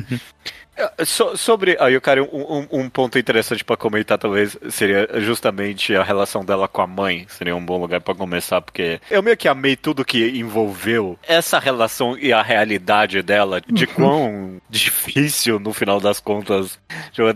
[1.04, 6.02] So- sobre a Yukari, um, um- um ponto interessante pra comentar talvez seria justamente a
[6.02, 7.26] relação dela com a mãe.
[7.28, 11.58] Seria um bom lugar pra começar, porque eu meio que amei tudo que envolveu essa
[11.58, 16.78] relação e a realidade dela, de quão difícil no final das contas.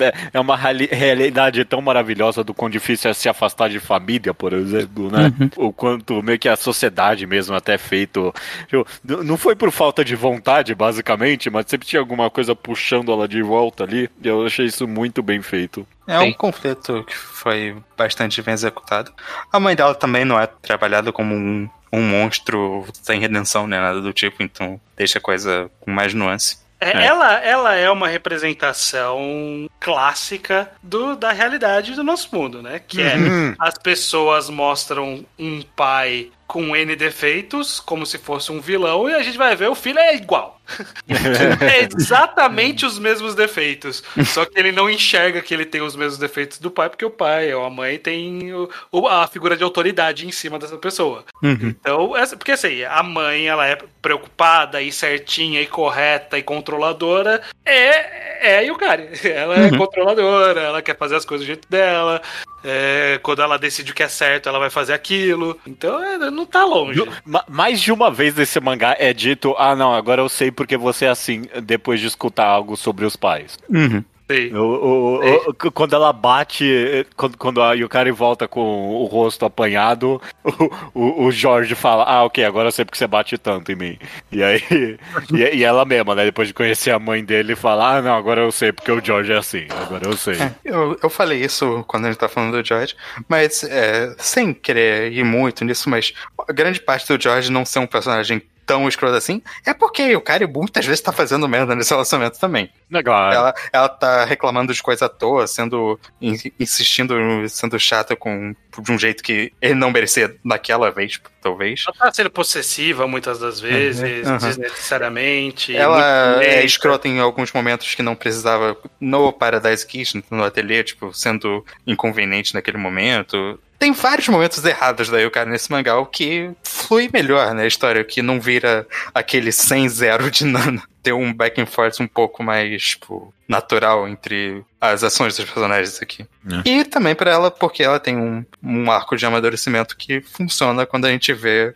[0.00, 4.32] é- É uma reali- realidade tão maravilhosa do quão difícil é se afastar de família,
[4.34, 5.32] por exemplo, né?
[5.56, 8.32] O quanto meio que a sociedade mesmo até é feito.
[8.68, 13.10] tipo, n- não foi por falta de vontade, basicamente, mas sempre tinha alguma coisa puxando
[13.12, 14.08] ela de volta ali.
[14.22, 15.86] E eu achei isso muito bem feito.
[16.06, 16.32] É um Sim.
[16.34, 19.12] conflito que foi bastante bem executado.
[19.52, 24.00] A mãe dela também não é trabalhada como um, um monstro sem redenção nem nada
[24.00, 26.60] do tipo, então deixa a coisa com mais nuance.
[26.80, 27.06] É, É.
[27.06, 32.80] Ela, ela é uma representação clássica do, da realidade do nosso mundo, né?
[32.86, 33.54] Que é Uhum.
[33.58, 39.22] as pessoas mostram um pai com N defeitos, como se fosse um vilão, e a
[39.22, 40.60] gente vai ver o filho é igual.
[41.08, 44.02] é exatamente os mesmos defeitos.
[44.26, 47.10] Só que ele não enxerga que ele tem os mesmos defeitos do pai, porque o
[47.10, 51.24] pai ou a mãe tem o- o- a figura de autoridade em cima dessa pessoa.
[51.42, 57.40] Então, essa- porque assim, a mãe, ela é preocupada e certinha e correta e controladora,
[57.64, 59.08] é, é a Yukari.
[59.24, 62.20] Ela é controladora, ela quer fazer as coisas do jeito dela,
[62.64, 65.58] é, quando ela decide o que é certo, ela vai fazer aquilo.
[65.66, 67.02] Então, é, não tá longe.
[67.24, 70.76] Ma- Mais de uma vez nesse mangá é dito: ah, não, agora eu sei porque
[70.76, 73.58] você é assim, depois de escutar algo sobre os pais.
[73.68, 74.04] Uhum.
[74.30, 74.54] Sim.
[74.54, 78.60] O- o- o- o- quando ela bate, eh, quando, quando a Yukari volta com
[78.96, 83.06] o rosto apanhado, o, o- o Jorge fala: Ah, ok, agora eu sei porque você
[83.06, 83.98] bate tanto em mim.
[84.30, 84.62] E aí,
[85.32, 88.40] e, e ela mesma, né, depois de conhecer a mãe dele, fala: Ah, não, agora
[88.40, 90.34] eu sei porque o Jorge é assim, agora eu sei.
[90.40, 92.94] É, eu, eu falei isso quando a gente tá falando do George,
[93.28, 96.14] mas é, sem querer ir muito nisso, mas
[96.48, 100.20] a grande parte do George não ser um personagem tão escroto assim é porque o
[100.20, 102.70] cara muitas vezes tá fazendo merda nesse relacionamento também.
[102.90, 103.32] Legal.
[103.32, 107.14] Ela, ela tá reclamando de coisa à toa, sendo in- insistindo,
[107.48, 111.84] sendo chata com de um jeito que ele não merecia naquela vez, talvez.
[111.86, 114.38] Ela tá sendo possessiva muitas das vezes, Uhum.
[114.38, 115.76] desnecessariamente.
[115.76, 121.12] Ela é escrota em alguns momentos que não precisava no Paradise Kitchen, no ateliê, tipo,
[121.12, 123.58] sendo inconveniente naquele momento.
[123.82, 128.22] Tem vários momentos errados da Yukari nesse mangá, o que flui melhor na história, que
[128.22, 130.80] não vira aquele 100-0 de Nana.
[131.02, 136.00] Tem um back and forth um pouco mais, tipo, natural entre as ações dos personagens
[136.00, 136.24] aqui.
[136.64, 136.68] É.
[136.70, 141.06] E também pra ela, porque ela tem um, um arco de amadurecimento que funciona quando
[141.06, 141.74] a gente vê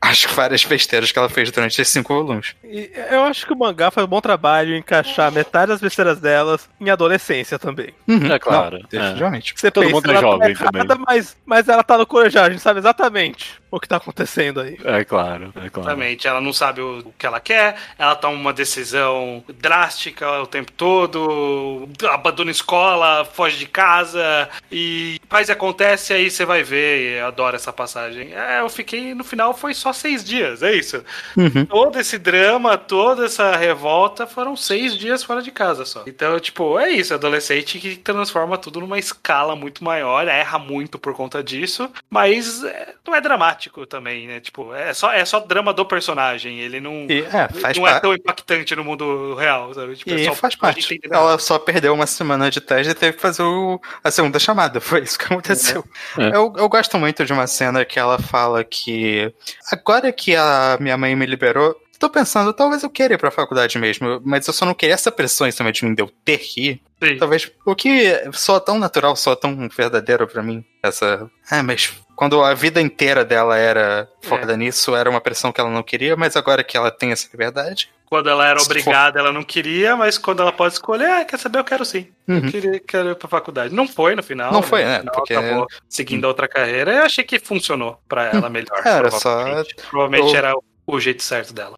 [0.00, 2.54] as várias besteiras que ela fez durante esses cinco volumes.
[2.62, 6.20] E eu acho que o mangá faz um bom trabalho em encaixar metade das besteiras
[6.20, 7.92] delas em adolescência também.
[8.06, 8.32] Uhum.
[8.32, 9.54] É claro, Não, definitivamente.
[9.56, 11.04] Você Todo pensa, mundo é tá jovem errada, também.
[11.06, 14.78] Mas, mas ela tá no colegial, a gente sabe exatamente o que tá acontecendo aí.
[14.84, 15.88] É claro, é claro.
[15.88, 20.70] Exatamente, ela não sabe o que ela quer, ela toma uma decisão drástica o tempo
[20.72, 27.00] todo, abandona a escola, foge de casa e faz e acontece, aí você vai ver,
[27.00, 28.32] e eu adoro essa passagem.
[28.32, 31.02] É, eu fiquei, no final foi só seis dias, é isso.
[31.36, 31.66] Uhum.
[31.66, 36.04] Todo esse drama, toda essa revolta foram seis dias fora de casa só.
[36.06, 41.14] Então, tipo, é isso, adolescente que transforma tudo numa escala muito maior, erra muito por
[41.14, 43.55] conta disso, mas é, não é dramático
[43.88, 44.40] também, né?
[44.40, 47.98] Tipo, é só, é só drama do personagem, ele não, E, é, faz não é
[48.00, 49.96] tão impactante no mundo real, sabe?
[49.96, 51.00] Tipo, é E só faz parte.
[51.10, 54.80] Ela só perdeu uma semana de teste e teve que fazer o- a segunda chamada.
[54.80, 55.84] Foi isso que aconteceu.
[56.18, 56.28] É.
[56.36, 59.32] Eu, eu gosto muito de uma cena que ela fala que
[59.72, 63.78] agora que a minha mãe me liberou, tô pensando, talvez eu queira ir pra faculdade
[63.78, 66.38] mesmo, mas eu só não queria essa pressão em cima de mim de eu ter
[66.38, 66.80] que ir.
[67.02, 67.16] Sim.
[67.18, 70.64] Talvez o que soa tão natural, soa tão verdadeiro pra mim.
[70.82, 71.30] Essa.
[71.50, 75.70] Ah, mas quando a vida inteira dela era focada nisso, era uma pressão que ela
[75.70, 77.90] não queria, mas agora que ela tem essa liberdade.
[78.06, 81.58] Quando ela era obrigada, ela não queria, mas quando ela pode escolher, ah, quer saber,
[81.58, 82.06] eu quero sim.
[82.28, 82.36] Uhum.
[82.36, 83.74] Eu queria, quero ir pra faculdade.
[83.74, 84.52] Não foi no final.
[84.52, 84.98] Não foi, No né?
[85.00, 86.92] final Porque- acabou seguindo a outra carreira.
[86.94, 88.80] Eu achei que funcionou pra ela melhor.
[88.84, 89.74] Era só- provavelmente.
[89.90, 90.54] Provavelmente eu- era
[90.86, 91.76] o, o jeito certo dela.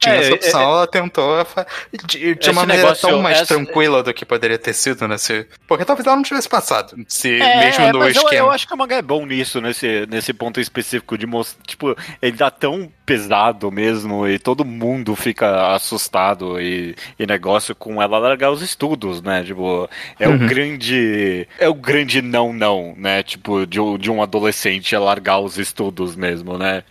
[0.00, 1.44] Tinha É, essa é, opção, ela tentou
[2.06, 5.44] de, de uma maneira negócio- tão mais essa- tranquila do que poderia ter sido nesse.
[5.66, 6.94] Porque talvez ela não tivesse passado.
[7.08, 8.46] Se, É, mesmo no mas eu, esquema.
[8.46, 11.60] eu acho que o mangá é bom nisso, nesse, nesse ponto específico de mostrar.
[11.66, 18.00] Tipo, ele tá tão pesado mesmo e todo mundo fica assustado e, e negócio com
[18.00, 19.42] ela largar os estudos, né?
[19.42, 19.90] Tipo,
[20.20, 20.46] é o Uhum.
[20.46, 21.48] grande.
[21.58, 23.24] É o grande não-não, né?
[23.24, 26.84] Tipo, de, um- de um adolescente é largar os estudos mesmo, né?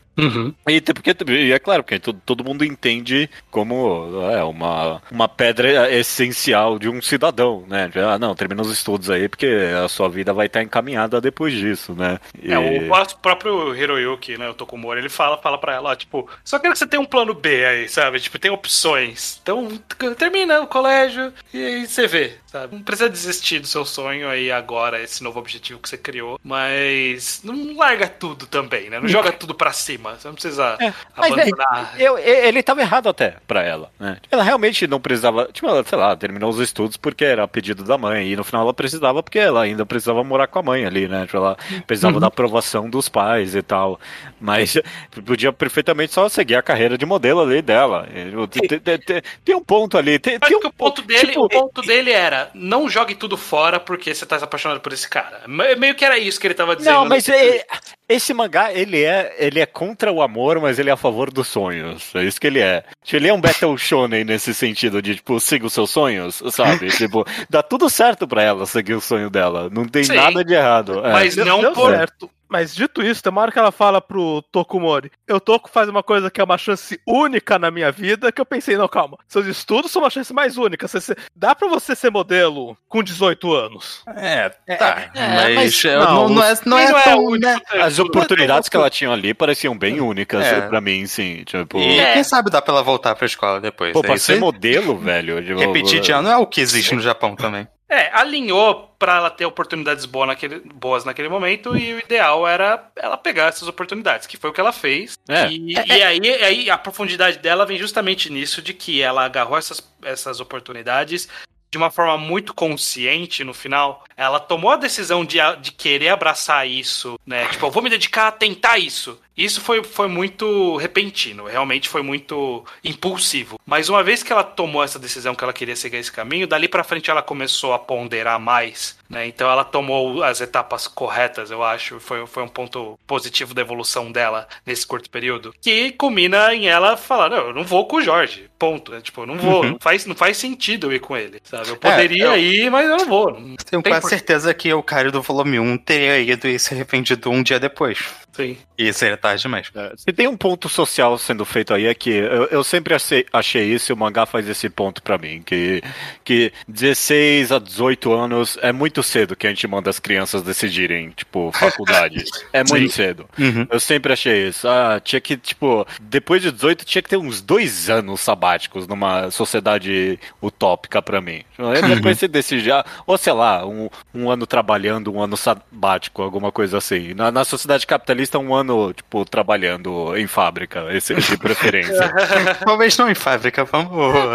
[0.68, 5.28] E até porque e é claro, porque todo, todo mundo entende como é uma, uma
[5.28, 7.90] pedra essencial de um cidadão, né?
[7.96, 9.48] Ah, não, termina os estudos aí, porque
[9.84, 12.20] a sua vida vai estar encaminhada depois disso, né?
[12.42, 16.28] E- É, o próprio Hiroyuki, né, o Tokumori, ele fala, fala pra ela, ó, tipo,
[16.44, 18.20] só quero que você tenha um plano B aí, sabe?
[18.20, 19.40] Tipo, tem opções.
[19.42, 19.70] Então,
[20.18, 22.76] termina o colégio e aí você vê, sabe?
[22.76, 27.42] Não precisa desistir do seu sonho aí agora, esse novo objetivo que você criou, mas
[27.44, 29.00] não larga tudo também, né?
[29.00, 30.16] Não joga tudo pra cima.
[30.16, 30.78] Você não precisa
[31.16, 31.96] Mas, velho, abandonar.
[32.00, 34.18] eu, e- ele tava errado até pra ela, né?
[34.32, 35.50] Ela realmente não precisava.
[35.52, 38.28] Tipo, ela, sei lá, terminou os estudos porque era pedido da mãe.
[38.32, 41.26] E no final ela precisava porque ela ainda precisava morar com a mãe ali, né?
[41.26, 44.00] Tipo, ela precisava da aprovação dos pais e tal.
[44.40, 44.76] Mas
[45.26, 48.08] podia perfeitamente só seguir a carreira de modelo ali dela.
[48.50, 50.18] Tem, tem- tem- tem um ponto ali.
[50.20, 53.80] Tem, Mas um o ponto dele, tipo, o ponto dele era não jogue tudo fora
[53.80, 55.42] porque você tá se apaixonado por esse cara.
[55.48, 56.94] Me- Meio que era isso que ele tava dizendo.
[56.94, 57.66] Não, mas é-
[58.10, 61.48] esse mangá, ele é, ele é contra o amor, mas ele é a favor dos
[61.48, 62.14] sonhos.
[62.16, 62.84] É isso que ele é.
[63.04, 66.88] Tipo, Ele é um Battle Shonen nesse sentido de, tipo, siga os seus sonhos, sabe?
[66.96, 69.70] tipo, dá tudo certo pra ela seguir o sonho dela.
[69.72, 70.16] Não tem Sim.
[70.16, 71.06] nada de errado.
[71.06, 71.12] É.
[71.12, 71.92] Mas Deu- não deu por.
[71.92, 72.30] certo.
[72.50, 76.02] Mas dito isso, tem uma hora que ela fala pro Tokumori: Eu Toku faz uma
[76.04, 78.32] coisa que é uma chance única na minha vida.
[78.32, 79.18] Que eu pensei, não, calma.
[79.28, 80.88] Seus estudos são uma chance mais única.
[80.88, 84.02] Você, você- dá pra você ser modelo com 18 anos.
[84.16, 85.10] É, tá.
[85.14, 87.24] é, mas mas não, não, não é, não Quem é não é tão.
[87.26, 87.60] único né?
[87.82, 90.62] As oportunidades que ela tinha ali pareciam bem únicas É.
[90.62, 91.44] pra mim, sim.
[91.44, 92.14] Tipo, E É.
[92.14, 93.92] quem sabe dá pra ela voltar pra escola depois.
[93.94, 95.44] pô, É pra ser modelo, velho.
[95.44, 97.68] tipo, Repetir de ano é o que existe no Japão também.
[97.90, 102.92] É, alinhou pra ela ter oportunidades boas naquele, boas naquele momento e o ideal era
[102.98, 105.18] ela pegar essas oportunidades, que foi o que ela fez.
[105.28, 105.48] É.
[105.50, 109.82] E, e aí, aí a profundidade dela vem justamente nisso, de que ela agarrou essas,
[110.04, 111.30] essas oportunidades
[111.70, 114.04] de uma forma muito consciente no final.
[114.16, 117.46] Ela tomou a decisão de, de querer abraçar isso, né?
[117.48, 119.20] Tipo, eu vou me dedicar a tentar isso.
[119.38, 123.60] Isso foi, foi muito repentino, realmente foi muito impulsivo.
[123.64, 126.68] Mas uma vez que ela tomou essa decisão que ela queria seguir esse caminho, dali
[126.68, 129.28] pra frente ela começou a ponderar mais, né?
[129.28, 132.00] Então ela tomou as etapas corretas, eu acho.
[132.00, 135.54] Foi, foi um ponto positivo da evolução dela nesse curto período.
[135.62, 138.50] Que culmina em ela falar: não, eu não vou com o Jorge.
[138.58, 138.96] Ponto.
[138.96, 139.64] É, tipo, eu não vou.
[139.64, 141.40] Não, faz, não faz sentido eu ir com ele.
[141.44, 141.57] Sabe?
[141.66, 143.34] Eu poderia eu- ir, mas eu não vou.
[143.70, 147.30] Tenho quase por- certeza que o cara do volume 1 teria ido e se arrependido
[147.30, 148.00] um dia depois.
[148.38, 148.56] Sim.
[148.78, 149.72] E seria tarde demais.
[149.76, 153.26] É, Se tem um ponto social sendo feito aí é que eu, eu sempre achei,
[153.34, 155.82] achei isso e o mangá faz esse ponto pra mim, que,
[156.24, 161.10] que 16 a 18 anos é muito cedo que a gente manda as crianças decidirem,
[161.10, 162.24] tipo, faculdade.
[162.54, 163.28] É muito cedo.
[163.40, 163.66] Uhum.
[163.70, 164.68] Eu sempre achei isso.
[164.68, 169.32] Ah, tinha que, tipo, depois de 18 tinha que ter uns dois anos sabáticos numa
[169.32, 171.44] sociedade utópica pra mim.
[171.58, 176.22] Aí depois você decide, ah, ou sei lá, um, um ano trabalhando, um ano sabático,
[176.22, 177.14] alguma coisa assim.
[177.14, 182.12] Na, na sociedade capitalista, um ano, tipo, trabalhando em fábrica, esse de preferência.
[182.66, 183.90] Talvez não em fábrica, vamos.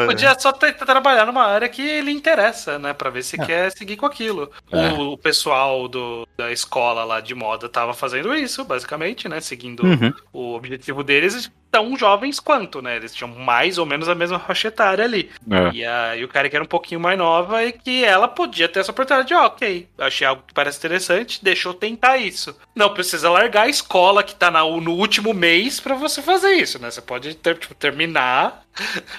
[0.07, 2.93] Podia só trabalhar numa área que ele interessa, né?
[2.95, 4.51] Pra ver se quer seguir com aquilo.
[4.71, 4.93] É.
[4.93, 9.41] O, o pessoal do, da escola lá de moda tava fazendo isso, basicamente, né?
[9.41, 10.13] Seguindo Uhum.
[10.33, 11.51] o objetivo deles.
[11.73, 12.97] Tão jovens quanto, né?
[12.97, 15.31] Eles tinham mais ou menos a mesma faixa etária ali.
[15.51, 15.75] É.
[15.75, 18.81] E aí o cara que era um pouquinho mais nova e que ela podia ter
[18.81, 22.55] essa oportunidade de, ó, ok, achei algo que parece interessante, deixa eu tentar isso.
[22.75, 26.79] Não precisa largar a escola que tá na- no último mês pra você fazer isso,
[26.79, 26.91] né?
[26.91, 28.63] Você pode ter- tipo, terminar,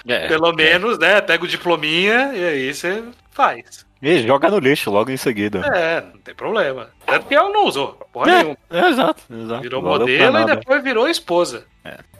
[0.07, 0.27] É.
[0.29, 1.21] pelo menos, né?
[1.21, 3.83] Pega o diplominha e aí você faz.
[4.03, 5.59] E joga no lixo logo em seguida.
[5.73, 6.89] É, não tem problema.
[7.05, 8.57] Tanto que ela não usou, porra É, nenhuma.
[8.69, 9.61] é, exato, exato.
[9.61, 11.65] Virou Valeu modelo e depois virou esposa.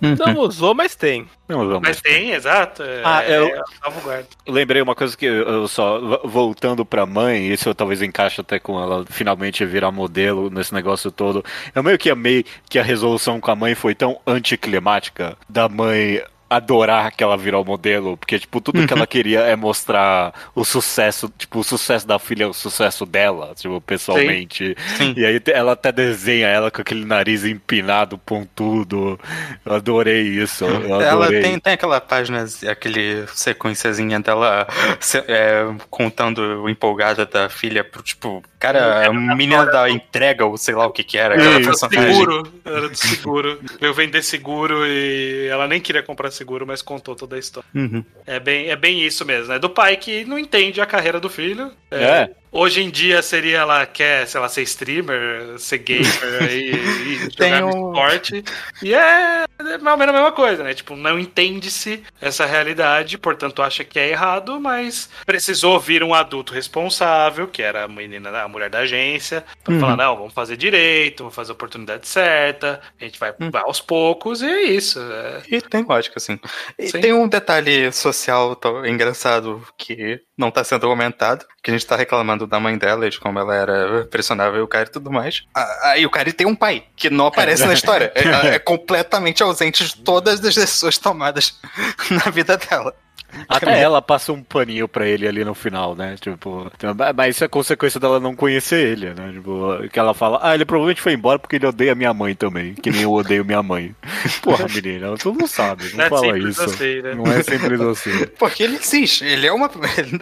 [0.02, 0.16] Uhum.
[0.20, 1.26] Não usou, mas tem.
[1.48, 1.96] Não usou mais.
[1.96, 2.84] Mas tem, exato.
[2.84, 4.28] É, Ah, eu- é salvaguarda.
[4.46, 8.60] Lembrei uma coisa que eu só vo- voltando pra mãe, isso eu talvez encaixe até
[8.60, 11.44] com ela finalmente virar modelo nesse negócio todo.
[11.74, 16.22] Eu meio que amei que a resolução com a mãe foi tão anticlimática da mãe
[16.56, 21.32] adorar que ela virou modelo, porque tipo tudo que ela queria é mostrar o sucesso,
[21.38, 24.76] tipo o sucesso da filha, o sucesso dela, tipo pessoalmente.
[24.98, 25.14] Sim.
[25.18, 29.20] E aí ela até desenha ela com aquele nariz empinado, pontudo.
[29.66, 30.66] Eu adorei isso.
[30.66, 31.42] Eu Ela adorei.
[31.42, 34.68] tem, tem aquela página, aquele sequenciazinha dela
[35.28, 40.86] é, contando empolgada da filha pro tipo, cara, a menina da entrega, ou sei lá
[40.86, 42.14] o que que era, Era do personagem.
[42.14, 43.60] seguro, era do seguro.
[43.80, 47.68] Veio vender seguro e ela nem queria comprar seguro, mas contou toda a história.
[47.74, 48.04] Uhum.
[48.26, 49.60] É bem, é bem isso mesmo, né?
[49.60, 51.72] Do pai que não entende a carreira do filho.
[51.90, 52.30] É.
[52.56, 56.70] Hoje em dia seria ela quer, sei lá, ser streamer, ser gamer e,
[57.26, 58.44] e jogar um- esporte.
[58.82, 60.74] E é, é mais ou menos a mesma coisa, né?
[60.76, 66.54] Tipo, não entende-se essa realidade, portanto acha que é errado, mas precisou vir um adulto
[66.54, 69.80] responsável, que era a menina, a mulher da agência, pra Uhum.
[69.80, 73.50] falar, não, vamos fazer direito, vamos fazer a oportunidade certa, a gente vai, Hum.
[73.50, 75.00] vai aos poucos, e é isso.
[75.02, 75.42] é.
[75.50, 76.40] E tem lógica, assim.
[76.78, 77.02] E Sim.
[77.02, 81.96] tem um detalhe social tão engraçado que não tá sendo comentado, que a gente estar
[81.96, 85.10] reclamando da mãe dela e de como ela era pressionável e o cara e tudo
[85.10, 85.44] mais.
[85.56, 88.12] Ah, Aí o cara tem um pai, que não aparece na história.
[88.14, 91.58] É, é completamente ausente de todas as decisões tomadas
[92.12, 92.94] na vida dela.
[93.50, 96.16] Até ela passa um paninho pra ele ali no final, né?
[96.20, 96.72] Tipo,
[97.16, 99.32] mas isso é consequência dela não conhecer ele, né?
[99.34, 102.76] Tipo, que ela fala, ah, ele provavelmente foi embora porque ele odeia minha mãe também,
[102.76, 103.96] que nem eu odeio minha mãe.
[104.44, 106.62] Porra, menina, tu não sabe, não Não é fala isso.
[106.62, 107.16] assim, né?
[107.16, 108.28] Não é simples assim.
[108.38, 109.70] Porque ele existe, ele é uma.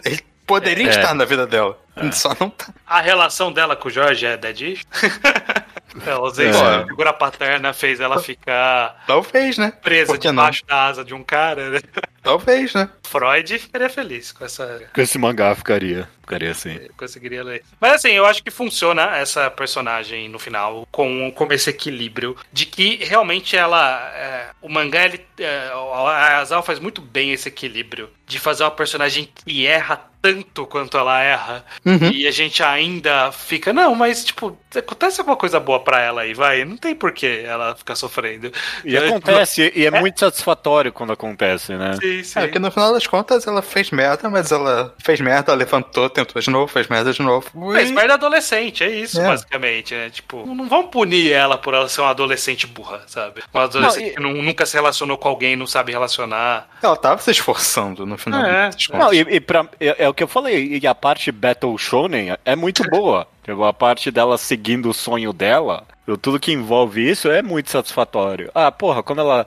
[0.06, 0.22] Ele
[0.52, 0.90] poderia É.
[0.90, 1.78] estar na vida dela.
[2.12, 2.66] Só não tá.
[2.86, 4.80] A relação dela com o Jorge é dead
[6.06, 6.78] A ausência É.
[6.78, 9.72] da figura paterna fez ela ficar Talvez, né?
[9.82, 10.18] presa não?
[10.18, 11.80] debaixo da asa de um cara, né?
[12.22, 12.88] Talvez, né?
[13.02, 14.80] Freud ficaria feliz com essa.
[14.94, 16.78] Com esse mangá ficaria, ficaria assim.
[16.96, 17.62] Conseguiria ler.
[17.80, 22.64] Mas assim, eu acho que funciona essa personagem no final com, com esse equilíbrio de
[22.64, 24.12] que realmente ela.
[24.14, 28.70] é, o mangá, ele, é, a Asal faz muito bem esse equilíbrio de fazer uma
[28.70, 31.64] personagem que erra tanto quanto ela erra.
[31.84, 32.10] Uhum.
[32.12, 36.32] E a gente ainda fica, não, mas tipo, acontece alguma coisa boa pra ela aí,
[36.32, 36.64] vai.
[36.64, 38.52] Não tem por que ela ficar sofrendo.
[38.84, 41.96] E É, acontece, e é muito satisfatório quando acontece, né?
[42.00, 42.38] Sim, sim.
[42.38, 46.40] É, que no final das contas ela fez merda, mas ela fez merda, levantou, tentou
[46.40, 47.48] de novo, fez merda de novo.
[47.54, 49.24] Mas e- merda adolescente, é isso, É.
[49.26, 50.10] basicamente, né?
[50.10, 53.42] Tipo, não vão punir ela por ela ser uma adolescente burra, sabe?
[53.52, 56.68] Uma adolescente Não, e- que nu- nunca se relacionou com alguém, não sabe relacionar.
[56.82, 58.44] Ela tava se esforçando no final.
[58.44, 58.70] É.
[58.92, 62.36] Não, e, e pra- é, é o que eu falei, e a parte Battle Shonen
[62.44, 63.26] é muito boa.
[63.44, 65.84] Tipo, a parte dela seguindo o sonho dela,
[66.20, 68.50] tudo que envolve isso é muito satisfatório.
[68.54, 69.46] Ah, porra, quando ela.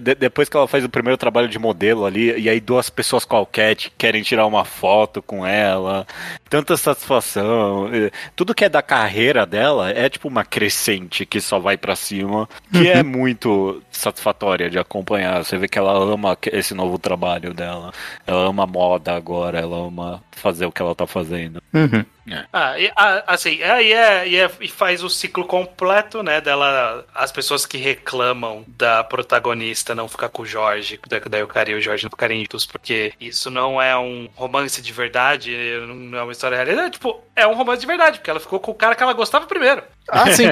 [0.00, 3.24] de- depois que ela faz o primeiro trabalho de modelo ali, e aí duas pessoas
[3.24, 6.06] qualquer querem tirar uma foto com ela,
[6.48, 7.88] tanta satisfação.
[8.34, 12.48] Tudo que é da carreira dela é tipo uma crescente que só vai pra cima,
[12.72, 15.44] que é muito satisfatória de acompanhar.
[15.44, 17.92] Você vê que ela ama esse novo trabalho dela.
[18.26, 21.62] Ela ama moda agora, ela ama fazer o que ela tá fazendo.
[21.72, 22.04] Uhum.
[22.52, 25.83] Ah, e, ah, assim, aí é, e é- e faz o ciclo completo,
[26.22, 26.40] né?
[26.40, 31.70] Dela, as pessoas que reclamam da protagonista não ficar com o Jorge, da- o cara
[31.70, 35.56] e o Jorge não ficarem juntos, porque isso não é um romance de verdade,
[35.86, 36.78] não é uma história real.
[36.86, 39.12] É, tipo, é um romance de verdade, porque ela ficou com o cara que ela
[39.12, 39.82] gostava primeiro.
[40.08, 40.46] Ah, sim.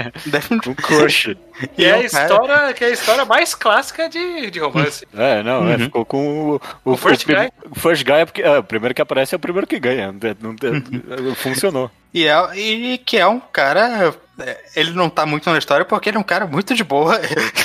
[0.68, 1.36] Um crush.
[1.76, 4.58] E E é a o cara- história, que é a história mais clássica de, de
[4.58, 5.06] romance.
[5.14, 5.78] É, não, é, Uhum.
[5.80, 7.50] ficou com o, o, O first prim- guy?
[7.70, 10.12] o first guy é porque é, o primeiro que aparece é o primeiro que ganha.
[10.40, 11.34] Não Uhum.
[11.36, 11.90] funcionou.
[12.14, 14.14] E, é, e que é um cara.
[14.38, 17.18] é, Ele não tá muito na história porque ele é um cara muito de boa.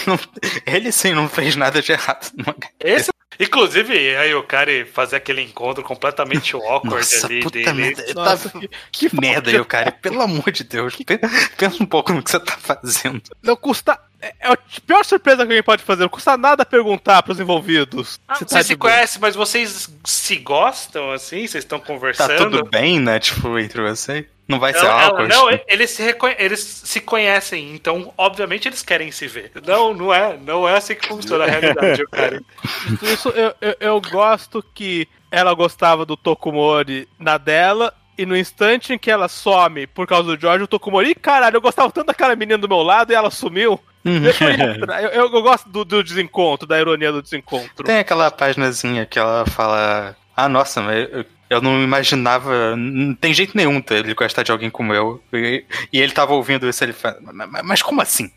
[0.06, 0.20] Não-
[0.66, 2.32] ele sim não fez nada de errado.
[2.80, 3.10] Esse,
[3.40, 7.74] inclusive, aí o cara fazer aquele encontro completamente awkward Nossa, ali puta dele.
[7.74, 8.06] merda.
[8.14, 8.60] Nossa, tá-
[8.92, 9.92] que, Que merda aí, o cara.
[9.92, 10.96] Pelo amor de Deus.
[10.96, 11.20] pe-
[11.58, 13.22] Pensa um pouco no que você tá fazendo.
[13.44, 14.00] não custa.
[14.22, 16.02] É é a pior surpresa que alguém pode fazer.
[16.02, 18.20] Não custa nada perguntar pros envolvidos.
[18.28, 21.48] Ah, se tá vocês de se conhecem, mas vocês se gostam, assim?
[21.48, 22.38] Vocês estão Tá conversando?
[22.38, 23.20] tudo bem, né?
[23.20, 24.28] Tipo, entre você.
[24.48, 25.36] Não vai ser Ela- ela- awkward.
[25.36, 29.52] não, eles se, eles se conhecem, então, obviamente, eles querem se ver.
[29.66, 30.38] Não, não é.
[30.38, 32.42] Não é assim que funciona a realidade, cara.
[33.04, 37.94] Isso eu, eu, eu gosto que ela gostava do Tokumori na dela.
[38.18, 41.58] E no instante em que ela some por causa do George, o Tokumori, "Ih, caralho,
[41.58, 43.80] eu gostava tanto daquela menina do meu lado e ela sumiu.
[44.06, 44.22] Uhum.
[44.26, 47.84] Eu, eu, eu- eu gosto do, do desencontro, da ironia do desencontro.
[47.84, 52.76] Tem aquela páginazinha que ela fala: Ah, nossa, mas eu, eu não imaginava.
[52.76, 55.22] Não tem jeito nenhum dele gostar de alguém como eu.
[55.34, 57.18] E, e ele tava ouvindo isso, ele fala:
[57.64, 58.32] mas como assim?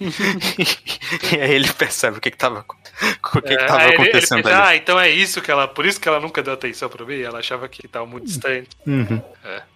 [1.32, 2.64] e aí ele percebe o que que tava,
[3.34, 4.68] o que que tava É, aí ele- ele acontecendo pensa, ali.
[4.68, 5.66] ah, então é isso que ela.
[5.68, 7.20] Por isso que ela nunca deu atenção pra mim.
[7.20, 8.68] Ela achava que tava muito distante.
[8.86, 9.20] Uhum.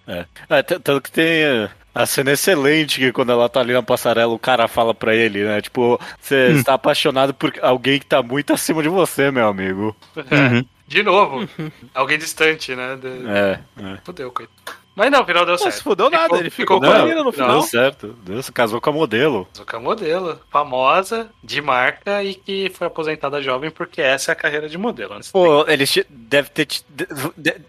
[0.06, 0.26] É.
[0.48, 3.82] É, t- tanto que tem é, a cena excelente que quando ela tá ali na
[3.82, 5.60] passarela, o cara fala pra ele, né?
[5.60, 6.56] Tipo, você Hum.
[6.58, 9.96] está apaixonado por alguém que tá muito acima de você, meu amigo.
[10.16, 10.64] Uhum.
[10.88, 11.48] De novo.
[11.94, 12.96] Alguém distante, né?
[12.96, 13.08] De...
[13.08, 13.60] É,
[13.94, 13.98] é.
[14.04, 14.81] Fudeu, coitado.
[14.94, 15.74] Mas não, no final deu Não certo.
[15.76, 17.32] se fudeu nada, Ficou- ele ficou, ficou com a com- menina no não.
[17.32, 17.50] final.
[17.50, 18.08] Deu certo.
[18.24, 19.48] Deus casou com a modelo.
[19.56, 24.68] Zuka modelo, famosa, de marca e que foi aposentada jovem porque essa é a carreira
[24.68, 25.14] de modelo.
[25.14, 25.22] né?
[25.22, 26.66] Você tem Pô, eles deve ter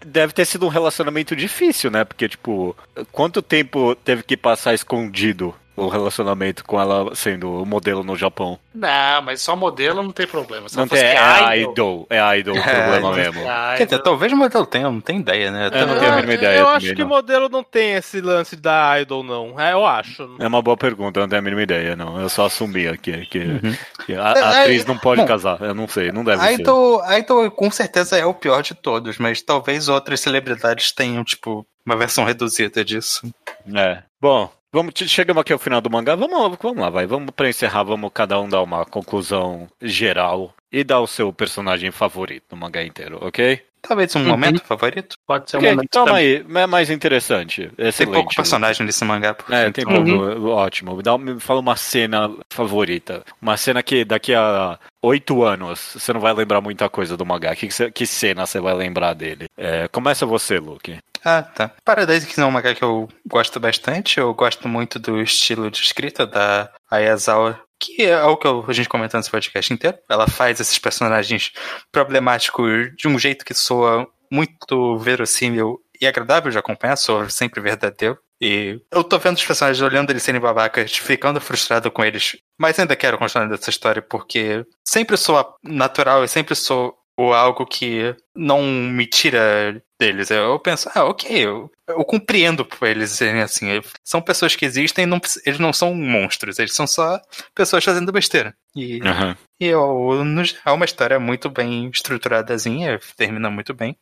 [0.04, 2.04] deve ter sido um relacionamento difícil, né?
[2.04, 2.76] Porque tipo,
[3.10, 8.58] quanto tempo teve que passar escondido o relacionamento com ela sendo o modelo no Japão?
[8.74, 10.68] Não, mas só modelo não tem problema.
[10.68, 13.40] Se Não tem, é idol, idol, é idol o problema É, mesmo.
[13.50, 15.66] é Quer dizer, talvez o modelo tenha, não tem ideia, né?
[15.72, 17.08] Eu não Eu- tenho a mínima ideia Eu também, acho que não.
[17.08, 19.58] modelo não tem esse lance da idol, não.
[19.60, 20.36] É, eu acho.
[20.38, 22.20] É uma boa pergunta, eu não tenho a mínima ideia, não.
[22.20, 23.76] Eu só assumi aqui que, Uhum.
[24.06, 25.60] que a, a É, atriz é, não pode bom, casar.
[25.60, 26.60] Eu não sei, não deve A ser.
[26.60, 31.22] Idol, a Idol com certeza é o pior de todos, mas talvez outras celebridades tenham,
[31.24, 33.28] tipo, uma versão reduzida disso.
[33.74, 34.02] É.
[34.20, 36.14] Bom, vamos, che- chegamos aqui ao final do mangá.
[36.16, 37.06] Vamos, vamos lá, vai.
[37.06, 41.90] Vamos pra encerrar, vamos cada um dar uma conclusão geral e dá o seu personagem
[41.90, 43.62] favorito no mangá inteiro, ok?
[43.86, 44.26] Talvez um Uhum.
[44.28, 45.16] momento favorito.
[45.26, 46.44] Pode ser um momento Calma também.
[46.48, 47.70] aí, é mais interessante.
[47.76, 48.14] Tem Excelente.
[48.14, 49.34] pouco personagem nesse mangá.
[49.34, 50.48] por É, tem então- pouco.
[50.48, 51.02] Ótimo.
[51.02, 53.22] Dá, me fala uma cena favorita.
[53.42, 57.54] Uma cena que daqui a oito anos você não vai lembrar muita coisa do mangá.
[57.54, 59.46] Que, que cena você vai lembrar dele?
[59.56, 60.96] É, começa você, Luke.
[61.24, 61.70] Ah, tá.
[61.84, 64.18] Paradise que é um mangá que eu gosto bastante.
[64.18, 68.88] Eu gosto muito do estilo de escrita da Ayazawa, que é o que a gente
[68.88, 69.98] comentou nesse podcast inteiro.
[70.08, 71.52] Ela faz esses personagens
[71.92, 78.18] problemáticos de um jeito que soa muito verossímil e agradável de acompanhar, soa sempre verdadeiro.
[78.40, 82.36] E eu tô vendo os personagens olhando eles serem babacas, ficando frustrado com eles.
[82.58, 87.64] Mas ainda quero continuar dessa história porque sempre soa natural e sempre sou ou algo
[87.66, 90.30] que não me tira deles.
[90.30, 93.80] Eu penso, ah, ok, eu, eu compreendo por eles serem assim.
[94.02, 97.20] São pessoas que existem, não, eles não são monstros, eles são só
[97.54, 98.54] pessoas fazendo besteira.
[98.74, 99.36] E, Aham.
[99.60, 103.96] e eu, no geral, é uma história muito bem estruturadazinha, termina muito bem.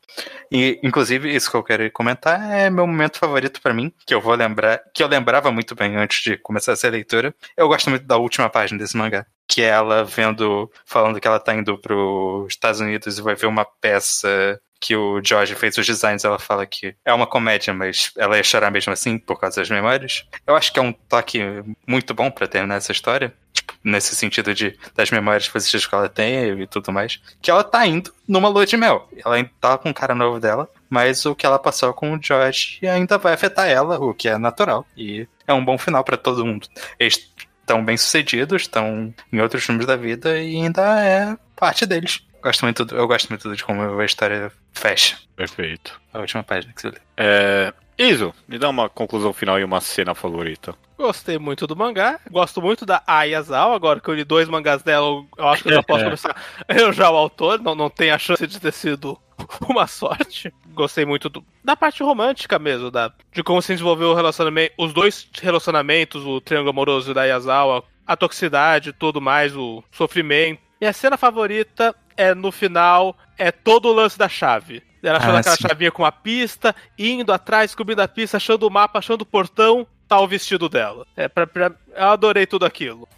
[0.50, 4.20] E, inclusive, isso que eu quero comentar é meu momento favorito pra mim, que eu
[4.20, 7.34] vou lembrar, que eu lembrava muito bem antes de começar essa leitura.
[7.56, 9.26] Eu gosto muito da última página desse mangá.
[9.52, 13.66] Que ela vendo, falando que ela tá indo pros Estados Unidos e vai ver uma
[13.66, 18.36] peça que o George fez os designs, ela fala que é uma comédia, mas ela
[18.36, 20.26] ia chorar mesmo assim por causa das memórias.
[20.46, 21.38] Eu acho que é um toque
[21.86, 23.32] muito bom pra terminar essa história.
[23.52, 27.20] Tipo, nesse sentido de das memórias positivas que ela tem e tudo mais.
[27.42, 29.06] Que ela tá indo numa lua de mel.
[29.24, 32.80] Ela tá com o cara novo dela, mas o que ela passou com o George
[32.86, 34.84] ainda vai afetar ela, o que é natural.
[34.96, 36.66] E é um bom final pra todo mundo.
[36.98, 37.30] Eles
[37.72, 42.20] estão bem sucedidos, estão em outros filmes da vida e ainda é parte deles.
[42.42, 45.16] Gosto muito, do- eu gosto muito de como a história fecha.
[45.36, 46.00] Perfeito.
[46.12, 46.98] A última página que você lê.
[47.16, 50.74] É, Iso, me dá uma conclusão final e uma cena favorita.
[50.98, 52.18] Gostei muito do mangá.
[52.30, 53.74] Gosto muito da Ayazawa.
[53.76, 56.36] Agora que eu li dois mangás dela, eu- eu acho que eu já posso começar
[56.68, 57.60] a elogiar o autor.
[57.60, 59.16] Não, não tem a chance de ter sido
[59.68, 60.52] uma sorte.
[60.74, 64.92] Gostei muito do- da parte romântica mesmo, da, de como se desenvolveu o relacionamento, os
[64.92, 70.60] dois relacionamentos, o triângulo amoroso da Ayazawa, a toxicidade e tudo mais, o sofrimento.
[70.80, 74.82] Minha cena favorita é no final, é todo o lance da chave.
[75.02, 75.66] Ela achando Ah, aquela sim.
[75.68, 79.86] chavinha com a pista, indo atrás, descobrindo a pista, achando o mapa, achando o portão,
[80.06, 81.06] tá o vestido dela.
[81.16, 83.08] É, pra, pra- eu adorei tudo aquilo.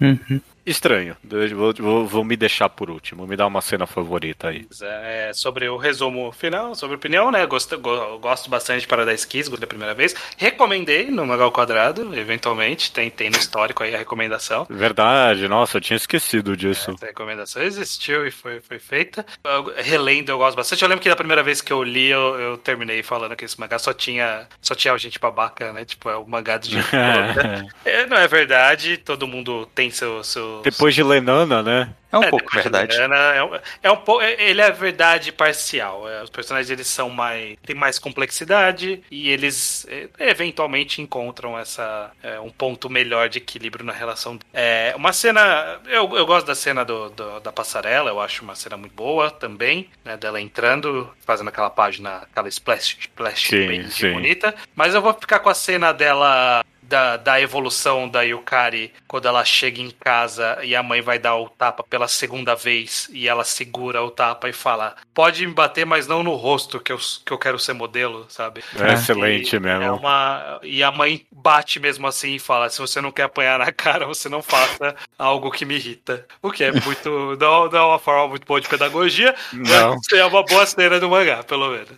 [0.66, 1.14] Estranho.
[1.30, 3.26] Eu Vou, vou- vou me deixar por último.
[3.26, 4.66] Me dá uma cena favorita aí.
[4.82, 7.44] É, sobre o resumo final, sobre opinião, né?
[7.44, 10.14] Gosto, go- gosto bastante de Paradise Kiss, da primeira vez.
[10.38, 12.90] Recomendei no Magal Quadrado, eventualmente.
[12.90, 14.66] Tem, tem no histórico aí a recomendação.
[14.70, 16.92] Verdade, nossa, eu tinha esquecido disso.
[16.92, 19.26] Essa recomendação existiu e foi, foi feita.
[19.44, 20.82] Eu, relendo, eu gosto bastante.
[20.82, 23.60] Eu lembro que da primeira vez que eu li, eu, eu terminei falando que esse
[23.60, 25.84] mangá só tinha, só tinha gente babaca, né?
[25.84, 26.88] Tipo, é o mangá do gente.
[27.84, 28.63] É, não é verdade,
[28.98, 30.22] todo mundo tem seu.
[30.24, 31.94] seu Depois de Lenana, né?
[32.12, 32.96] É um é, pouco verdade.
[32.96, 33.50] Lana, É, um,
[33.82, 34.22] é um pouco.
[34.22, 36.08] é- Ele é verdade parcial.
[36.08, 37.56] é, os personagens eles são mais.
[37.66, 42.10] têm mais complexidade e eles é, eventualmente encontram essa.
[42.22, 44.38] é, um ponto melhor de equilíbrio na relação.
[44.52, 45.80] É, uma cena.
[45.86, 49.28] Eu, eu gosto da cena do, do- da passarela, eu acho uma cena muito boa
[49.30, 50.16] também, né?
[50.16, 54.12] Dela entrando, fazendo aquela página, aquela splash, splash Sim, bem sim.
[54.12, 54.54] bonita.
[54.76, 56.64] Mas eu vou ficar com a cena dela
[56.95, 61.34] da, da evolução da Yukari quando ela chega em casa e a mãe vai dar
[61.34, 65.84] o tapa pela segunda vez e ela segura o tapa e fala: Pode me bater,
[65.84, 68.62] mas não no rosto, que eu, que eu quero ser modelo, sabe?
[68.78, 69.82] É excelente E mesmo.
[69.82, 70.61] É uma...
[70.62, 74.07] E a mãe bate mesmo assim e fala: se você não quer apanhar na cara,
[74.07, 76.24] você não faça algo que me irrita.
[76.40, 77.11] O que é muito.
[77.45, 79.97] Não, não é uma forma muito boa de pedagogia, Não.
[79.97, 81.88] mas é uma boa cena do mangá, pelo menos.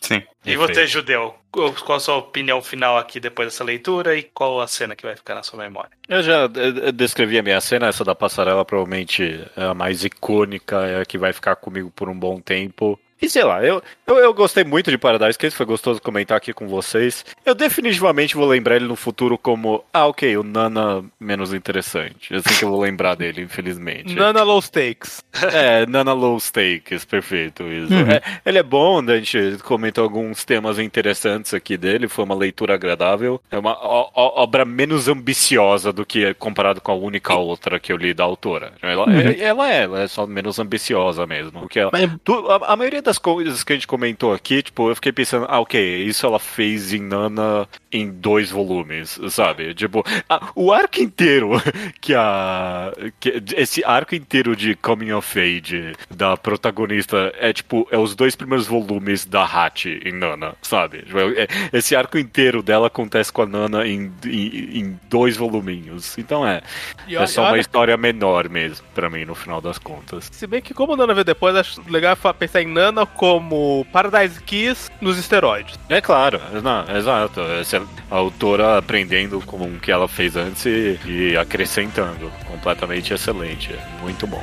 [0.00, 0.22] Sim.
[0.48, 1.34] E você, judeu?
[1.50, 5.16] Qual a sua opinião final aqui depois dessa leitura e qual a cena que vai
[5.16, 5.90] ficar na sua memória?
[6.06, 10.76] Eu já eh, descrevi a minha cena, essa da passarela provavelmente é a mais icônica,
[10.86, 12.98] é a que vai ficar comigo por um bom tempo.
[13.20, 16.52] E sei lá, eu, eu, eu gostei muito de Paradise Case, foi gostoso comentar aqui
[16.52, 17.24] com vocês.
[17.44, 22.34] Eu definitivamente vou lembrar ele no futuro como, ah, ok, o Nana menos interessante.
[22.34, 24.14] Assim que eu vou lembrar dele, infelizmente.
[24.14, 25.22] Nana Low Stakes.
[25.52, 27.92] É, Nana Low Stakes, perfeito isso.
[27.94, 32.34] É, ele é bom, né, a gente comentou alguns temas interessantes aqui dele, foi uma
[32.34, 33.40] leitura agradável.
[33.50, 33.76] É uma
[34.14, 38.72] obra menos ambiciosa do que comparado com a única outra que eu li da autora.
[38.82, 41.60] Ela, é, ela é, ela é só menos ambiciosa mesmo.
[41.60, 44.90] Porque ela- Mas- tu- a, a maioria das coisas que a gente comentou aqui, tipo,
[44.90, 49.72] eu fiquei pensando, ah, ok, isso ela fez em Nana em dois volumes, sabe?
[49.72, 51.52] Tipo, ah, o arco inteiro
[52.02, 52.92] que a.
[53.18, 58.36] Que, esse arco inteiro de Coming of Age da protagonista é tipo, é os dois
[58.36, 60.98] primeiros volumes da Hachi em Nana, sabe?
[60.98, 66.18] Tipo, é- Esse arco inteiro dela acontece com a Nana em, em, em dois voluminhos.
[66.18, 66.60] Então é.
[67.08, 70.28] É só uma história menor mesmo, pra mim, no final das contas.
[70.30, 74.90] Se bem que como Nana veio depois, acho legal pensar em Nana como Paradise Kiss
[75.00, 75.78] nos esteroides.
[75.88, 77.40] É claro, não, exato.
[77.60, 77.80] Essa é
[78.10, 82.30] a autora aprendendo com o que ela fez antes e, e acrescentando.
[82.46, 83.74] Completamente excelente.
[84.02, 84.42] Muito bom.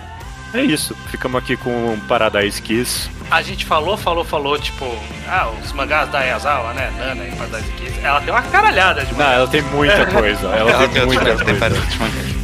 [0.53, 0.95] É isso.
[1.11, 3.09] Ficamos aqui com Paradise Kiss.
[3.29, 4.85] A gente falou, falou, falou, tipo,
[5.27, 6.89] ah, os mangás da Yazawa, né?
[6.97, 7.99] Nana e Paradise Kiss.
[8.01, 9.35] Ela tem uma caralhada de Não, mangás.
[9.37, 10.47] ela tem muita coisa.
[10.47, 11.59] Ela, Ela tem outros muita tem coisa.
[11.59, 12.35] vários mangás.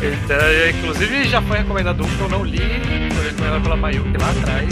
[0.00, 0.36] Então,
[0.78, 2.58] inclusive, já foi recomendado um que eu não li,
[3.14, 4.68] foi recomendado pela Mayuki lá atrás,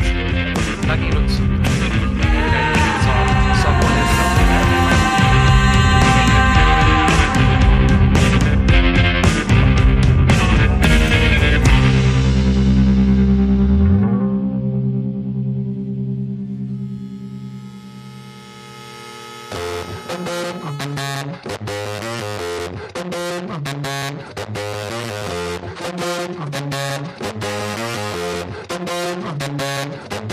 [0.88, 1.42] Naginutsu.
[3.04, 3.12] Só,
[3.60, 4.78] só correção, né?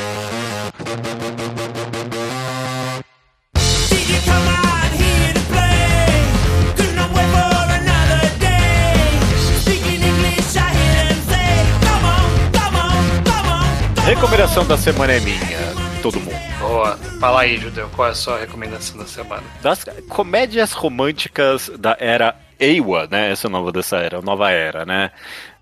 [0.06, 0.45] Did you
[14.06, 15.40] Recomendação da semana é minha.
[16.02, 16.36] Todo mundo.
[16.60, 16.96] Boa.
[17.20, 19.44] Fala aí, Judeu, qual é a sua recomendação da semana?
[19.62, 23.32] Das comédias românticas da era Eiwa, né?
[23.32, 25.12] Essa é o nome dessa era, nova era, né?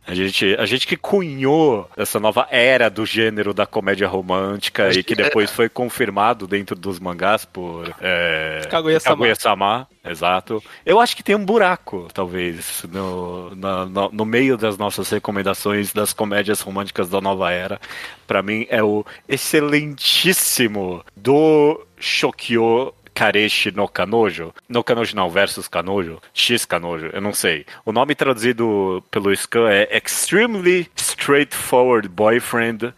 [0.05, 5.03] A gente, a gente que cunhou essa nova era do gênero da comédia romântica e
[5.03, 9.15] que depois foi confirmado dentro dos mangás por é, Kaguya-sama.
[9.15, 10.61] Kaguya-sama, exato.
[10.85, 15.93] Eu acho que tem um buraco, talvez, no, na- no, no meio das nossas recomendações
[15.93, 17.79] das comédias românticas da nova era.
[18.27, 24.53] Pra mim é o excelentíssimo do Shokyo Kareshi no Kanojo.
[24.67, 26.21] No Kanojo não, versus Kanojo.
[26.33, 27.65] X Kanojo, eu não sei.
[27.85, 32.93] O nome traduzido pelo Scan é Extremely Straightforward Boyfriend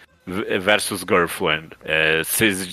[0.59, 1.69] versus Girlfriend.
[1.83, 2.21] É,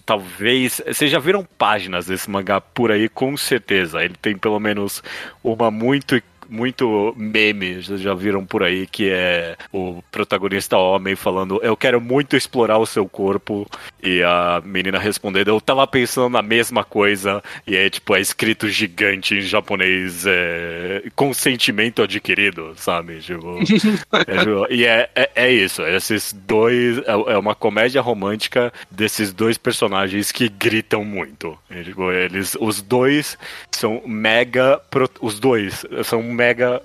[0.04, 0.80] talvez.
[0.86, 4.02] Vocês já viram páginas desse mangá por aí, com certeza.
[4.02, 5.02] Ele tem pelo menos
[5.42, 6.16] uma muito
[6.52, 11.98] muito meme, vocês já viram por aí, que é o protagonista homem falando, eu quero
[11.98, 13.66] muito explorar o seu corpo,
[14.02, 18.68] e a menina respondendo, eu tava pensando na mesma coisa, e é tipo, é escrito
[18.68, 23.18] gigante em japonês, é, consentimento adquirido, sabe?
[23.20, 23.58] Tipo,
[24.26, 29.32] é, tipo, e é, é, é isso, esses dois, é, é uma comédia romântica desses
[29.32, 31.58] dois personagens que gritam muito.
[31.70, 33.38] E, tipo, eles, os dois
[33.70, 36.41] são mega, pro- os dois são mega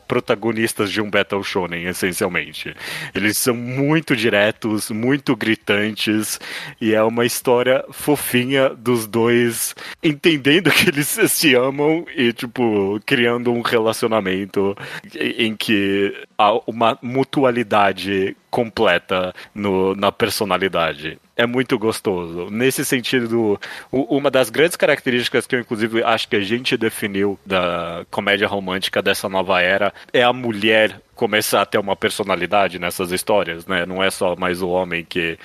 [0.07, 2.75] protagonistas de um Battle Shonen, essencialmente.
[3.13, 6.39] Eles são muito diretos, muito gritantes,
[6.79, 13.51] e é uma história fofinha dos dois entendendo que eles se amam e, tipo, criando
[13.51, 14.75] um relacionamento
[15.15, 21.19] em que há uma mutualidade completa no, na personalidade.
[21.35, 22.49] É muito gostoso.
[22.49, 23.59] Nesse sentido,
[23.91, 29.01] uma das grandes características que eu, inclusive, acho que a gente definiu da comédia romântica
[29.01, 33.85] dessa nova era é a mulher começar a ter uma personalidade nessas histórias, né?
[33.85, 35.37] Não é só mais o homem que.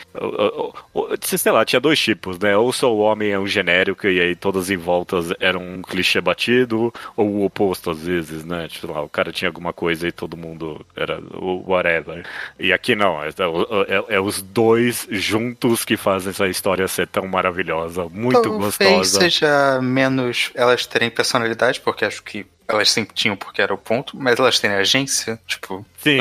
[1.23, 2.57] Sei lá, tinha dois tipos, né?
[2.57, 6.21] Ou só o homem é um genérico e aí todas em voltas eram um clichê
[6.21, 8.69] batido, ou o oposto às vezes, né?
[8.69, 12.25] Tipo, lá, o cara tinha alguma coisa e todo mundo era o whatever.
[12.59, 17.27] E aqui não, é, é- é os dois juntos que fazem essa história ser tão
[17.27, 19.21] maravilhosa, muito Talvez gostosa.
[19.21, 24.17] seja menos elas terem personalidade, porque acho que elas sempre tinham porque era o ponto,
[24.17, 26.19] mas elas terem agência, tipo, Sim.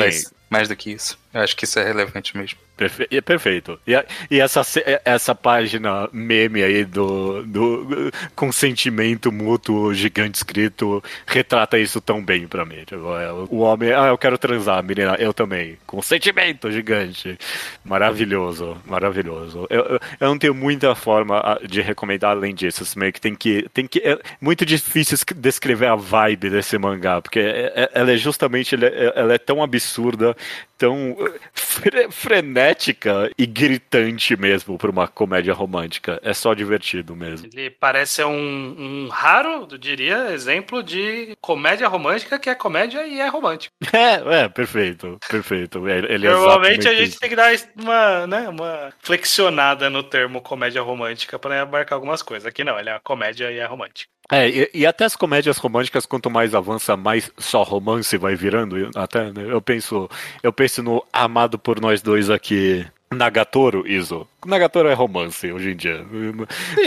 [0.50, 1.18] mais do que isso.
[1.34, 2.58] Eu acho que isso é relevante mesmo.
[2.76, 3.78] Perfe- é perfeito.
[3.86, 11.02] E, a- e essa, se- essa página meme aí do, do consentimento mútuo gigante escrito
[11.26, 12.84] retrata isso tão bem pra mim.
[12.84, 15.78] Tipo, é, o homem, ah, eu quero transar, menina, eu também.
[15.86, 17.38] Consentimento gigante.
[17.84, 19.66] Maravilhoso, maravilhoso.
[19.68, 22.82] Eu, eu, eu não tenho muita forma ah, de recomendar além disso.
[22.82, 23.68] Assim, meio que tem que.
[23.72, 28.12] Tem que é muito difícil es- descrever a vibe desse mangá, porque é- é- ela
[28.12, 30.34] é justamente é, ela é tão absurda,
[30.82, 31.16] tão
[31.52, 36.18] fre- frenética e gritante mesmo pra uma comédia romântica.
[36.24, 37.48] É só divertido mesmo.
[37.52, 38.34] Ele parece ser um,
[39.06, 43.72] um raro, eu diria, exemplo de comédia romântica que é comédia e é romântico.
[43.92, 45.86] É, é, perfeito, perfeito.
[45.86, 50.40] Ele ele é Normalmente a gente tem que dar uma, né, uma flexionada no termo
[50.40, 52.46] comédia romântica para abarcar algumas coisas.
[52.46, 54.10] Aqui não, ele é uma comédia e é romântica.
[54.32, 58.90] É, e, e até as comédias românticas, quanto mais avança, mais só romance vai virando.
[58.96, 60.08] Até, né, eu penso,
[60.42, 62.82] eu penso no amado por nós dois aqui,
[63.12, 64.26] Nagatoro, Iso.
[64.44, 66.04] Nagatoro é romance hoje em dia.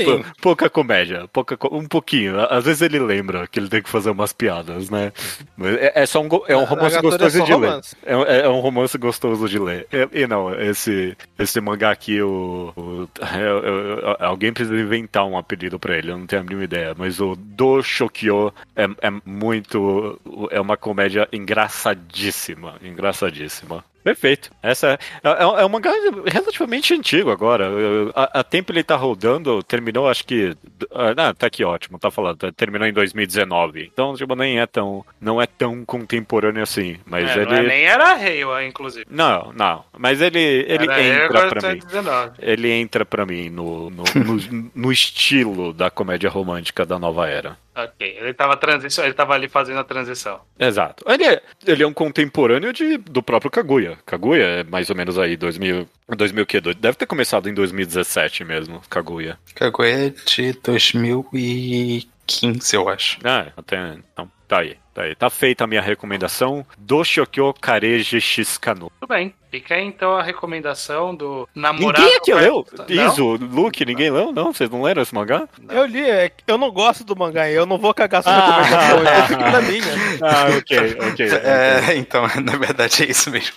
[0.03, 2.39] Pou- Pouca comédia, pouca, um pouquinho.
[2.49, 5.13] Às vezes ele lembra que ele tem que fazer umas piadas, né?
[5.55, 7.95] Mas É, é só um, é um romance Nagatoro é gostoso só de romance.
[8.03, 8.11] ler.
[8.11, 9.87] É, um- é um romance gostoso de ler.
[9.91, 15.37] E, e não, esse, esse mangá aqui, o, o- eu- eu- alguém precisa inventar um
[15.37, 16.93] apelido pra ele, eu não tenho a mínima ideia.
[16.97, 20.19] Mas o Do Shokyo é, é muito.
[20.51, 22.75] É uma comédia engraçadíssima.
[22.83, 23.83] Engraçadíssima.
[24.05, 24.51] Perfeito.
[24.61, 25.91] Essa é, é, é um mangá
[26.27, 27.67] relativamente antigo agora.
[28.13, 30.55] A, a tempo ele tá rodando, terminou acho que.
[30.93, 32.37] Ah, tá aqui ótimo, tá falando.
[32.37, 33.89] tá- Terminou em 2019.
[33.91, 35.03] Então, tipo, nem é tão.
[35.19, 36.97] Não é tão contemporâneo assim.
[37.03, 37.45] Mas É, ele.
[37.45, 39.07] Não é nem era Reiwa, inclusive.
[39.09, 39.83] Não, não.
[39.97, 41.79] Mas ele, ele era entra pra tá mim.
[41.79, 42.31] 19.
[42.37, 47.57] Ele entra pra mim no, no, no, no estilo da comédia romântica da nova era.
[47.75, 50.39] Ok, ele tava, transição, ele tava ali fazendo a transição.
[50.57, 51.03] Exato.
[51.07, 53.97] Ele é, ele é um contemporâneo de, do próprio Kaguya.
[54.05, 55.85] Kaguya é mais ou menos aí, 2000,
[56.15, 56.61] 2000 o quê?
[56.61, 59.37] Deve ter começado em 2017 mesmo, Kaguya.
[59.53, 63.19] Kaguya é de 2015, eu acho.
[63.25, 63.97] Ah, até.
[64.13, 64.77] Então, tá aí.
[64.93, 65.13] Tá aí.
[65.15, 68.89] Tá feita a minha recomendação do Shokyo Kareji Shikano.
[69.01, 69.33] Tudo bem.
[69.51, 72.01] Fica aí então a recomendação do namorado.
[72.01, 72.65] Ninguém aqui leu?
[72.77, 72.85] Não?
[73.07, 74.31] Iso, Luke, ninguém leu?
[74.31, 74.53] Não?
[74.53, 75.47] Vocês não leram esse mangá?
[75.69, 78.61] Eu li, é eu não gosso do mangá, eu não vou cagar sua Ah.
[78.61, 79.83] recomendação, então fica na minha.
[80.21, 81.27] Ah, ok, ok.
[81.43, 83.53] É, então, na verdade é isso mesmo.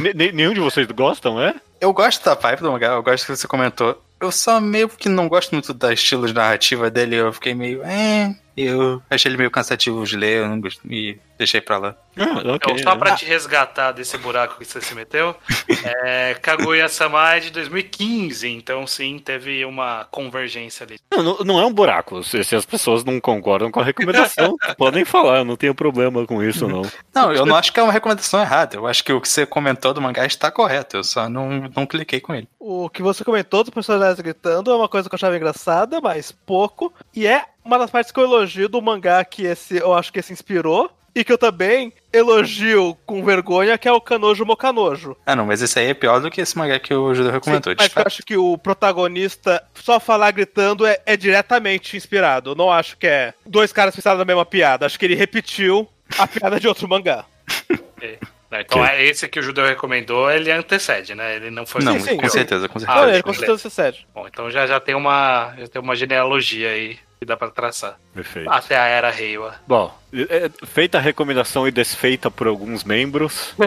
[0.00, 1.54] N- n- Nenhum de vocês gostam, é?
[1.80, 4.02] Eu gosto da vibe do mangá, eu gosto que você comentou.
[4.20, 7.82] Eu só meio que não gosto muito da estilo de narrativa dele, eu fiquei meio.
[7.84, 11.96] É, eu achei ele meio cansativo de ler, eu não gostei, e deixei pra lá.
[12.16, 12.74] Ah, ok.
[12.74, 15.34] Então, só pra te resgatar desse buraco que você se meteu,
[16.04, 20.98] é, Kaguya-sama é de 2015, então sim, teve uma convergência ali.
[21.10, 22.22] Não, não- não é um buraco.
[22.22, 26.24] Se, se as pessoas não concordam com a recomendação, podem falar, eu não tenho problema
[26.26, 26.82] com isso, não.
[27.14, 28.76] Não, eu não acho que é uma recomendação errada.
[28.76, 30.96] Eu acho que o que você comentou do mangá está correto.
[30.98, 32.48] Eu só não, não cliquei com ele.
[32.58, 36.30] O que você comentou dos personagens gritando é uma coisa que eu achava engraçada, mas
[36.32, 36.92] pouco.
[37.14, 40.18] E é uma das partes que eu elogio do mangá que esse, eu acho que
[40.18, 40.90] esse inspirou.
[41.16, 45.16] E que eu também elogio com vergonha, que é o Kanojo Mokanojo.
[45.24, 47.72] Ah, não, mas esse aí é pior do que esse mangá que o Judeu recomendou.
[47.72, 52.50] Sim, mas eu acho que o protagonista só falar gritando é, é diretamente inspirado.
[52.50, 54.86] Eu não acho que é dois caras pensaram na mesma piada.
[54.86, 55.88] Acho que ele repetiu
[56.18, 57.24] a piada de outro mangá.
[57.70, 58.18] Ok.
[58.50, 61.36] Né, Então, é esse que o Judeu recomendou, ele antecede, né?
[61.36, 62.38] Ele não foi Não, sim, com sim.
[62.38, 63.00] certeza, com Ah, certeza.
[63.00, 64.04] Olha, ele com certeza se cede.
[64.12, 67.96] Bom, então já, já tem uma já tem uma genealogia aí que dá pra traçar.
[68.14, 68.50] Perfeito.
[68.50, 69.54] Até a era Reiwa.
[69.66, 73.54] Bom, é- feita a recomendação e desfeita por alguns membros.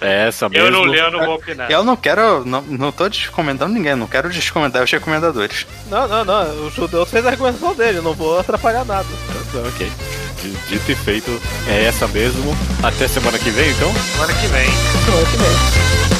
[0.00, 0.64] É essa mesmo.
[0.66, 1.70] Eu não li, eu não vou opinar.
[1.70, 5.66] Eu não quero, não, não tô desrecomendando ninguém, não quero desrecomendar os recomendadores.
[5.90, 6.66] Não, não, não.
[6.66, 9.08] O judeu fez a recomendação dele, eu não vou atrapalhar nada.
[9.52, 9.90] Tá, Ok.
[10.68, 11.30] Dito e feito,
[11.68, 12.56] é essa mesmo.
[12.82, 13.92] Até semana que vem, então.
[13.92, 14.66] Semana que vem.
[14.70, 15.36] Semana que
[16.12, 16.17] vem.